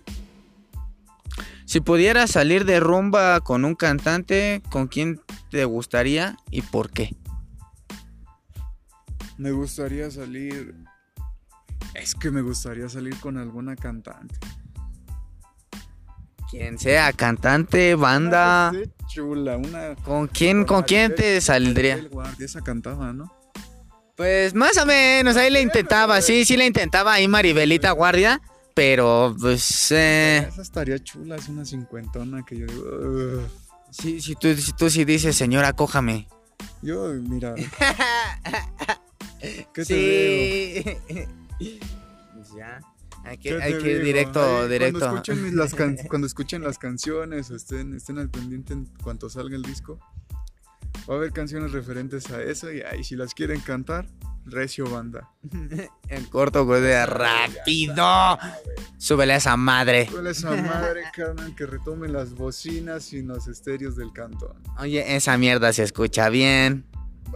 Si 1.66 1.82
pudieras 1.82 2.32
salir 2.32 2.64
de 2.64 2.80
rumba 2.80 3.42
con 3.42 3.66
un 3.66 3.76
cantante, 3.76 4.62
¿con 4.70 4.88
quién 4.88 5.20
te 5.50 5.66
gustaría 5.66 6.38
y 6.52 6.62
por 6.62 6.90
qué? 6.92 7.16
Me 9.38 9.52
gustaría 9.52 10.10
salir. 10.12 10.76
Es 11.94 12.16
que 12.16 12.32
me 12.32 12.42
gustaría 12.42 12.90
salir 12.90 13.20
con 13.20 13.38
alguna 13.38 13.76
cantante. 13.76 14.36
Quien 16.50 16.80
sea 16.80 17.12
cantante, 17.12 17.96
banda, 17.96 18.72
Una 18.74 18.86
chula, 19.08 19.58
una. 19.58 19.96
¿con 19.96 20.28
quién, 20.28 20.64
con 20.64 20.84
quién 20.84 21.14
te 21.14 21.42
saldría? 21.42 22.02
Guardia, 22.10 22.46
esa 22.46 22.62
cantaba, 22.62 23.12
¿no? 23.12 23.32
Pues 24.16 24.54
más 24.56 24.78
o 24.78 24.86
menos, 24.86 25.36
ahí 25.36 25.52
le 25.52 25.62
intentaba, 25.62 26.22
sí, 26.22 26.46
sí 26.46 26.56
le 26.58 26.66
intentaba 26.66 27.14
ahí 27.14 27.28
Maribelita 27.28 27.92
Guardia, 27.92 28.42
pero 28.74 29.36
pues... 29.40 29.92
eh, 29.92 30.48
Esa 30.50 30.62
estaría 30.62 30.98
chula, 31.04 31.36
es 31.36 31.50
una 31.50 31.66
cincuentona 31.66 32.44
que 32.46 32.58
yo 32.60 32.66
digo. 32.66 32.84
"Ugh". 32.86 33.42
Sí, 34.00 34.22
si 34.22 34.36
tú, 34.36 34.54
si 34.56 34.74
tú 34.74 34.90
sí 34.90 35.06
dices, 35.06 35.36
señora, 35.36 35.74
cójame. 35.74 36.28
Yo, 36.82 37.08
mira. 37.14 37.56
¿Qué 39.40 39.86
te? 39.86 39.86
Sí. 39.86 41.80
Pues 42.34 42.50
ya. 42.56 42.80
Hay 43.24 43.38
que, 43.38 43.50
¿Qué 43.50 43.62
hay 43.62 43.78
que 43.78 43.92
ir 43.92 44.04
directo, 44.04 44.40
Ay, 44.62 44.70
directo. 44.70 45.00
Cuando 45.00 45.16
escuchen, 45.18 45.56
las 45.58 45.74
can- 45.76 45.98
cuando 46.08 46.28
escuchen 46.28 46.64
las 46.64 46.78
canciones 46.78 47.50
o 47.52 47.56
estén, 47.56 47.94
estén 47.96 48.20
al 48.20 48.30
pendiente 48.30 48.74
en 48.74 48.86
cuanto 49.04 49.30
salga 49.30 49.56
el 49.56 49.64
disco, 49.64 50.00
va 51.10 51.14
a 51.14 51.18
haber 51.18 51.32
canciones 51.32 51.72
referentes 51.72 52.30
a 52.32 52.42
eso 52.42 52.72
y 52.72 52.82
ahí 52.82 53.04
si 53.04 53.16
las 53.16 53.34
quieren 53.34 53.60
cantar, 53.62 54.08
recio 54.46 54.90
banda. 54.90 55.30
En 56.10 56.26
corto, 56.26 56.66
güey, 56.66 56.82
de 56.82 57.06
rápido. 57.06 58.38
Súbele 58.98 59.34
a 59.34 59.38
esa 59.38 59.58
madre. 59.58 60.08
¿Cuál 60.10 60.28
es 60.28 60.38
esa 60.38 60.56
madre, 60.56 61.04
carnal, 61.14 61.54
que 61.56 61.66
retomen 61.66 62.14
las 62.14 62.34
bocinas 62.34 63.12
y 63.14 63.22
los 63.22 63.48
estéreos 63.48 63.96
del 63.98 64.14
cantón? 64.14 64.62
Oye, 64.80 65.16
esa 65.16 65.38
mierda 65.38 65.74
se 65.74 65.84
escucha 65.84 66.30
bien. 66.30 66.86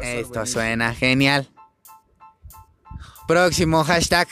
A 0.01 0.05
Esto 0.05 0.29
buenísimo. 0.35 0.45
suena 0.45 0.93
genial. 0.95 1.49
Próximo 3.27 3.83
hashtag. 3.83 4.27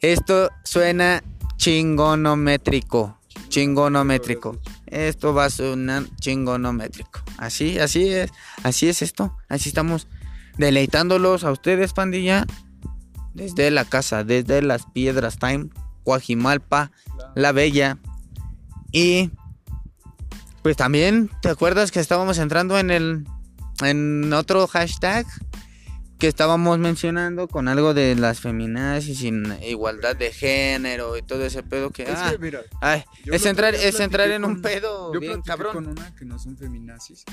Esto 0.00 0.50
suena 0.64 1.22
chingonométrico. 1.56 3.18
Chingonométrico. 3.48 4.58
Esto 4.86 5.32
va 5.32 5.44
a 5.46 5.50
sonar 5.50 6.04
chingonométrico. 6.20 7.20
Así, 7.40 7.78
así 7.78 8.06
es. 8.08 8.30
Así 8.62 8.88
es 8.88 9.00
esto. 9.00 9.34
Así 9.48 9.70
estamos 9.70 10.06
deleitándolos 10.58 11.42
a 11.42 11.50
ustedes, 11.50 11.94
pandilla. 11.94 12.46
Desde 13.32 13.70
la 13.70 13.86
casa, 13.86 14.24
desde 14.24 14.60
las 14.60 14.84
piedras 14.86 15.38
time, 15.38 15.70
Guajimalpa, 16.04 16.92
La 17.34 17.52
Bella. 17.52 17.98
Y 18.92 19.30
pues 20.62 20.76
también, 20.76 21.30
¿te 21.40 21.48
acuerdas 21.48 21.90
que 21.90 22.00
estábamos 22.00 22.36
entrando 22.38 22.78
en 22.78 22.90
el 22.90 23.26
en 23.82 24.32
otro 24.34 24.66
hashtag? 24.66 25.26
Que 26.20 26.28
estábamos 26.28 26.78
mencionando 26.78 27.48
con 27.48 27.66
algo 27.66 27.94
de 27.94 28.14
las 28.14 28.38
feminazis 28.40 29.22
y 29.22 29.32
igualdad 29.68 30.14
de 30.14 30.32
género 30.32 31.16
y 31.16 31.22
todo 31.22 31.44
ese 31.44 31.62
pedo 31.64 31.90
que, 31.90 32.04
Es 32.04 32.10
ah, 32.14 32.28
que, 32.30 32.38
mira, 32.38 32.60
ay, 32.80 33.02
es 33.24 33.44
entrar 33.46 33.74
es 33.74 33.98
entrar 33.98 34.30
en 34.30 34.44
un 34.44 34.52
con- 34.54 34.62
pedo 34.62 35.12
Yo 35.12 35.18
bien 35.18 35.42
cabrón. 35.42 35.72
con 35.72 35.86
una 35.88 36.14
que 36.14 36.24
no 36.24 36.38
son 36.38 36.56
feminazis. 36.56 37.24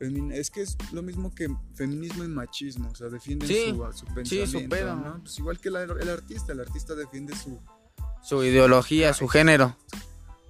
Femin- 0.00 0.32
es 0.32 0.50
que 0.50 0.62
es 0.62 0.76
lo 0.92 1.00
mismo 1.02 1.32
que 1.32 1.48
feminismo 1.74 2.24
y 2.24 2.28
machismo, 2.28 2.90
o 2.90 2.94
sea, 2.94 3.08
defienden 3.08 3.48
Sí, 3.48 3.70
su, 3.70 3.76
su 3.92 4.06
sí, 4.06 4.12
pensamiento, 4.14 4.58
su 4.60 4.68
pedo. 4.68 4.96
¿no? 4.96 5.20
Pues 5.22 5.38
igual 5.38 5.60
que 5.60 5.70
la- 5.70 5.84
el 5.84 6.08
artista, 6.10 6.52
el 6.52 6.60
artista 6.60 6.94
defiende 6.96 7.34
su... 7.36 7.60
Su 8.24 8.42
ideología, 8.44 9.14
su 9.14 9.28
género. 9.28 9.76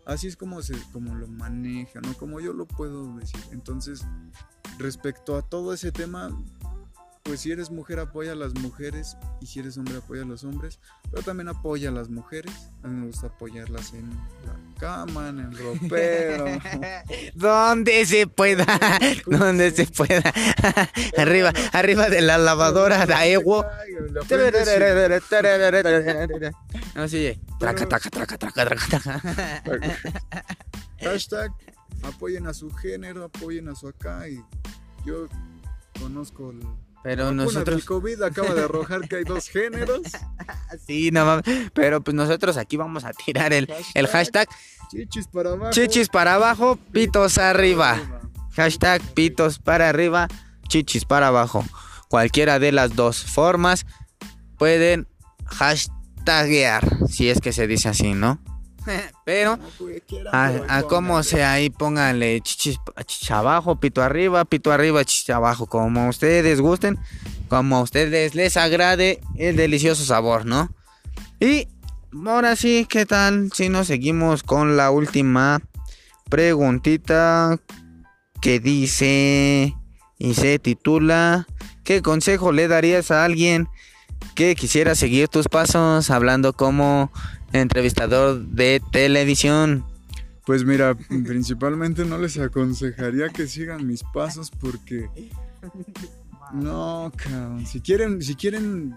Así 0.06 0.26
es 0.26 0.36
como, 0.36 0.60
se, 0.62 0.74
como 0.92 1.14
lo 1.14 1.26
maneja, 1.28 2.00
¿no? 2.00 2.12
Como 2.14 2.40
yo 2.40 2.52
lo 2.54 2.66
puedo 2.66 3.14
decir. 3.16 3.40
Entonces, 3.52 4.02
respecto 4.78 5.36
a 5.36 5.42
todo 5.42 5.72
ese 5.72 5.92
tema, 5.92 6.30
pues 7.22 7.40
si 7.40 7.52
eres 7.52 7.70
mujer 7.70 8.00
apoya 8.00 8.32
a 8.32 8.34
las 8.34 8.54
mujeres 8.54 9.16
y 9.40 9.46
si 9.46 9.60
eres 9.60 9.78
hombre 9.78 9.96
apoya 9.96 10.22
a 10.22 10.24
los 10.24 10.42
hombres, 10.44 10.80
pero 11.10 11.22
también 11.22 11.48
apoya 11.48 11.90
a 11.90 11.92
las 11.92 12.08
mujeres. 12.08 12.52
A 12.82 12.88
mí 12.88 13.00
me 13.00 13.06
gusta 13.06 13.28
apoyarlas 13.28 13.92
en 13.94 14.10
la 14.44 14.58
cama, 14.78 15.28
en 15.28 15.38
el 15.38 15.56
ropero. 15.56 16.46
Donde 17.34 18.04
se 18.06 18.26
pueda, 18.26 18.66
donde 19.26 19.70
se 19.70 19.86
pueda. 19.86 20.32
arriba, 21.16 21.52
arriba 21.72 22.08
de 22.08 22.22
la 22.22 22.38
lavadora 22.38 23.06
de 23.06 23.32
Ewo. 23.32 23.64
No, 26.94 27.08
sí, 27.08 27.40
traca, 27.58 27.86
traca, 27.86 28.10
traca, 28.10 28.38
traca, 28.38 28.66
traca, 28.66 28.98
traca. 29.64 30.02
Hashtag 31.00 31.52
apoyen 32.02 32.46
a 32.46 32.54
su 32.54 32.70
género, 32.70 33.24
apoyen 33.24 33.68
a 33.68 33.74
su 33.74 33.88
acá 33.88 34.28
y 34.28 34.42
yo 35.04 35.26
conozco 36.00 36.50
el... 36.50 36.60
Pero 37.02 37.26
del 37.26 37.36
nosotros, 37.36 37.84
COVID 37.84 38.22
acaba 38.22 38.54
de 38.54 38.62
arrojar 38.62 39.08
que 39.08 39.16
hay 39.16 39.24
dos 39.24 39.48
géneros. 39.48 40.02
sí, 40.86 41.10
no 41.10 41.24
mames. 41.26 41.44
Pero 41.74 42.00
pues 42.00 42.14
nosotros 42.14 42.56
aquí 42.56 42.76
vamos 42.76 43.04
a 43.04 43.12
tirar 43.12 43.52
el, 43.52 43.72
el 43.94 44.06
hashtag 44.06 44.48
Chichis 44.92 45.26
para 45.26 45.52
abajo. 45.52 45.70
chichis 45.70 46.08
para 46.08 46.34
abajo, 46.34 46.76
pitos 46.92 47.38
arriba. 47.38 47.98
Hashtag 48.54 49.00
pitos 49.14 49.58
para 49.58 49.88
arriba, 49.88 50.28
chichis 50.68 51.06
para 51.06 51.28
abajo. 51.28 51.64
Cualquiera 52.08 52.58
de 52.58 52.72
las 52.72 52.94
dos 52.94 53.24
formas 53.24 53.86
pueden 54.58 55.08
hashtaguear, 55.46 57.08
si 57.08 57.30
es 57.30 57.40
que 57.40 57.52
se 57.52 57.66
dice 57.66 57.88
así, 57.88 58.12
¿no? 58.12 58.38
Pero 59.24 59.58
a, 60.32 60.52
a 60.68 60.82
como 60.82 61.22
sea 61.22 61.52
ahí 61.52 61.70
pónganle 61.70 62.40
chichis, 62.40 62.78
chichis 63.06 63.30
abajo, 63.30 63.76
pito 63.76 64.02
arriba, 64.02 64.44
pito 64.44 64.72
arriba, 64.72 65.04
chichis 65.04 65.30
abajo, 65.30 65.66
como 65.66 66.08
ustedes 66.08 66.60
gusten, 66.60 66.98
como 67.48 67.76
a 67.76 67.82
ustedes 67.82 68.34
les 68.34 68.56
agrade 68.56 69.20
el 69.36 69.56
delicioso 69.56 70.04
sabor, 70.04 70.46
¿no? 70.46 70.70
Y 71.40 71.68
ahora 72.26 72.56
sí, 72.56 72.86
¿qué 72.88 73.06
tal 73.06 73.50
si 73.52 73.68
nos 73.68 73.86
seguimos 73.86 74.42
con 74.42 74.76
la 74.76 74.90
última 74.90 75.60
preguntita 76.28 77.58
que 78.40 78.58
dice 78.58 79.74
y 80.18 80.34
se 80.34 80.58
titula 80.58 81.46
¿Qué 81.84 82.00
consejo 82.00 82.52
le 82.52 82.68
darías 82.68 83.10
a 83.10 83.24
alguien 83.24 83.68
que 84.34 84.54
quisiera 84.54 84.94
seguir 84.94 85.28
tus 85.28 85.48
pasos 85.48 86.10
hablando 86.10 86.52
como 86.52 87.10
entrevistador 87.52 88.44
de 88.46 88.82
televisión? 88.90 89.84
Pues 90.44 90.64
mira, 90.64 90.94
principalmente 91.26 92.04
no 92.04 92.18
les 92.18 92.38
aconsejaría 92.38 93.28
que 93.28 93.46
sigan 93.46 93.86
mis 93.86 94.02
pasos 94.12 94.50
porque 94.50 95.08
no, 96.52 97.12
cabrón. 97.16 97.64
Si 97.66 97.80
quieren, 97.80 98.20
si 98.22 98.34
quieren 98.34 98.96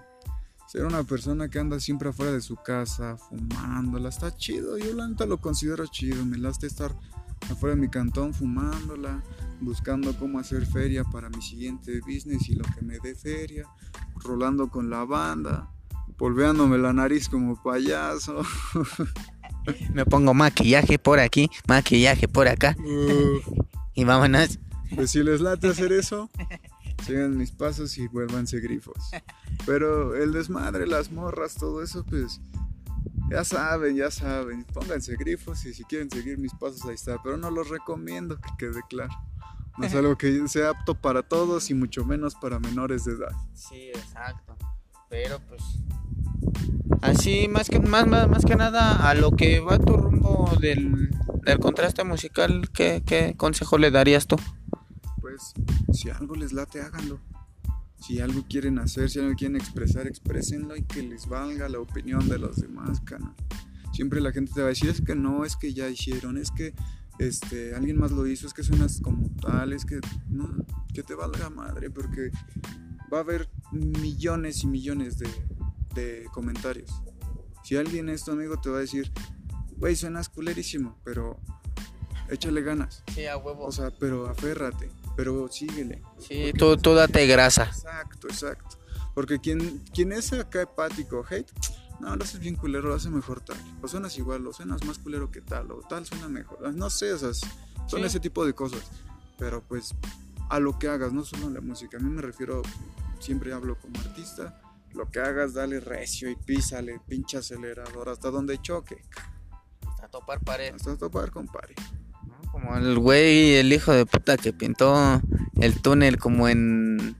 ser 0.67 0.85
una 0.85 1.03
persona 1.03 1.47
que 1.49 1.59
anda 1.59 1.79
siempre 1.79 2.09
afuera 2.09 2.31
de 2.31 2.41
su 2.41 2.55
casa 2.57 3.17
fumándola, 3.17 4.09
está 4.09 4.35
chido. 4.35 4.77
Yo 4.77 4.93
la 4.93 5.07
neta 5.07 5.25
lo 5.25 5.37
considero 5.37 5.85
chido. 5.87 6.25
Me 6.25 6.37
late 6.37 6.67
estar 6.67 6.93
afuera 7.49 7.75
de 7.75 7.81
mi 7.81 7.89
cantón 7.89 8.33
fumándola, 8.33 9.23
buscando 9.61 10.17
cómo 10.17 10.39
hacer 10.39 10.65
feria 10.65 11.03
para 11.03 11.29
mi 11.29 11.41
siguiente 11.41 11.99
business 12.01 12.49
y 12.49 12.55
lo 12.55 12.65
que 12.75 12.81
me 12.81 12.99
dé 12.99 13.15
feria, 13.15 13.67
rolando 14.15 14.69
con 14.69 14.89
la 14.89 15.05
banda, 15.05 15.69
polveándome 16.17 16.77
la 16.77 16.93
nariz 16.93 17.29
como 17.29 17.61
payaso. 17.61 18.41
Me 19.93 20.05
pongo 20.05 20.33
maquillaje 20.33 20.99
por 20.99 21.19
aquí, 21.19 21.49
maquillaje 21.67 22.27
por 22.27 22.47
acá 22.47 22.75
Uh, 22.79 23.39
y 23.93 24.03
vámonos. 24.03 24.59
Pues 24.93 25.11
si 25.11 25.23
les 25.23 25.41
late 25.41 25.69
hacer 25.69 25.91
eso, 25.91 26.29
sigan 27.03 27.37
mis 27.37 27.51
pasos 27.51 27.97
y 27.97 28.07
vuélvanse 28.07 28.59
grifos. 28.59 29.09
Pero 29.65 30.15
el 30.15 30.31
desmadre, 30.31 30.85
las 30.85 31.11
morras, 31.11 31.55
todo 31.55 31.81
eso, 31.81 32.05
pues 32.05 32.39
ya 33.31 33.43
saben, 33.43 33.95
ya 33.95 34.11
saben. 34.11 34.63
Pónganse 34.65 35.15
grifos 35.15 35.65
y 35.65 35.73
si 35.73 35.83
quieren 35.85 36.11
seguir 36.11 36.37
mis 36.37 36.53
pasos, 36.53 36.83
ahí 36.85 36.95
está. 36.95 37.21
Pero 37.23 37.37
no 37.37 37.49
los 37.49 37.69
recomiendo, 37.69 38.39
que 38.39 38.49
quede 38.59 38.81
claro. 38.87 39.13
No 39.77 39.85
es 39.85 39.95
algo 39.95 40.17
que 40.17 40.47
sea 40.47 40.69
apto 40.69 40.95
para 40.95 41.23
todos 41.23 41.69
y 41.69 41.73
mucho 41.73 42.05
menos 42.05 42.35
para 42.35 42.59
menores 42.59 43.03
de 43.05 43.13
edad. 43.13 43.31
Sí, 43.53 43.89
exacto. 43.89 44.55
Pero 45.09 45.39
pues 45.47 45.61
así 47.01 47.47
más 47.47 47.69
que 47.69 47.79
más, 47.79 48.07
más, 48.07 48.27
más 48.27 48.45
que 48.45 48.55
nada 48.55 49.09
a 49.09 49.13
lo 49.13 49.31
que 49.31 49.59
va 49.59 49.79
tu 49.79 49.95
rumbo 49.95 50.51
del, 50.59 51.09
del 51.43 51.59
contraste 51.59 52.03
musical, 52.03 52.69
¿qué, 52.71 53.03
¿qué 53.05 53.35
consejo 53.37 53.77
le 53.77 53.91
darías 53.91 54.27
tú? 54.27 54.37
Pues 55.21 55.53
si 55.93 56.09
algo 56.09 56.35
les 56.35 56.53
late, 56.53 56.81
háganlo. 56.81 57.19
Si 57.99 58.19
algo 58.19 58.45
quieren 58.47 58.77
hacer, 58.77 59.09
si 59.09 59.19
algo 59.19 59.33
quieren 59.35 59.55
expresar, 59.55 60.05
exprésenlo 60.05 60.75
y 60.75 60.83
que 60.83 61.01
les 61.01 61.27
valga 61.27 61.69
la 61.69 61.79
opinión 61.79 62.27
de 62.29 62.37
los 62.37 62.57
demás, 62.57 63.01
canal. 63.01 63.33
Siempre 63.93 64.21
la 64.21 64.31
gente 64.31 64.51
te 64.53 64.59
va 64.59 64.67
a 64.67 64.69
decir, 64.69 64.89
es 64.89 65.01
que 65.01 65.15
no, 65.15 65.45
es 65.45 65.55
que 65.55 65.73
ya 65.73 65.89
hicieron, 65.89 66.37
es 66.37 66.51
que 66.51 66.75
este, 67.17 67.73
alguien 67.73 67.97
más 67.97 68.11
lo 68.11 68.27
hizo, 68.27 68.45
es 68.45 68.53
que 68.53 68.61
suenas 68.61 68.99
como 69.01 69.29
tal, 69.41 69.73
es 69.73 69.85
que 69.85 69.99
no, 70.29 70.49
que 70.93 71.01
te 71.01 71.15
valga 71.15 71.49
madre, 71.49 71.89
porque 71.89 72.29
va 73.13 73.17
a 73.17 73.21
haber 73.21 73.49
millones 73.71 74.63
y 74.63 74.67
millones 74.67 75.17
de, 75.17 75.29
de 75.93 76.25
comentarios. 76.31 76.91
Si 77.63 77.75
alguien 77.75 78.09
es 78.09 78.23
tu 78.23 78.31
amigo, 78.31 78.59
te 78.59 78.69
va 78.69 78.77
a 78.77 78.81
decir, 78.81 79.11
güey, 79.77 79.95
suenas 79.95 80.29
culerísimo, 80.29 80.99
pero 81.03 81.39
échale 82.29 82.61
ganas. 82.61 83.03
Sí, 83.13 83.25
a 83.25 83.37
huevo. 83.37 83.65
O 83.65 83.71
sea, 83.71 83.91
pero 83.91 84.27
aférrate, 84.27 84.89
pero 85.15 85.47
síguele. 85.51 86.01
sí, 86.19 86.51
tú, 86.57 86.77
tú 86.77 86.93
date 86.93 87.25
grasa. 87.27 87.63
Exacto, 87.65 88.27
exacto. 88.27 88.77
Porque 89.13 89.39
quien, 89.39 89.79
quien 89.93 90.11
es 90.11 90.31
acá 90.33 90.61
hepático, 90.63 91.25
hate, 91.29 91.49
no, 92.01 92.15
lo 92.15 92.23
haces 92.23 92.39
bien 92.39 92.55
culero, 92.55 92.89
lo 92.89 92.95
hace 92.95 93.09
mejor 93.09 93.39
tal. 93.41 93.57
O 93.81 93.87
suenas 93.87 94.17
igual, 94.17 94.45
o 94.45 94.51
suenas 94.53 94.83
más 94.83 94.99
culero 94.99 95.31
que 95.31 95.41
tal, 95.41 95.71
o 95.71 95.79
tal 95.87 96.05
suena 96.05 96.27
mejor. 96.27 96.73
No 96.73 96.89
sé, 96.89 97.13
o 97.13 97.17
sea, 97.17 97.33
son 97.33 98.01
Sí. 98.01 98.05
ese 98.05 98.19
tipo 98.19 98.45
de 98.45 98.53
cosas. 98.53 98.81
Pero 99.37 99.63
pues 99.63 99.95
a 100.49 100.59
lo 100.59 100.77
que 100.77 100.87
hagas, 100.87 101.13
no 101.13 101.23
solo 101.23 101.47
en 101.47 101.53
la 101.53 101.61
música. 101.61 101.97
A 101.97 101.99
mí 101.99 102.09
me 102.09 102.21
refiero, 102.21 102.61
siempre 103.19 103.53
hablo 103.53 103.77
como 103.79 103.99
artista. 103.99 104.61
Lo 104.93 105.09
que 105.09 105.19
hagas, 105.19 105.53
dale 105.53 105.79
recio 105.79 106.29
y 106.29 106.35
písale, 106.35 106.99
pinche 107.07 107.37
acelerador 107.37 108.09
hasta 108.09 108.29
donde 108.29 108.61
choque. 108.61 109.03
A 110.01 110.07
topar 110.07 110.39
pared. 110.39 110.73
Hasta 110.73 110.95
topar, 110.97 111.31
compadre. 111.31 111.75
¿no? 112.25 112.51
Como 112.51 112.75
el 112.77 112.97
güey, 112.97 113.55
el 113.55 113.73
hijo 113.73 113.91
de 113.91 114.05
puta 114.05 114.37
que 114.37 114.53
pintó 114.53 115.21
el 115.59 115.81
túnel 115.81 116.17
como 116.17 116.47
en 116.47 117.17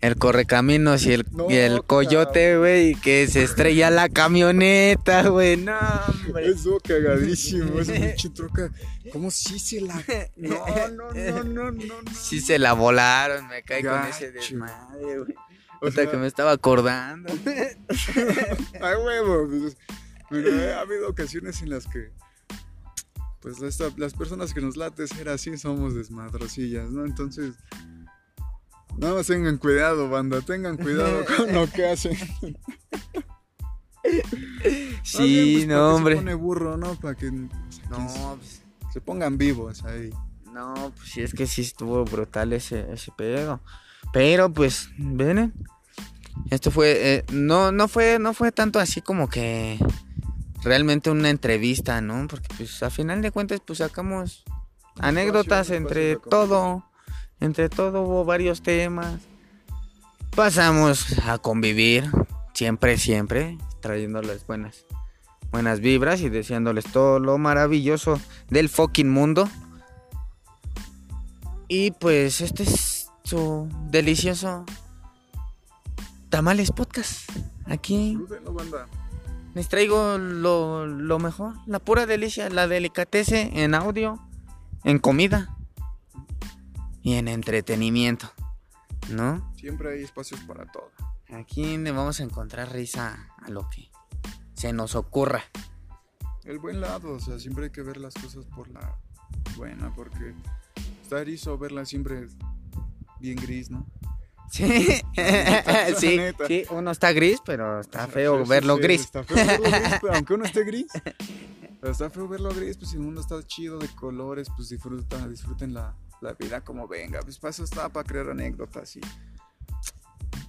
el 0.00 0.16
correcaminos 0.16 1.04
y 1.06 1.12
el, 1.12 1.26
No, 1.32 1.50
y 1.50 1.56
el 1.56 1.84
coyote, 1.84 2.56
güey, 2.58 2.90
y 2.90 2.94
que 2.94 3.26
se 3.26 3.42
estrella 3.42 3.90
la 3.90 4.08
camioneta, 4.08 5.28
güey. 5.28 5.56
No, 5.56 5.74
hombre. 6.28 6.48
Eso 6.48 6.78
cagadísimo, 6.82 7.78
esa 7.80 7.92
pinche 8.00 8.30
troca. 8.30 8.70
¿Cómo 9.12 9.30
sí 9.30 9.58
se 9.58 9.80
la.? 9.80 10.02
No, 10.36 10.64
no, 10.90 11.12
no, 11.12 11.44
no, 11.44 11.70
no. 11.72 12.02
no. 12.02 12.12
Sí 12.14 12.40
se 12.40 12.58
la 12.58 12.72
volaron, 12.72 13.48
me 13.48 13.62
cae 13.62 13.84
con 13.84 14.02
ese 14.04 14.30
desmadre, 14.32 15.18
güey. 15.18 15.34
O 15.80 15.90
sea, 15.90 16.10
que 16.10 16.16
me 16.16 16.26
estaba 16.26 16.52
acordando. 16.52 17.32
Ay, 18.80 18.96
huevo. 19.04 19.48
pues, 19.48 19.76
pero 20.28 20.48
eh, 20.48 20.74
ha 20.74 20.80
habido 20.80 21.08
ocasiones 21.08 21.62
en 21.62 21.70
las 21.70 21.86
que. 21.86 22.10
Pues 23.40 23.62
esta- 23.62 23.92
las 23.96 24.14
personas 24.14 24.52
que 24.52 24.60
nos 24.60 24.76
late 24.76 25.06
ser 25.06 25.28
así 25.28 25.56
somos 25.56 25.94
desmadrosillas, 25.94 26.90
¿no? 26.90 27.04
Entonces. 27.04 27.54
Nada 28.96 29.14
más 29.14 29.28
tengan 29.28 29.58
cuidado, 29.58 30.10
banda. 30.10 30.40
Tengan 30.40 30.76
cuidado 30.76 31.24
con 31.24 31.52
lo 31.54 31.70
que 31.70 31.86
hacen. 31.86 32.18
Sí, 35.02 35.22
bien, 35.22 35.52
pues, 35.54 35.66
¿para 35.66 35.78
no, 35.78 35.94
hombre. 35.94 36.14
Se 36.14 36.20
pone 36.20 36.34
burro, 36.34 36.76
¿no? 36.76 36.94
Para 36.96 37.14
que, 37.14 37.30
No, 37.30 38.36
pues, 38.38 38.62
se 38.92 39.00
pongan 39.00 39.38
vivos 39.38 39.84
ahí. 39.84 40.10
no, 40.52 40.92
pues 40.96 41.10
sí, 41.10 41.22
es 41.22 41.32
que 41.34 41.46
sí 41.46 41.62
estuvo 41.62 42.04
brutal 42.04 42.52
ese, 42.52 42.92
ese 42.92 43.12
pedo. 43.16 43.60
Pero 44.12 44.52
pues, 44.52 44.90
ven. 44.98 45.52
Esto 46.50 46.70
fue, 46.70 47.14
eh, 47.14 47.24
no, 47.32 47.72
no 47.72 47.88
fue, 47.88 48.18
no 48.18 48.32
fue 48.32 48.52
tanto 48.52 48.78
así 48.78 49.00
como 49.02 49.28
que 49.28 49.78
realmente 50.62 51.10
una 51.10 51.30
entrevista, 51.30 52.00
¿no? 52.00 52.26
Porque 52.28 52.48
pues 52.56 52.82
a 52.82 52.90
final 52.90 53.22
de 53.22 53.30
cuentas 53.32 53.60
pues 53.66 53.78
sacamos 53.78 54.44
anécdotas 55.00 55.70
entre 55.70 56.16
todo, 56.16 56.84
entre 57.40 57.68
todo 57.68 58.02
hubo 58.02 58.24
varios 58.24 58.62
temas. 58.62 59.20
pasamos 60.34 61.18
a 61.26 61.38
convivir 61.38 62.10
siempre, 62.54 62.96
siempre, 62.98 63.58
trayéndoles 63.80 64.46
buenas, 64.46 64.84
buenas 65.50 65.80
vibras 65.80 66.20
y 66.20 66.28
deseándoles 66.28 66.84
todo 66.84 67.18
lo 67.18 67.38
maravilloso 67.38 68.20
del 68.48 68.68
fucking 68.68 69.08
mundo. 69.08 69.48
Y 71.68 71.90
pues 71.92 72.40
este 72.40 72.62
es 72.62 73.10
su 73.24 73.68
delicioso 73.90 74.64
Tamales 76.30 76.72
Podcast. 76.72 77.30
Aquí 77.66 78.18
les 79.54 79.68
traigo 79.68 80.18
lo, 80.18 80.86
lo 80.86 81.18
mejor, 81.18 81.54
la 81.66 81.78
pura 81.78 82.06
delicia, 82.06 82.48
la 82.48 82.68
delicatece 82.68 83.62
en 83.62 83.74
audio, 83.74 84.18
en 84.84 84.98
comida 84.98 85.56
y 87.02 87.14
en 87.14 87.28
entretenimiento, 87.28 88.30
¿no? 89.10 89.52
Siempre 89.56 89.92
hay 89.94 90.02
espacios 90.02 90.40
para 90.40 90.64
todo. 90.66 90.90
Aquí 91.30 91.76
le 91.76 91.92
vamos 91.92 92.20
a 92.20 92.22
encontrar 92.22 92.72
risa 92.72 93.28
a 93.36 93.50
lo 93.50 93.68
que 93.68 93.90
se 94.54 94.72
nos 94.72 94.94
ocurra. 94.94 95.44
El 96.44 96.58
buen 96.58 96.80
lado, 96.80 97.12
o 97.12 97.20
sea, 97.20 97.38
siempre 97.38 97.64
hay 97.64 97.70
que 97.70 97.82
ver 97.82 97.98
las 97.98 98.14
cosas 98.14 98.46
por 98.46 98.68
la 98.70 98.98
buena, 99.56 99.94
porque 99.94 100.32
está 101.02 101.20
erizo 101.20 101.58
verla 101.58 101.84
siempre 101.84 102.28
bien 103.20 103.36
gris, 103.36 103.70
¿no? 103.70 103.86
Sí, 104.50 104.64
sí, 105.98 106.16
neta. 106.16 106.46
sí, 106.46 106.64
uno 106.70 106.90
está 106.90 107.12
gris, 107.12 107.40
pero 107.44 107.80
está 107.80 108.06
feo 108.06 108.38
Sí, 108.38 108.44
sí, 108.44 108.48
verlo 108.48 108.76
sí, 108.76 108.82
gris. 108.82 109.00
Está 109.02 109.24
feo 109.24 109.36
verlo 109.36 109.70
gris, 109.70 109.98
pero 110.00 110.14
aunque 110.14 110.34
uno 110.34 110.44
esté 110.46 110.64
gris. 110.64 110.86
Pero 111.80 111.92
está 111.92 112.08
feo 112.08 112.26
verlo 112.26 112.54
gris, 112.54 112.78
pues 112.78 112.90
si 112.90 112.96
el 112.96 113.02
mundo 113.02 113.20
está 113.20 113.46
chido 113.46 113.78
de 113.78 113.88
colores, 113.88 114.48
pues 114.56 114.70
disfruta, 114.70 115.28
disfruten 115.28 115.74
la, 115.74 115.94
la 116.22 116.32
vida 116.32 116.62
como 116.64 116.88
venga. 116.88 117.20
Pues 117.20 117.38
para 117.38 117.50
eso 117.50 117.64
está, 117.64 117.90
para 117.90 118.06
crear 118.06 118.30
anécdotas 118.30 118.96
y... 118.96 119.00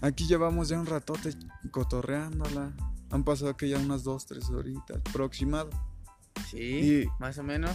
Aquí 0.02 0.28
llevamos 0.28 0.70
ya 0.70 0.80
un 0.80 0.86
ratote 0.86 1.32
cotorreándola. 1.72 2.72
Han 3.12 3.24
pasado 3.24 3.56
que 3.58 3.68
ya 3.70 3.78
unas 3.78 4.04
dos, 4.04 4.26
tres 4.26 4.50
horitas 4.50 4.98
aproximado. 5.10 5.70
Sí, 6.50 7.04
Y- 7.04 7.06
más 7.20 7.38
o 7.38 7.44
menos. 7.44 7.72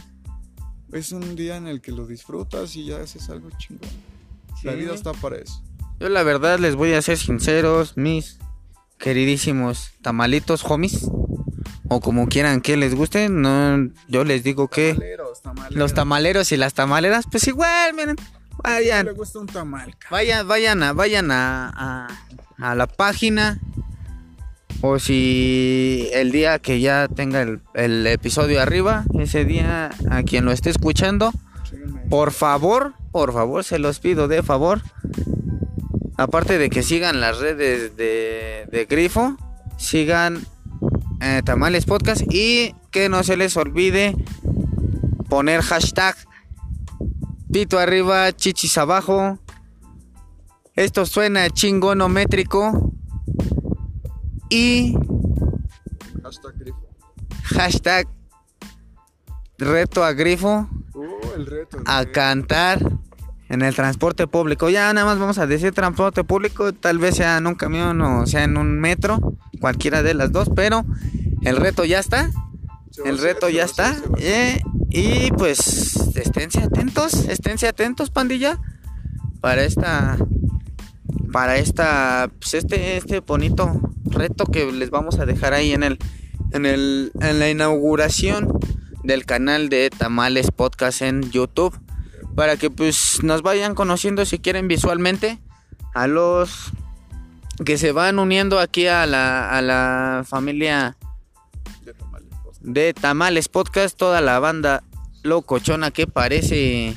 Es 0.93 1.13
un 1.13 1.35
día 1.35 1.57
en 1.57 1.67
el 1.67 1.81
que 1.81 1.91
lo 1.93 2.07
disfrutas 2.07 2.77
y 2.77 2.87
ya 2.87 2.99
haces 3.01 3.29
algo 3.31 3.49
chingón. 3.59 3.91
La 4.63 4.73
vida 4.73 4.95
está 4.95 5.13
para 5.13 5.37
eso. 5.37 5.63
Yo 5.99 6.09
la 6.09 6.23
verdad 6.23 6.59
les 6.59 6.77
voy 6.77 6.93
a 6.93 7.03
ser 7.03 7.19
sinceros, 7.19 7.97
mis 7.97 8.39
queridísimos 8.99 9.91
tamalitos 10.03 10.65
homies, 10.65 11.09
o 11.89 12.01
como 12.01 12.29
quieran 12.29 12.61
que 12.61 12.77
les 12.77 12.95
guste, 12.95 13.29
no, 13.29 13.91
yo 14.09 14.25
les 14.25 14.43
digo 14.45 14.69
que 14.69 14.93
Tamaleros, 14.95 15.43
tamaleros. 15.43 15.77
los 15.77 15.95
tamaleros 15.95 16.53
y 16.53 16.57
las 16.57 16.75
tamaleras, 16.75 17.27
pues 17.31 17.47
igual, 17.49 17.93
miren, 17.95 18.17
¿A 18.19 18.23
quién 18.23 18.44
vayan, 18.73 19.07
le 19.07 19.13
gusta 19.13 19.39
un 19.39 19.47
tamal, 19.47 19.97
cabrón? 19.97 20.11
vayan, 20.11 20.49
vayan 20.49 20.83
a, 20.83 20.93
vayan 20.93 21.31
a, 21.31 22.09
a, 22.59 22.71
a 22.71 22.75
la 22.75 22.87
página, 22.87 23.61
o 24.81 24.99
si 24.99 26.09
el 26.13 26.33
día 26.33 26.59
que 26.59 26.81
ya 26.81 27.09
tenga 27.09 27.43
el, 27.43 27.61
el 27.75 28.07
episodio 28.07 28.61
arriba, 28.61 29.05
ese 29.19 29.45
día 29.45 29.91
a 30.11 30.23
quien 30.23 30.45
lo 30.45 30.53
esté 30.53 30.71
escuchando, 30.71 31.33
por 32.11 32.33
favor, 32.33 32.95
por 33.13 33.33
favor, 33.33 33.65
se 33.65 33.79
los 33.79 33.99
pido 33.99 34.29
de 34.29 34.43
favor. 34.43 34.83
Aparte 36.17 36.59
de 36.59 36.71
que 36.71 36.83
sigan 36.83 37.21
las 37.21 37.39
redes 37.39 37.97
de, 37.97 38.69
de 38.71 38.85
Grifo, 38.85 39.37
sigan 39.79 40.45
eh, 41.21 41.43
Tamales 41.45 41.87
Podcast 41.87 42.23
y 42.31 42.75
que 42.93 43.09
no 43.09 43.25
se 43.25 43.37
les 43.37 43.57
olvide 43.57 44.15
poner 45.29 45.63
hashtag 45.63 46.15
pito 47.55 47.79
arriba, 47.79 48.33
chichis 48.33 48.77
abajo. 48.79 49.39
Esto 50.75 51.07
suena 51.07 51.49
chingonométrico. 51.51 52.93
Y 54.51 54.97
Hashtag 56.21 56.59
grifo. 56.59 56.89
hashtag 57.45 58.09
reto 59.57 60.03
a 60.03 60.13
Grifo 60.15 60.69
Uh, 60.95 61.05
el 61.37 61.47
reto. 61.47 61.79
el 61.79 61.85
a 61.87 62.05
cantar 62.11 62.81
en 63.49 63.63
el 63.63 63.77
transporte 63.77 64.27
público. 64.27 64.69
Ya 64.69 64.93
nada 64.93 65.07
más 65.07 65.21
vamos 65.21 65.39
a 65.39 65.47
decir 65.47 65.73
transporte 65.73 66.25
público, 66.25 66.73
tal 66.73 66.99
vez 66.99 67.15
sea 67.15 67.39
en 67.39 67.47
un 67.47 67.55
camión 67.55 68.01
o 68.01 68.27
sea 68.27 68.43
en 68.43 68.57
un 68.57 68.81
metro, 68.81 69.37
cualquiera 69.61 70.03
de 70.03 70.15
las 70.15 70.33
dos, 70.33 70.51
pero 70.57 70.85
el 71.43 71.57
reto 71.57 71.85
ya 71.85 72.01
está, 72.01 72.31
el 73.05 73.19
reto 73.19 73.49
ya 73.49 73.65
está. 73.65 73.97
eh, 74.19 74.61
y 74.91 75.31
pues 75.33 75.97
esténse 76.15 76.63
atentos, 76.63 77.15
esténse 77.29 77.67
atentos, 77.67 78.11
pandilla, 78.11 78.61
para 79.41 79.65
esta 79.65 80.19
para 81.33 81.57
esta 81.57 82.31
pues 82.39 82.55
este 82.55 82.97
este 82.97 83.21
bonito 83.21 83.81
reto 84.05 84.47
que 84.47 84.71
les 84.71 84.91
vamos 84.91 85.19
a 85.19 85.27
dejar 85.27 85.53
ahí 85.53 85.73
en 85.73 85.83
el 85.83 85.99
en 86.53 86.65
el 86.65 87.11
en 87.21 87.41
la 87.41 87.51
inauguración 87.51 88.49
del 89.03 89.27
canal 89.27 89.69
de 89.69 89.91
Tamales 89.91 90.51
Podcast 90.53 91.03
en 91.03 91.23
YouTube 91.31 91.79
para 92.35 92.57
que 92.57 92.71
pues 92.71 93.23
nos 93.23 93.43
vayan 93.43 93.75
conociendo 93.75 94.25
si 94.25 94.39
quieren 94.39 94.69
visualmente 94.69 95.41
a 95.95 96.07
los 96.07 96.73
que 97.65 97.79
se 97.79 97.93
van 97.93 98.19
uniendo 98.19 98.59
aquí 98.59 98.87
a 98.87 99.07
la, 99.07 99.51
a 99.51 99.63
la 99.63 100.25
familia. 100.27 100.97
De 102.65 102.95
Tamales 102.95 103.49
Podcast, 103.49 103.97
toda 103.97 104.21
la 104.21 104.39
banda 104.39 104.83
locochona 105.23 105.91
que 105.91 106.07
parece 106.07 106.97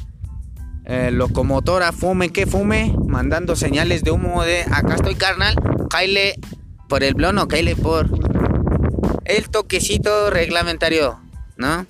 eh, 0.85 1.11
locomotora, 1.11 1.91
fume 1.91 2.29
que 2.29 2.47
fume, 2.47 2.95
mandando 3.05 3.55
señales 3.55 4.03
de 4.03 4.11
humo 4.11 4.43
de 4.43 4.61
acá 4.71 4.95
estoy 4.95 5.15
carnal, 5.15 5.55
caile 5.89 6.35
por 6.87 7.03
el 7.03 7.13
blon 7.13 7.37
o 7.37 7.47
caile 7.47 7.75
por 7.75 8.09
el 9.25 9.49
toquecito 9.49 10.29
reglamentario, 10.29 11.19
¿no? 11.57 11.85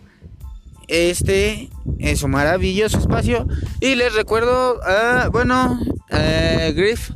Este 0.87 1.69
es 1.99 2.23
un 2.23 2.31
maravilloso 2.31 2.97
espacio 2.97 3.45
y 3.79 3.95
les 3.95 4.15
recuerdo, 4.15 4.79
ah, 4.83 5.29
bueno, 5.31 5.79
eh, 6.09 6.73
Griff, 6.75 7.11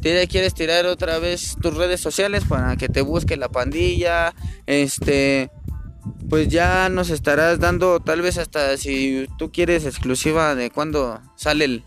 ¿te 0.00 0.26
quieres 0.28 0.54
tirar 0.54 0.86
otra 0.86 1.18
vez 1.18 1.56
tus 1.60 1.76
redes 1.76 2.00
sociales 2.00 2.44
para 2.48 2.76
que 2.76 2.88
te 2.88 3.02
busque 3.02 3.36
la 3.36 3.48
pandilla? 3.48 4.32
Este, 4.66 5.50
pues 6.28 6.48
ya 6.48 6.88
nos 6.88 7.10
estarás 7.10 7.60
dando, 7.60 8.00
tal 8.00 8.22
vez 8.22 8.38
hasta 8.38 8.76
si 8.76 9.28
tú 9.38 9.50
quieres 9.52 9.84
exclusiva 9.84 10.54
de 10.54 10.70
cuando 10.70 11.20
sale 11.36 11.64
el, 11.64 11.84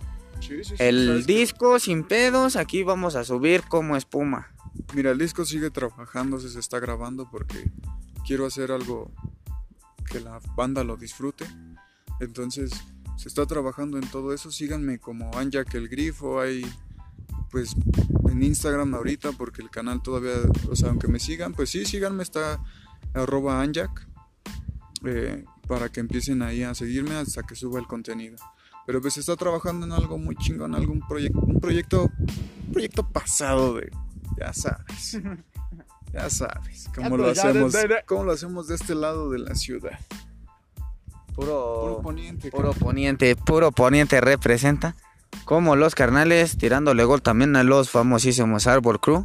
Sí, 0.47 0.61
sí, 0.63 0.75
sí, 0.75 0.83
el 0.83 1.25
disco 1.25 1.79
sin 1.79 2.03
pedos. 2.03 2.57
Aquí 2.57 2.83
vamos 2.83 3.15
a 3.15 3.23
subir 3.23 3.63
como 3.63 3.95
espuma. 3.95 4.51
Mira, 4.93 5.11
el 5.11 5.17
disco 5.17 5.45
sigue 5.45 5.69
trabajándose, 5.69 6.49
se 6.49 6.59
está 6.59 6.79
grabando 6.79 7.29
porque 7.29 7.71
quiero 8.25 8.45
hacer 8.45 8.71
algo 8.71 9.11
que 10.11 10.19
la 10.19 10.39
banda 10.55 10.83
lo 10.83 10.97
disfrute. 10.97 11.45
Entonces, 12.19 12.71
se 13.15 13.27
está 13.29 13.45
trabajando 13.45 13.97
en 13.97 14.07
todo 14.09 14.33
eso. 14.33 14.51
Síganme 14.51 14.99
como 14.99 15.31
Anjak 15.37 15.73
el 15.75 15.87
Grifo. 15.87 16.41
Hay, 16.41 16.65
pues, 17.49 17.73
en 18.29 18.43
Instagram 18.43 18.93
ahorita 18.95 19.31
porque 19.31 19.61
el 19.61 19.69
canal 19.69 20.01
todavía, 20.01 20.33
o 20.69 20.75
sea, 20.75 20.89
aunque 20.89 21.07
me 21.07 21.19
sigan, 21.19 21.53
pues 21.53 21.69
sí, 21.69 21.85
síganme, 21.85 22.23
está 22.23 22.61
arroba 23.13 23.61
Anjak. 23.61 24.07
eh, 25.05 25.43
para 25.67 25.89
que 25.89 25.99
empiecen 25.99 26.41
ahí 26.41 26.63
a 26.63 26.73
seguirme 26.75 27.15
hasta 27.15 27.43
que 27.43 27.55
suba 27.55 27.79
el 27.79 27.87
contenido. 27.87 28.35
Pero 28.85 29.01
pues 29.01 29.17
está 29.17 29.35
trabajando 29.35 29.85
en 29.85 29.93
algo 29.93 30.17
muy 30.17 30.35
chingón, 30.35 30.75
algún 30.75 30.99
proyecto, 31.07 31.39
un 31.39 31.59
proyecto, 31.59 32.11
un 32.67 32.71
proyecto 32.71 33.07
pasado 33.07 33.75
de, 33.75 33.89
ya 34.37 34.51
sabes, 34.53 35.19
ya 36.13 36.29
sabes, 36.29 36.89
cómo 36.93 37.15
lo 37.15 37.29
hacemos, 37.29 37.73
cómo 38.05 38.23
lo 38.25 38.33
hacemos 38.33 38.67
de 38.67 38.75
este 38.75 38.93
lado 38.93 39.29
de 39.29 39.39
la 39.39 39.55
ciudad. 39.55 39.97
Puro 41.33 41.81
Puro, 41.81 42.01
poniente, 42.01 42.51
puro 42.51 42.73
poniente, 42.73 43.35
puro 43.35 43.71
poniente 43.71 44.21
representa. 44.21 44.95
Como 45.45 45.75
los 45.75 45.95
carnales, 45.95 46.57
tirándole 46.57 47.05
gol 47.05 47.23
también 47.23 47.55
a 47.55 47.63
los 47.63 47.89
famosísimos 47.89 48.67
Arbor 48.67 48.99
Crew. 48.99 49.23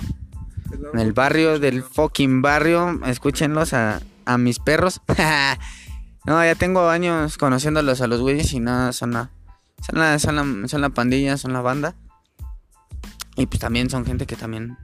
En 0.92 0.98
el 0.98 1.12
barrio 1.12 1.58
del 1.58 1.82
fucking 1.82 2.42
barrio. 2.42 3.00
Escúchenlos 3.06 3.72
a, 3.72 4.00
a 4.24 4.38
mis 4.38 4.58
perros. 4.58 5.00
no, 6.26 6.44
ya 6.44 6.54
tengo 6.54 6.88
años 6.88 7.38
conociéndolos 7.38 8.00
a 8.00 8.06
los 8.06 8.20
güeyes 8.20 8.52
y 8.52 8.60
nada, 8.60 8.92
son 8.92 9.12
la, 9.12 9.30
son 9.86 9.98
la, 9.98 10.18
son 10.18 10.36
la, 10.36 10.68
son 10.68 10.80
la 10.80 10.90
pandilla, 10.90 11.36
son 11.36 11.52
la 11.52 11.60
banda. 11.60 11.94
Y 13.36 13.46
pues 13.46 13.60
también 13.60 13.88
son 13.88 14.04
gente 14.04 14.26
que 14.26 14.36
también 14.36 14.76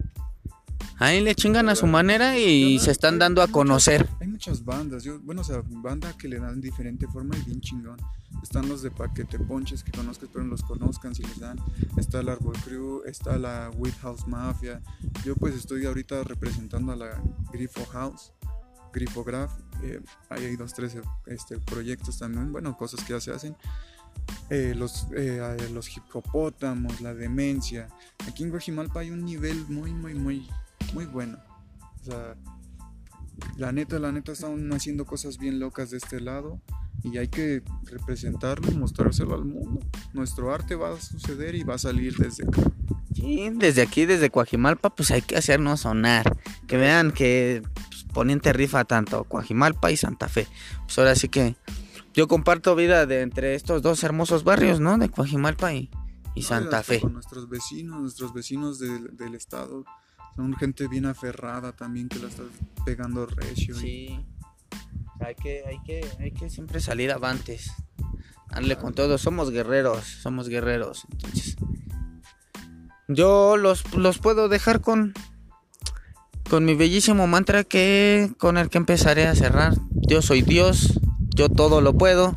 ahí 0.98 1.20
le 1.20 1.34
chingan 1.34 1.68
a 1.68 1.74
su 1.74 1.86
manera 1.86 2.38
y 2.38 2.78
se 2.78 2.90
están 2.90 3.18
dando 3.18 3.42
a 3.42 3.48
conocer. 3.48 4.08
Hay 4.20 4.28
muchas 4.28 4.64
bandas, 4.64 5.04
yo, 5.04 5.20
bueno, 5.20 5.40
o 5.42 5.44
sea, 5.44 5.62
banda 5.66 6.16
que 6.16 6.28
le 6.28 6.38
dan 6.38 6.60
diferente 6.60 7.06
forma 7.08 7.36
y 7.36 7.42
bien 7.42 7.60
chingón. 7.60 7.96
Están 8.42 8.68
los 8.68 8.82
de 8.82 8.90
paquete 8.90 9.38
ponches 9.38 9.82
que 9.84 9.92
conozcas, 9.92 10.28
pero 10.32 10.44
no 10.44 10.50
los 10.50 10.62
conozcan 10.62 11.14
si 11.14 11.22
les 11.22 11.38
dan. 11.38 11.56
Está 11.96 12.20
el 12.20 12.28
Arbor 12.28 12.58
Crew, 12.64 13.02
está 13.06 13.38
la 13.38 13.70
Wheat 13.76 13.96
House 14.00 14.26
Mafia. 14.26 14.82
Yo 15.24 15.34
pues 15.36 15.54
estoy 15.54 15.86
ahorita 15.86 16.22
representando 16.24 16.92
a 16.92 16.96
la 16.96 17.22
Grifo 17.52 17.84
House, 17.86 18.32
Grifograph. 18.92 19.52
Eh, 19.82 20.00
ahí 20.28 20.44
hay 20.44 20.56
dos, 20.56 20.74
tres 20.74 20.96
este, 21.26 21.58
proyectos 21.58 22.18
también, 22.18 22.52
bueno, 22.52 22.76
cosas 22.76 23.02
que 23.04 23.12
ya 23.14 23.20
se 23.20 23.32
hacen. 23.32 23.56
eh, 24.50 24.74
los, 24.76 25.06
eh, 25.16 25.40
a 25.40 25.56
los 25.70 25.96
hipopótamos, 25.96 27.00
la 27.00 27.14
demencia. 27.14 27.88
Aquí 28.28 28.42
en 28.44 28.50
Guajimalpa 28.50 29.00
hay 29.00 29.10
un 29.10 29.24
nivel 29.24 29.64
muy, 29.68 29.92
muy, 29.92 30.14
muy, 30.14 30.48
muy 30.94 31.06
bueno. 31.06 31.38
O 32.00 32.04
sea, 32.04 32.36
la 33.56 33.72
neta, 33.72 33.98
la 33.98 34.12
neta 34.12 34.32
están 34.32 34.72
haciendo 34.72 35.04
cosas 35.04 35.38
bien 35.38 35.58
locas 35.58 35.90
de 35.90 35.98
este 35.98 36.20
lado 36.20 36.60
y 37.02 37.18
hay 37.18 37.28
que 37.28 37.62
representarlo 37.84 38.70
y 38.70 38.76
mostrárselo 38.76 39.34
al 39.34 39.44
mundo. 39.44 39.80
Nuestro 40.12 40.54
arte 40.54 40.74
va 40.76 40.94
a 40.94 41.00
suceder 41.00 41.54
y 41.54 41.64
va 41.64 41.74
a 41.74 41.78
salir 41.78 42.16
desde 42.16 42.44
acá. 42.44 42.62
Sí, 43.14 43.50
desde 43.54 43.82
aquí, 43.82 44.06
desde 44.06 44.30
Coajimalpa, 44.30 44.94
pues 44.94 45.10
hay 45.10 45.22
que 45.22 45.36
hacernos 45.36 45.80
sonar. 45.80 46.36
Que 46.66 46.76
vean 46.76 47.12
que 47.12 47.62
pues, 47.90 48.04
Poniente 48.04 48.52
rifa 48.52 48.84
tanto 48.84 49.24
Coajimalpa 49.24 49.90
y 49.90 49.96
Santa 49.96 50.28
Fe. 50.28 50.46
Pues 50.84 50.98
ahora 50.98 51.16
sí 51.16 51.28
que 51.28 51.56
yo 52.14 52.28
comparto 52.28 52.76
vida 52.76 53.06
de 53.06 53.22
entre 53.22 53.56
estos 53.56 53.82
dos 53.82 54.02
hermosos 54.04 54.44
barrios, 54.44 54.78
¿no? 54.78 54.96
De 54.98 55.08
Coajimalpa 55.08 55.74
y, 55.74 55.90
y 56.34 56.42
Santa 56.42 56.82
Fe. 56.82 57.00
Con 57.00 57.14
nuestros 57.14 57.48
vecinos, 57.48 58.00
nuestros 58.00 58.32
vecinos 58.32 58.78
del, 58.78 59.16
del 59.16 59.34
estado. 59.34 59.84
Son 60.36 60.54
gente 60.56 60.88
bien 60.88 61.06
aferrada 61.06 61.72
también 61.72 62.08
que 62.08 62.18
la 62.18 62.28
está 62.28 62.42
pegando 62.84 63.26
recio. 63.26 63.74
y- 63.76 63.78
Sí. 63.80 64.26
Hay 65.20 65.34
que, 65.36 65.62
hay 65.66 65.78
que, 65.84 66.06
hay 66.20 66.30
que 66.32 66.50
siempre 66.50 66.80
salir 66.80 67.12
avantes. 67.12 67.70
Darle 68.50 68.76
con 68.76 68.94
todo. 68.94 69.16
Somos 69.16 69.50
guerreros. 69.50 70.04
Somos 70.04 70.48
guerreros. 70.48 71.06
Entonces. 71.12 71.56
Yo 73.08 73.56
los, 73.56 73.94
los 73.96 74.18
puedo 74.18 74.48
dejar 74.48 74.80
con. 74.80 75.14
Con 76.50 76.64
mi 76.64 76.74
bellísimo 76.74 77.26
mantra 77.26 77.62
que. 77.64 78.32
Con 78.38 78.58
el 78.58 78.68
que 78.70 78.78
empezaré 78.78 79.26
a 79.26 79.34
cerrar. 79.34 79.74
Yo 79.92 80.20
soy 80.20 80.42
Dios. 80.42 81.00
Yo 81.34 81.48
todo 81.48 81.80
lo 81.80 81.94
puedo. 81.96 82.36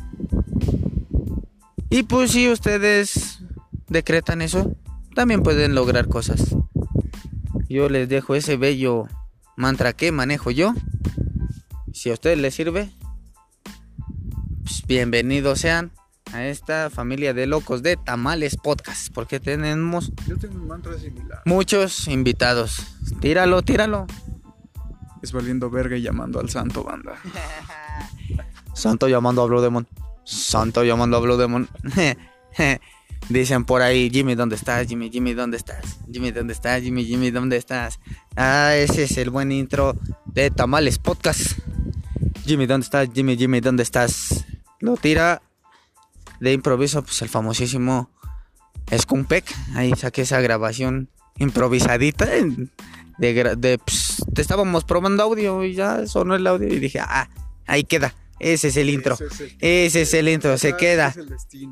Y 1.89 2.03
pues 2.03 2.31
si 2.31 2.47
ustedes 2.49 3.39
decretan 3.87 4.41
eso. 4.41 4.75
También 5.15 5.41
pueden 5.41 5.73
lograr 5.73 6.07
cosas. 6.07 6.55
Yo 7.70 7.89
les 7.89 8.07
dejo 8.07 8.36
ese 8.36 8.57
bello 8.57 9.07
mantra 9.55 9.93
que 9.93 10.11
manejo 10.11 10.51
yo. 10.51 10.74
Si 11.93 12.09
a 12.09 12.13
ustedes 12.13 12.38
les 12.38 12.55
sirve, 12.55 12.91
pues 14.63 14.86
bienvenidos 14.88 15.59
sean 15.59 15.91
a 16.34 16.45
esta 16.45 16.89
familia 16.89 17.34
de 17.34 17.47
locos 17.47 17.84
de 17.84 17.97
Tamales 17.97 18.57
Podcast, 18.57 19.13
porque 19.13 19.39
tenemos 19.39 20.11
Yo 20.28 20.38
tengo 20.38 20.55
un 20.55 20.68
mantra 20.68 20.97
similar. 20.97 21.41
muchos 21.45 22.07
invitados. 22.07 22.78
Tíralo, 23.20 23.61
tíralo. 23.61 24.05
Es 25.22 25.32
valiendo 25.32 25.70
verga 25.70 25.97
y 25.97 26.01
llamando 26.01 26.39
al 26.39 26.49
santo 26.49 26.84
banda. 26.84 27.15
Santo 28.74 29.07
llamando 29.07 29.41
a 29.41 29.47
Blue 29.47 29.59
Demon. 29.61 29.88
Santo 30.24 30.84
llamando 30.84 31.18
a 31.18 31.20
Blue 31.20 31.36
Demon. 31.38 31.68
Dicen 33.30 33.66
por 33.66 33.82
ahí, 33.82 34.10
Jimmy, 34.10 34.36
¿dónde 34.36 34.55
estás? 34.55 34.88
Jimmy, 34.88 35.10
Jimmy, 35.10 35.34
¿dónde 35.34 35.58
estás? 35.58 35.97
Jimmy, 36.10 36.32
¿dónde 36.32 36.53
estás? 36.53 36.82
Jimmy, 36.82 37.03
Jimmy, 37.03 37.30
¿dónde 37.30 37.58
estás? 37.58 37.99
Ah, 38.38 38.74
ese 38.76 39.03
es 39.03 39.18
el 39.18 39.30
buen 39.30 39.51
intro 39.51 39.97
de 40.26 40.49
Tamales 40.49 40.97
Podcast. 40.97 41.60
Jimmy, 42.45 42.68
¿dónde 42.68 42.86
estás? 42.86 43.10
Jimmy, 43.14 43.36
Jimmy, 43.36 43.60
¿dónde 43.60 43.84
estás? 43.84 44.45
Lo 44.80 44.95
tira 44.95 45.41
de 46.39 46.53
improviso, 46.53 47.03
pues 47.03 47.22
el 47.22 47.28
famosísimo 47.28 48.10
Skumpek. 48.95 49.43
Ahí 49.76 49.93
saqué 49.97 50.22
esa 50.22 50.39
grabación 50.39 51.10
improvisadita. 51.38 52.28
De, 53.18 53.55
de, 53.58 53.78
pues, 53.80 54.24
te 54.34 54.41
estábamos 54.41 54.86
probando 54.86 55.24
audio 55.24 55.64
y 55.66 55.74
ya 55.74 56.08
sonó 56.08 56.36
el 56.36 56.47
audio 56.47 56.68
y 56.74 56.80
dije, 56.80 56.99
ah, 57.01 57.30
ahí 57.66 57.84
queda. 57.84 58.14
Ese 58.39 58.67
es 58.67 58.77
el 58.77 58.89
intro. 58.89 59.15
Ese 59.15 59.25
es 59.25 59.39
el, 59.39 59.57
Ese 59.59 60.01
es 60.01 60.13
el 60.13 60.29
intro, 60.29 60.57
se 60.57 60.69
ese 60.69 60.77
queda. 60.77 61.15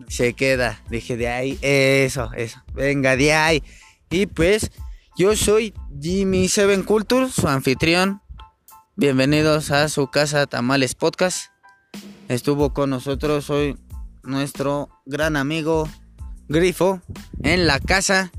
Se 0.08 0.34
queda. 0.34 0.82
Dije 0.90 1.16
de 1.18 1.28
ahí. 1.28 1.60
Eso, 1.62 2.32
eso. 2.36 2.64
Venga, 2.74 3.16
de 3.16 3.34
ahí. 3.34 3.64
Y 4.10 4.26
pues, 4.26 4.72
yo 5.18 5.36
soy 5.36 5.74
Jimmy 6.02 6.48
Seven 6.48 6.84
Culture, 6.84 7.30
su 7.30 7.48
anfitrión. 7.48 8.22
Bienvenidos 8.96 9.72
a 9.72 9.90
su 9.90 10.08
casa 10.08 10.48
Tamales 10.48 10.96
Podcast. 10.96 11.52
Estuvo 12.28 12.74
con 12.74 12.90
nosotros 12.90 13.50
hoy 13.50 13.78
nuestro 14.24 14.90
gran 15.06 15.36
amigo 15.36 15.88
Grifo 16.48 17.02
en 17.44 17.68
la 17.68 17.80
casa 17.80 18.32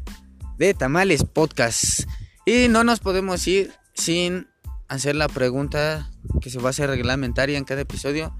de 0.58 0.74
Tamales 0.74 1.24
Podcast. 1.24 2.08
Y 2.44 2.68
no 2.68 2.84
nos 2.84 3.00
podemos 3.00 3.46
ir 3.46 3.72
sin 3.94 4.48
hacer 4.88 5.16
la 5.16 5.28
pregunta 5.28 6.10
que 6.40 6.50
se 6.50 6.58
va 6.58 6.68
a 6.68 6.70
hacer 6.70 6.90
reglamentaria 6.90 7.58
en 7.58 7.64
cada 7.64 7.82
episodio. 7.82 8.36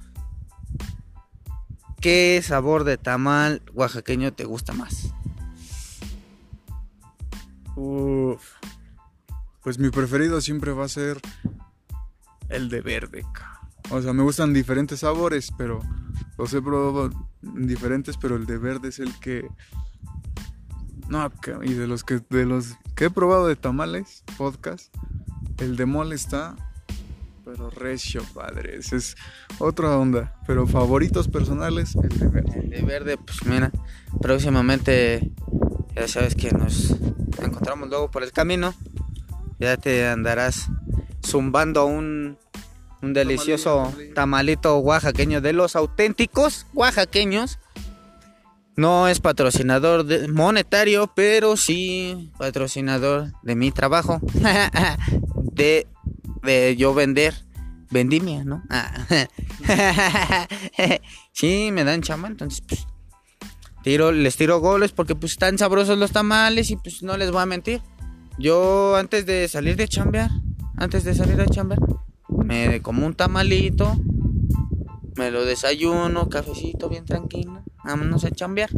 ¿Qué 2.01 2.41
sabor 2.45 2.85
de 2.85 2.99
tamal 2.99 3.63
oaxaqueño 3.75 4.33
te 4.33 4.45
gusta 4.45 4.73
más? 4.73 5.13
Uf. 7.75 8.43
Pues 9.63 9.79
mi 9.79 9.91
preferido 9.91 10.41
siempre 10.41 10.73
va 10.73 10.85
a 10.85 10.89
ser 10.89 11.21
el 12.49 12.69
de 12.69 12.81
verde. 12.81 13.25
O 13.91 14.01
sea, 14.01 14.13
me 14.13 14.23
gustan 14.23 14.53
diferentes 14.53 15.01
sabores, 15.01 15.53
pero 15.57 15.81
los 16.39 16.53
he 16.55 16.63
probado 16.63 17.11
diferentes, 17.43 18.17
pero 18.17 18.37
el 18.37 18.47
de 18.47 18.59
verde 18.59 18.89
es 18.89 18.99
el 18.99 19.19
que 19.19 19.49
no, 21.09 21.31
y 21.63 21.75
de 21.75 21.87
los 21.87 22.03
que 22.03 22.21
de 22.31 22.47
los 22.47 22.75
que 22.97 23.07
he 23.07 23.11
probado 23.11 23.47
de 23.47 23.55
tamales, 23.55 24.25
podcast, 24.37 24.93
el 25.59 25.77
de 25.77 25.87
mole 25.87 26.15
está 26.15 26.57
pero 27.47 27.71
recio, 27.71 28.25
padre, 28.35 28.77
ese 28.77 28.97
es 28.97 29.17
otra 29.61 29.97
onda, 29.97 30.35
pero 30.49 30.67
favoritos 30.67 31.29
personales 31.29 31.95
el 31.95 32.19
de 32.19 32.27
verde. 32.27 32.61
El 32.61 32.71
de 32.71 32.83
verde, 32.83 33.17
pues 33.17 33.47
mira, 33.47 33.71
próximamente 34.21 35.31
ya 35.95 36.09
sabes 36.09 36.35
que 36.35 36.51
nos 36.51 36.91
encontramos 37.41 37.89
luego 37.89 38.11
por 38.11 38.25
el 38.25 38.33
camino. 38.33 38.75
Ya 39.61 39.77
te 39.77 40.09
andarás 40.09 40.69
zumbando 41.25 41.87
un, 41.87 42.37
un 43.01 43.13
delicioso 43.13 43.85
tamalito. 43.85 44.15
tamalito 44.15 44.79
oaxaqueño 44.79 45.41
de 45.41 45.53
los 45.53 45.77
auténticos 45.77 46.67
oaxaqueños. 46.75 47.61
No 48.75 49.07
es 49.07 49.21
patrocinador 49.21 50.05
monetario, 50.29 51.13
pero 51.15 51.57
sí 51.57 52.33
patrocinador 52.39 53.33
de 53.43 53.55
mi 53.55 53.71
trabajo. 53.71 54.21
de, 55.57 55.87
de 56.43 56.77
yo 56.77 56.95
vender 56.95 57.35
vendimia, 57.91 58.45
¿no? 58.45 58.63
Ah. 58.69 59.07
sí, 61.33 61.71
me 61.73 61.85
dan 61.85 62.03
chama, 62.03 62.29
entonces 62.29 62.63
pues 62.67 62.87
tiro, 63.83 64.13
les 64.13 64.37
tiro 64.37 64.61
goles 64.61 64.93
porque 64.93 65.15
pues 65.15 65.33
están 65.33 65.59
sabrosos 65.59 65.99
los 65.99 66.13
tamales 66.13 66.71
y 66.71 66.77
pues 66.77 67.03
no 67.03 67.17
les 67.17 67.31
voy 67.31 67.43
a 67.43 67.47
mentir. 67.47 67.83
Yo 68.39 68.97
antes 68.97 69.25
de 69.27 69.49
salir 69.49 69.77
de 69.77 69.89
chambear, 69.89 70.31
antes 70.77 71.05
de 71.05 71.15
salir 71.15 71.41
a 71.41 71.47
chambear, 71.47 71.81
me 72.29 72.83
como 72.83 73.07
un 73.07 73.15
tamalito, 73.15 73.97
me 75.17 75.31
lo 75.31 75.45
desayuno, 75.45 76.29
cafecito 76.29 76.89
bien 76.89 77.07
tranquilo, 77.07 77.63
vámonos 77.85 78.25
a 78.25 78.31
chambear. 78.31 78.71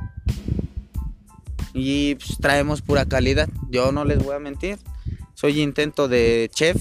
Y 1.75 2.15
pues 2.17 2.39
traemos 2.39 2.83
pura 2.83 3.05
calidad, 3.07 3.49
yo 3.69 3.93
no 3.93 4.05
les 4.05 4.23
voy 4.23 4.37
a 4.37 4.39
mentir. 4.39 4.79
Soy 5.41 5.61
intento 5.61 6.09
de 6.09 6.51
chef, 6.53 6.77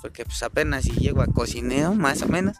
porque 0.00 0.24
pues 0.24 0.40
apenas 0.44 0.84
si 0.84 0.92
llego 0.92 1.20
a 1.20 1.26
cocineo, 1.26 1.96
más 1.96 2.22
o 2.22 2.28
menos. 2.28 2.58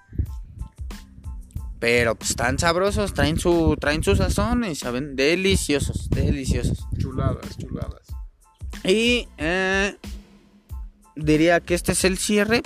Pero 1.79 2.17
pues 2.17 2.31
están 2.31 2.59
sabrosos, 2.59 3.15
traen 3.15 3.39
su, 3.39 3.77
traen 3.81 4.03
su 4.03 4.17
sazón 4.17 4.65
y 4.65 4.75
saben 4.75 5.15
deliciosos, 5.15 6.11
deliciosos. 6.11 6.89
Chuladas, 6.99 7.57
chuladas. 7.57 8.03
Y 8.83 9.29
eh, 9.39 9.97
diría 11.15 11.61
que 11.61 11.75
este 11.75 11.93
es 11.93 12.05
el 12.05 12.19
cierre. 12.19 12.63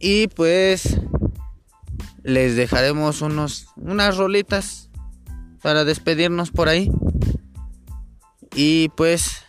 Y 0.00 0.26
pues 0.26 0.98
les 2.24 2.56
dejaremos 2.56 3.22
unos, 3.22 3.68
unas 3.76 4.16
rolitas 4.16 4.90
para 5.62 5.84
despedirnos 5.84 6.50
por 6.50 6.68
ahí. 6.68 6.90
Y 8.56 8.88
pues 8.96 9.44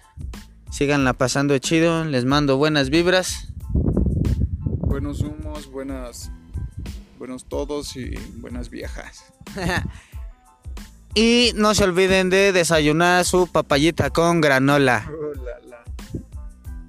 síganla 0.71 1.13
pasando 1.13 1.57
chido. 1.59 2.03
Les 2.05 2.25
mando 2.25 2.57
buenas 2.57 2.89
vibras. 2.89 3.53
Buenos 4.87 5.21
humos, 5.21 5.69
buenas 5.71 6.31
buenos 7.21 7.45
todos 7.45 7.95
y 7.97 8.15
buenas 8.37 8.71
viejas. 8.71 9.31
y 11.13 11.51
no 11.53 11.75
se 11.75 11.83
olviden 11.83 12.31
de 12.31 12.51
desayunar 12.51 13.25
su 13.25 13.45
papayita 13.45 14.09
con 14.09 14.41
granola. 14.41 15.07
Oh, 15.07 15.35
la, 15.35 15.59
la. 15.69 15.83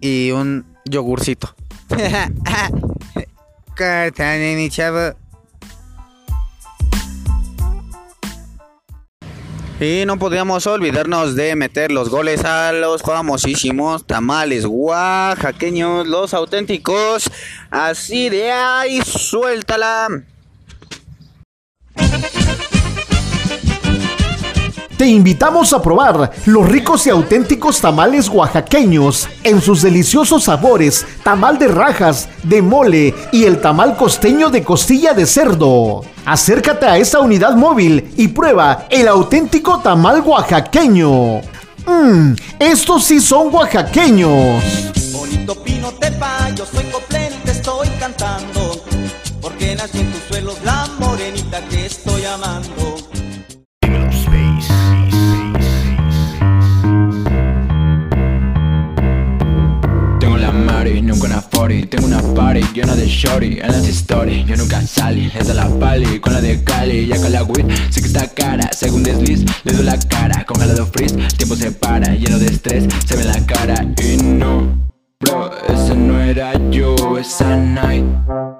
y 0.01 0.31
un 0.31 0.65
yogurcito. 0.87 1.55
Cortale, 3.77 4.57
mi 4.57 4.71
chavo. 4.71 5.22
Y 9.83 10.07
no 10.07 10.17
podíamos 10.17 10.69
olvidarnos 10.69 11.35
de 11.35 11.57
meter 11.57 11.91
los 11.91 12.09
goles 12.09 12.45
a 12.45 12.71
los 12.71 13.03
famosísimos 13.03 14.07
tamales 14.07 14.65
oaxaqueños, 14.65 16.07
los 16.07 16.35
auténticos. 16.35 17.29
Así 17.69 18.29
de 18.29 18.53
ahí, 18.53 19.03
suéltala. 19.03 20.23
Te 25.03 25.09
invitamos 25.09 25.73
a 25.73 25.83
probar 25.83 26.31
los 26.47 26.69
ricos 26.69 27.09
y 27.09 27.11
auténticos 27.11 27.81
tamales 27.81 28.29
oaxaqueños 28.29 29.29
en 29.43 29.61
sus 29.61 29.83
deliciosos 29.83 30.45
sabores, 30.45 31.05
tamal 31.25 31.59
de 31.59 31.67
rajas, 31.67 32.29
de 32.45 32.63
mole 32.63 33.13
y 33.33 33.43
el 33.43 33.61
tamal 33.61 33.97
costeño 33.97 34.49
de 34.49 34.63
costilla 34.63 35.13
de 35.13 35.27
cerdo. 35.27 36.03
Acércate 36.25 36.87
a 36.87 36.99
esta 36.99 37.19
unidad 37.19 37.57
móvil 37.57 38.13
y 38.17 38.29
prueba 38.29 38.87
el 38.91 39.09
auténtico 39.09 39.81
tamal 39.81 40.21
oaxaqueño. 40.21 41.41
Mmm, 41.85 42.35
estos 42.61 43.03
sí 43.03 43.19
son 43.19 43.53
oaxaqueños. 43.53 44.63
Bonito 45.11 45.61
pino 45.65 45.91
tepa, 45.95 46.49
yo 46.55 46.65
soy 46.65 46.85
coplén 46.85 47.33
y 47.33 47.45
te 47.45 47.51
estoy 47.51 47.89
cantando. 47.99 48.81
Porque 49.41 49.75
nací 49.75 49.99
en 49.99 50.13
tus 50.13 50.23
suelos 50.29 50.59
la 50.63 50.89
morenita 51.01 51.61
que 51.71 51.87
estoy 51.87 52.25
amando. 52.25 52.82
40 61.63 61.91
Tengo 61.91 62.07
una 62.09 62.21
party 62.35 62.61
llena 62.75 62.97
de 62.97 63.07
shorty 63.07 63.61
En 63.61 63.71
las 63.71 63.87
stories, 63.87 64.47
yo 64.47 64.57
nunca 64.57 64.81
salí 64.83 65.31
Les 65.33 65.47
da 65.47 65.55
la 65.55 65.69
pali 65.79 66.19
con 66.19 66.33
la 66.33 66.41
de 66.41 66.63
Cali. 66.65 67.07
Ya 67.07 67.17
con 67.19 67.31
la 67.31 67.45
weed, 67.45 67.67
sé 67.91 68.01
que 68.01 68.09
está 68.09 68.27
cara. 68.27 68.69
Según 68.73 69.05
desliz, 69.05 69.45
le 69.63 69.73
doy 69.73 69.85
la 69.85 69.97
cara. 69.97 70.45
Congelado 70.45 70.87
freeze, 70.87 71.15
el 71.15 71.35
tiempo 71.35 71.55
se 71.55 71.71
para. 71.71 72.15
Lleno 72.15 72.39
de 72.39 72.47
estrés, 72.47 72.85
se 73.07 73.17
ve 73.17 73.25
la 73.25 73.47
cara. 73.47 73.87
Y 74.03 74.17
no, 74.17 74.91
bro, 75.21 75.53
ese 75.69 75.95
no 75.95 76.21
era 76.21 76.53
yo 76.71 76.97
Esa 77.19 77.57
night, 77.57 78.05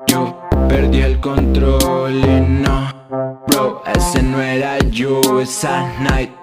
yo 0.07 0.39
perdí 0.69 1.01
el 1.01 1.19
control 1.19 2.15
Y 2.15 2.41
no, 2.41 2.93
bro, 3.49 3.83
ese 3.97 4.23
no 4.23 4.41
era 4.41 4.79
yo 4.91 5.41
Esa 5.41 5.93
night 6.01 6.42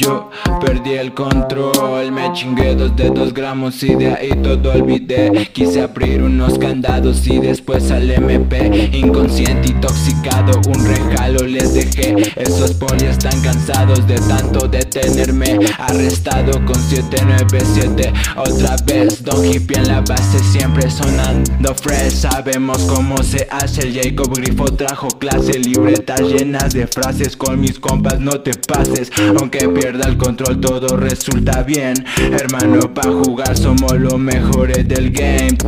yo 0.00 0.30
perdí 0.60 0.94
el 0.94 1.12
control, 1.12 2.10
me 2.10 2.32
chingué 2.32 2.74
dos 2.74 2.96
de 2.96 3.10
dos 3.10 3.34
gramos 3.34 3.82
y 3.82 3.94
de 3.94 4.12
ahí 4.12 4.30
todo 4.42 4.72
olvidé. 4.72 5.48
Quise 5.52 5.82
abrir 5.82 6.22
unos 6.22 6.58
candados 6.58 7.26
y 7.26 7.38
después 7.38 7.90
al 7.90 8.10
MP 8.10 8.90
Inconsciente, 8.92 9.68
intoxicado, 9.68 10.60
un 10.68 10.84
regalo 10.84 11.46
les 11.46 11.74
dejé. 11.74 12.16
Esos 12.36 12.72
polis 12.74 13.02
están 13.02 13.40
cansados 13.42 14.06
de 14.06 14.14
tanto 14.20 14.66
detenerme 14.68 15.58
Arrestado 15.78 16.64
con 16.64 16.76
797 16.76 18.12
Otra 18.36 18.76
vez, 18.86 19.22
Don 19.22 19.44
Hippie 19.44 19.78
en 19.78 19.88
la 19.88 20.00
base 20.00 20.38
siempre 20.38 20.90
sonando 20.90 21.74
fresh. 21.74 22.12
Sabemos 22.12 22.78
cómo 22.84 23.22
se 23.22 23.46
hace 23.50 23.82
el 23.82 24.00
Jacob 24.00 24.34
Grifo 24.34 24.64
trajo 24.64 25.08
clase 25.08 25.58
Libretas 25.58 26.20
llenas 26.20 26.72
de 26.72 26.86
frases 26.86 27.36
con 27.36 27.60
mis 27.60 27.78
compas 27.78 28.18
no 28.18 28.40
te 28.40 28.54
pases. 28.54 29.10
Aunque 29.38 29.66
pierda 29.90 30.08
el 30.08 30.16
control 30.16 30.60
todo 30.60 30.96
resulta 30.96 31.64
bien. 31.64 31.94
Hermano 32.16 32.94
pa' 32.94 33.10
jugar 33.10 33.56
somos 33.56 33.98
los 33.98 34.18
mejores 34.18 34.86
del 34.86 35.10
game. 35.10 35.58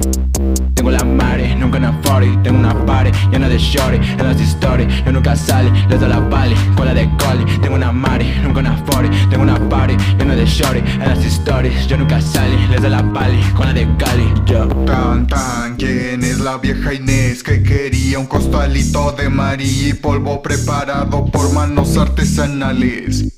Tengo 0.74 0.90
la 0.90 1.04
mare, 1.04 1.54
nunca 1.56 1.78
una 1.78 2.00
40 2.02 2.42
Tengo 2.42 2.58
una 2.58 2.74
party 2.86 3.10
llena 3.30 3.48
de 3.48 3.56
shorty 3.56 3.96
En 4.18 4.26
las 4.26 4.40
stories, 4.40 5.04
yo 5.04 5.12
nunca 5.12 5.36
sale 5.36 5.70
Les 5.88 6.00
doy 6.00 6.08
la 6.08 6.28
pali, 6.28 6.56
con 6.76 6.86
la 6.86 6.94
de 6.94 7.08
coli 7.18 7.44
Tengo 7.60 7.76
una 7.76 7.92
mare, 7.92 8.24
nunca 8.42 8.60
una 8.60 8.84
40 8.84 9.30
Tengo 9.30 9.44
una 9.44 9.68
party 9.68 9.96
llena 10.18 10.34
de 10.34 10.44
shorty 10.44 10.78
En 10.78 11.08
las 11.08 11.24
stories, 11.24 11.86
yo 11.86 11.96
nunca 11.96 12.20
sale 12.20 12.56
Les 12.68 12.80
doy 12.80 12.90
la 12.90 13.12
pali, 13.12 13.40
con 13.54 13.66
la 13.66 13.72
de 13.72 13.86
cali 13.96 14.32
Yo 14.44 14.66
Tan 14.84 15.28
tan, 15.28 15.76
¿quién 15.76 16.24
es 16.24 16.40
la 16.40 16.58
vieja 16.58 16.94
Inés 16.94 17.44
que 17.44 17.62
quería 17.62 18.18
un 18.18 18.26
costalito 18.26 19.12
de 19.12 19.28
María 19.28 19.90
y 19.90 19.94
polvo 19.94 20.42
preparado 20.42 21.26
por 21.26 21.52
manos 21.52 21.96
artesanales? 21.96 23.28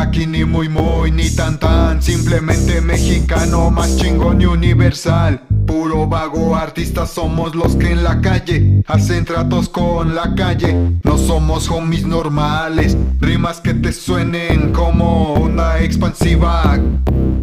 Aquí 0.00 0.26
ni 0.26 0.46
muy 0.46 0.70
muy 0.70 1.10
ni 1.10 1.28
tan 1.28 1.58
tan, 1.58 2.02
simplemente 2.02 2.80
mexicano, 2.80 3.70
más 3.70 3.98
chingón 3.98 4.40
y 4.40 4.46
universal. 4.46 5.42
Puro 5.70 6.08
vago, 6.08 6.56
artistas 6.56 7.10
somos 7.10 7.54
los 7.54 7.76
que 7.76 7.92
en 7.92 8.02
la 8.02 8.20
calle 8.20 8.82
hacen 8.88 9.24
tratos 9.24 9.68
con 9.68 10.16
la 10.16 10.34
calle. 10.34 10.76
No 11.04 11.16
somos 11.16 11.70
homies 11.70 12.04
normales, 12.04 12.96
rimas 13.20 13.60
que 13.60 13.74
te 13.74 13.92
suenen 13.92 14.72
como 14.72 15.34
una 15.34 15.78
expansiva. 15.78 16.76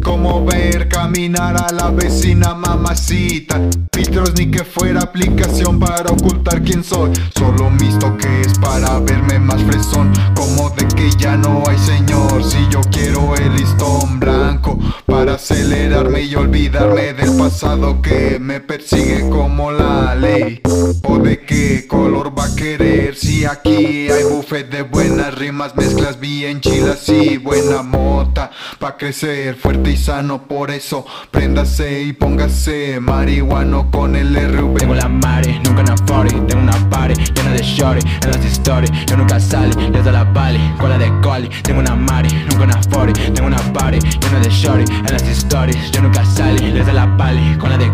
Como 0.04 0.44
ver 0.44 0.88
caminar 0.88 1.56
a 1.56 1.72
la 1.72 1.90
vecina 1.90 2.54
mamacita. 2.54 3.60
Filtros 3.94 4.34
ni 4.38 4.50
que 4.50 4.62
fuera 4.62 5.00
aplicación 5.00 5.78
para 5.78 6.10
ocultar 6.10 6.62
quién 6.62 6.84
soy. 6.84 7.10
Solo 7.34 7.70
mis 7.70 7.98
toques 7.98 8.58
para 8.60 9.00
verme 9.00 9.38
más 9.38 9.62
fresón. 9.62 10.12
Como 10.34 10.68
de 10.70 10.86
que 10.88 11.10
ya 11.18 11.36
no 11.36 11.62
hay 11.66 11.78
señor. 11.78 12.44
Si 12.44 12.58
yo 12.70 12.80
quiero 12.90 13.34
el 13.36 13.56
listón 13.56 14.20
blanco 14.20 14.78
para 15.06 15.34
acelerarme 15.34 16.22
y 16.22 16.34
olvidarme 16.34 17.12
del 17.14 17.36
pasado 17.36 18.00
que 18.00 18.17
me 18.40 18.60
persigue 18.60 19.28
como 19.28 19.70
la 19.70 20.14
ley. 20.14 20.60
O 21.04 21.18
de 21.18 21.40
qué 21.40 21.86
color 21.86 22.36
va 22.38 22.46
a 22.46 22.54
querer 22.54 23.14
si 23.16 23.44
aquí 23.44 24.08
hay 24.10 24.24
buffet 24.24 24.68
de 24.70 24.82
buenas 24.82 25.34
rimas, 25.34 25.74
mezclas 25.76 26.20
bien 26.20 26.60
chilas 26.60 27.08
y 27.08 27.38
buena 27.38 27.82
mota. 27.82 28.50
Pa' 28.78 28.96
crecer 28.96 29.54
fuerte 29.54 29.90
y 29.92 29.96
sano, 29.96 30.46
por 30.46 30.70
eso 30.70 31.04
préndase 31.30 32.02
y 32.02 32.12
póngase 32.12 33.00
marihuano 33.00 33.90
con 33.90 34.16
el 34.16 34.34
RV. 34.34 34.78
Tengo 34.78 34.94
la 34.94 35.08
mare, 35.08 35.60
nunca 35.64 35.82
una 35.82 35.94
40 36.06 36.46
Tengo 36.46 36.62
una 36.62 36.90
party 36.90 37.14
llena 37.34 37.52
de 37.52 37.62
shorty 37.62 38.06
En 38.22 38.30
las 38.30 38.44
stories, 38.44 38.90
yo 39.06 39.16
nunca 39.16 39.40
salí 39.40 39.74
Les 39.90 40.04
doy 40.04 40.12
la 40.12 40.32
pali, 40.32 40.60
con 40.78 40.90
la 40.90 40.98
de 40.98 41.10
coli 41.20 41.48
Tengo 41.62 41.80
una 41.80 41.94
mari, 41.94 42.28
nunca 42.50 42.64
una 42.64 42.80
40 42.90 43.32
Tengo 43.34 43.46
una 43.46 43.72
party 43.72 43.98
llena 43.98 44.40
de 44.40 44.50
shorty 44.50 44.92
En 44.92 45.12
las 45.12 45.22
stories, 45.22 45.90
yo 45.90 46.02
nunca 46.02 46.24
salí 46.24 46.72
Les 46.72 46.84
doy 46.84 46.94
la 46.94 47.16
pali, 47.16 47.56
con 47.58 47.70
la 47.70 47.78
de 47.78 47.90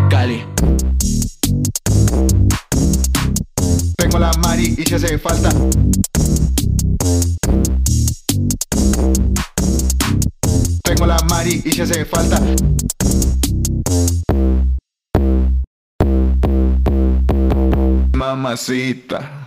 Tengo 3.97 4.17
la 4.17 4.31
mari 4.41 4.73
y 4.77 4.83
si 4.85 4.95
hace 4.95 5.17
falta. 5.17 5.49
Tengo 10.83 11.05
la 11.05 11.17
mari 11.29 11.61
y 11.65 11.71
si 11.73 11.81
hace 11.81 12.05
falta. 12.05 12.39
Mamacita. 18.13 19.44